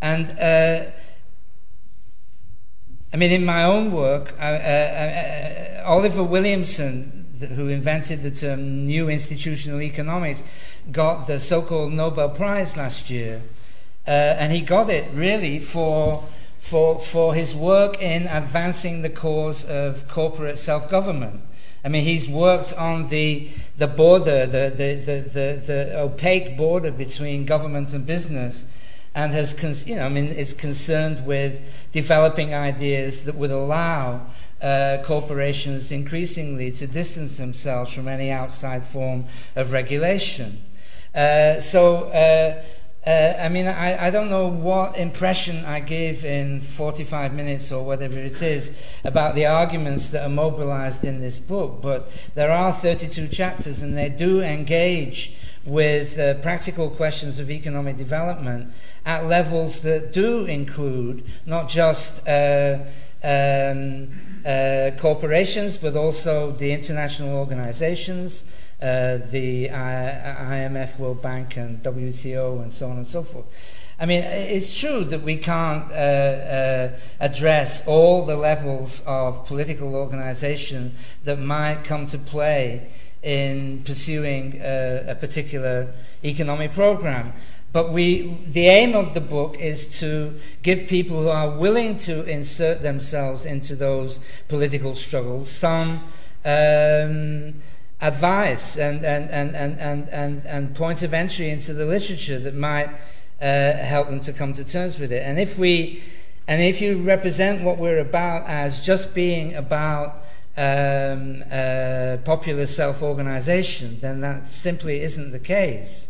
And 0.00 0.30
uh, 0.38 0.90
I 3.12 3.16
mean, 3.16 3.30
in 3.30 3.44
my 3.44 3.64
own 3.64 3.90
work, 3.90 4.34
uh, 4.38 4.44
uh, 4.44 5.82
Oliver 5.86 6.22
Williamson, 6.22 7.26
who 7.54 7.68
invented 7.68 8.22
the 8.22 8.30
term 8.30 8.86
New 8.86 9.08
Institutional 9.08 9.80
Economics, 9.80 10.44
got 10.92 11.26
the 11.26 11.38
so 11.38 11.62
called 11.62 11.92
Nobel 11.92 12.30
Prize 12.30 12.76
last 12.76 13.08
year. 13.10 13.42
Uh, 14.06 14.10
and 14.10 14.52
he 14.52 14.60
got 14.60 14.90
it 14.90 15.06
really 15.14 15.58
for 15.58 16.24
for, 16.58 16.98
for 16.98 17.34
his 17.34 17.54
work 17.54 18.02
in 18.02 18.26
advancing 18.26 19.02
the 19.02 19.10
cause 19.10 19.64
of 19.64 20.08
corporate 20.08 20.58
self 20.58 20.90
government. 20.90 21.40
I 21.84 21.88
mean, 21.88 22.04
he's 22.04 22.28
worked 22.28 22.74
on 22.74 23.08
the, 23.08 23.48
the 23.78 23.86
border, 23.86 24.46
the, 24.46 24.70
the, 24.70 24.94
the, 24.94 25.20
the, 25.20 25.62
the 25.64 26.00
opaque 26.00 26.56
border 26.56 26.90
between 26.90 27.46
government 27.46 27.94
and 27.94 28.04
business, 28.04 28.66
and 29.14 29.32
has, 29.32 29.54
con- 29.54 29.74
you 29.86 29.96
know, 29.96 30.06
I 30.06 30.08
mean, 30.08 30.26
is 30.26 30.54
concerned 30.54 31.26
with 31.26 31.60
developing 31.92 32.54
ideas 32.54 33.24
that 33.24 33.34
would 33.34 33.50
allow 33.50 34.26
uh, 34.60 34.98
corporations 35.04 35.92
increasingly 35.92 36.70
to 36.72 36.86
distance 36.86 37.38
themselves 37.38 37.92
from 37.92 38.08
any 38.08 38.30
outside 38.30 38.84
form 38.84 39.24
of 39.56 39.72
regulation. 39.72 40.62
Uh, 41.14 41.60
so, 41.60 42.04
uh, 42.10 42.62
uh, 43.06 43.34
I 43.40 43.48
mean, 43.48 43.66
I, 43.66 44.08
I 44.08 44.10
don't 44.10 44.28
know 44.28 44.48
what 44.48 44.98
impression 44.98 45.64
I 45.64 45.80
give 45.80 46.24
in 46.24 46.60
45 46.60 47.32
minutes 47.32 47.72
or 47.72 47.84
whatever 47.84 48.18
it 48.18 48.42
is 48.42 48.76
about 49.04 49.34
the 49.34 49.46
arguments 49.46 50.08
that 50.08 50.24
are 50.24 50.28
mobilized 50.28 51.04
in 51.04 51.20
this 51.20 51.38
book, 51.38 51.80
but 51.80 52.10
there 52.34 52.50
are 52.50 52.72
32 52.72 53.28
chapters 53.28 53.82
and 53.82 53.96
they 53.96 54.10
do 54.10 54.42
engage 54.42 55.36
with 55.68 56.18
uh, 56.18 56.34
practical 56.34 56.90
questions 56.90 57.38
of 57.38 57.50
economic 57.50 57.96
development 57.96 58.72
at 59.04 59.26
levels 59.26 59.80
that 59.80 60.12
do 60.12 60.44
include 60.46 61.24
not 61.46 61.68
just 61.68 62.26
uh, 62.26 62.78
um, 63.22 64.08
uh, 64.46 64.90
corporations 64.98 65.76
but 65.76 65.96
also 65.96 66.50
the 66.52 66.72
international 66.72 67.36
organizations 67.36 68.44
uh, 68.80 69.18
the 69.32 69.68
IMF, 69.68 71.00
World 71.00 71.20
Bank, 71.20 71.56
and 71.56 71.82
WTO, 71.82 72.62
and 72.62 72.72
so 72.72 72.88
on 72.88 72.98
and 72.98 73.06
so 73.06 73.24
forth. 73.24 73.46
I 73.98 74.06
mean, 74.06 74.22
it's 74.22 74.78
true 74.78 75.02
that 75.02 75.22
we 75.22 75.36
can't 75.36 75.90
uh, 75.90 75.94
uh, 75.94 76.90
address 77.18 77.84
all 77.88 78.24
the 78.24 78.36
levels 78.36 79.02
of 79.04 79.44
political 79.46 79.96
organization 79.96 80.94
that 81.24 81.40
might 81.40 81.82
come 81.82 82.06
to 82.06 82.18
play 82.18 82.88
in 83.22 83.82
pursuing 83.84 84.60
uh, 84.60 85.04
a 85.08 85.14
particular 85.14 85.92
economic 86.24 86.72
program. 86.72 87.32
But 87.72 87.92
we, 87.92 88.34
the 88.46 88.66
aim 88.66 88.94
of 88.94 89.12
the 89.12 89.20
book 89.20 89.58
is 89.58 89.98
to 90.00 90.38
give 90.62 90.88
people 90.88 91.22
who 91.22 91.28
are 91.28 91.50
willing 91.58 91.96
to 91.96 92.24
insert 92.24 92.82
themselves 92.82 93.44
into 93.44 93.76
those 93.76 94.20
political 94.48 94.96
struggles 94.96 95.50
some 95.50 96.04
um, 96.44 97.54
advice 98.00 98.78
and, 98.78 99.04
and, 99.04 99.30
and, 99.30 99.54
and, 99.54 99.78
and, 99.78 100.08
and, 100.08 100.46
and 100.46 100.74
point 100.74 101.02
of 101.02 101.12
entry 101.12 101.50
into 101.50 101.74
the 101.74 101.84
literature 101.84 102.38
that 102.38 102.54
might 102.54 102.88
uh, 103.40 103.72
help 103.72 104.08
them 104.08 104.20
to 104.20 104.32
come 104.32 104.52
to 104.54 104.64
terms 104.64 104.98
with 104.98 105.12
it. 105.12 105.22
And 105.22 105.38
if 105.38 105.58
we 105.58 106.02
and 106.48 106.62
if 106.62 106.80
you 106.80 107.02
represent 107.02 107.62
what 107.62 107.76
we're 107.76 107.98
about 107.98 108.48
as 108.48 108.84
just 108.84 109.14
being 109.14 109.54
about 109.54 110.22
um, 110.58 111.44
uh, 111.50 112.16
popular 112.24 112.66
self 112.66 113.02
organization, 113.02 114.00
then 114.00 114.20
that 114.22 114.46
simply 114.46 115.00
isn't 115.00 115.30
the 115.30 115.38
case. 115.38 116.08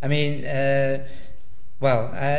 I 0.00 0.06
mean, 0.06 0.44
uh, 0.44 1.04
well, 1.80 2.10
I, 2.12 2.36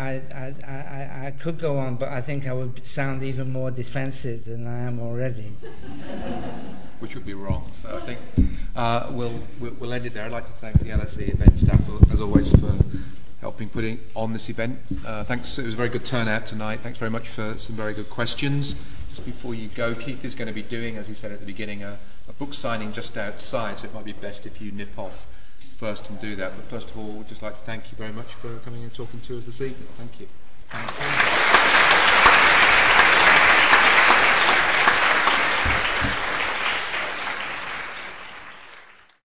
I, 0.00 0.22
I, 0.66 1.26
I, 1.26 1.30
could 1.38 1.58
go 1.58 1.78
on, 1.78 1.96
but 1.96 2.08
I 2.08 2.22
think 2.22 2.46
I 2.46 2.52
would 2.52 2.86
sound 2.86 3.22
even 3.22 3.52
more 3.52 3.70
defensive 3.70 4.46
than 4.46 4.66
I 4.66 4.80
am 4.80 5.00
already. 5.00 5.52
which 7.00 7.14
would 7.14 7.26
be 7.26 7.34
wrong. 7.34 7.68
So 7.72 7.98
I 7.98 8.06
think 8.06 8.20
uh, 8.76 9.10
we'll, 9.12 9.40
we'll 9.58 9.92
end 9.92 10.06
it 10.06 10.14
there. 10.14 10.24
I'd 10.24 10.32
like 10.32 10.46
to 10.46 10.52
thank 10.52 10.78
the 10.78 10.90
LSE 10.90 11.34
event 11.34 11.58
staff, 11.58 11.80
as 12.10 12.20
always, 12.20 12.52
for 12.52 12.72
helping 13.40 13.68
putting 13.68 14.00
on 14.14 14.32
this 14.32 14.48
event. 14.48 14.78
Uh, 15.04 15.24
thanks. 15.24 15.58
It 15.58 15.66
was 15.66 15.74
a 15.74 15.76
very 15.76 15.88
good 15.88 16.04
turnout 16.04 16.46
tonight. 16.46 16.80
Thanks 16.80 16.98
very 16.98 17.10
much 17.10 17.28
for 17.28 17.58
some 17.58 17.76
very 17.76 17.92
good 17.92 18.08
questions. 18.08 18.80
Just 19.12 19.26
before 19.26 19.54
you 19.54 19.68
go, 19.68 19.94
Keith 19.94 20.24
is 20.24 20.34
going 20.34 20.48
to 20.48 20.54
be 20.54 20.62
doing, 20.62 20.96
as 20.96 21.06
he 21.06 21.12
said 21.12 21.32
at 21.32 21.40
the 21.40 21.44
beginning, 21.44 21.82
a, 21.82 21.98
a 22.30 22.32
book 22.32 22.54
signing 22.54 22.94
just 22.94 23.14
outside, 23.18 23.76
so 23.76 23.84
it 23.84 23.92
might 23.92 24.06
be 24.06 24.14
best 24.14 24.46
if 24.46 24.58
you 24.58 24.72
nip 24.72 24.98
off 24.98 25.26
first 25.76 26.08
and 26.08 26.18
do 26.18 26.34
that. 26.36 26.56
But 26.56 26.64
first 26.64 26.88
of 26.88 26.96
all, 26.96 27.12
we'd 27.12 27.28
just 27.28 27.42
like 27.42 27.52
to 27.52 27.60
thank 27.60 27.92
you 27.92 27.98
very 27.98 28.12
much 28.12 28.32
for 28.32 28.56
coming 28.60 28.82
and 28.84 28.94
talking 28.94 29.20
to 29.20 29.36
us 29.36 29.44
this 29.44 29.60
evening. 29.60 29.88
Thank 29.98 30.18
you. 30.18 30.28
Thank 30.70 30.88
you. 33.26 33.28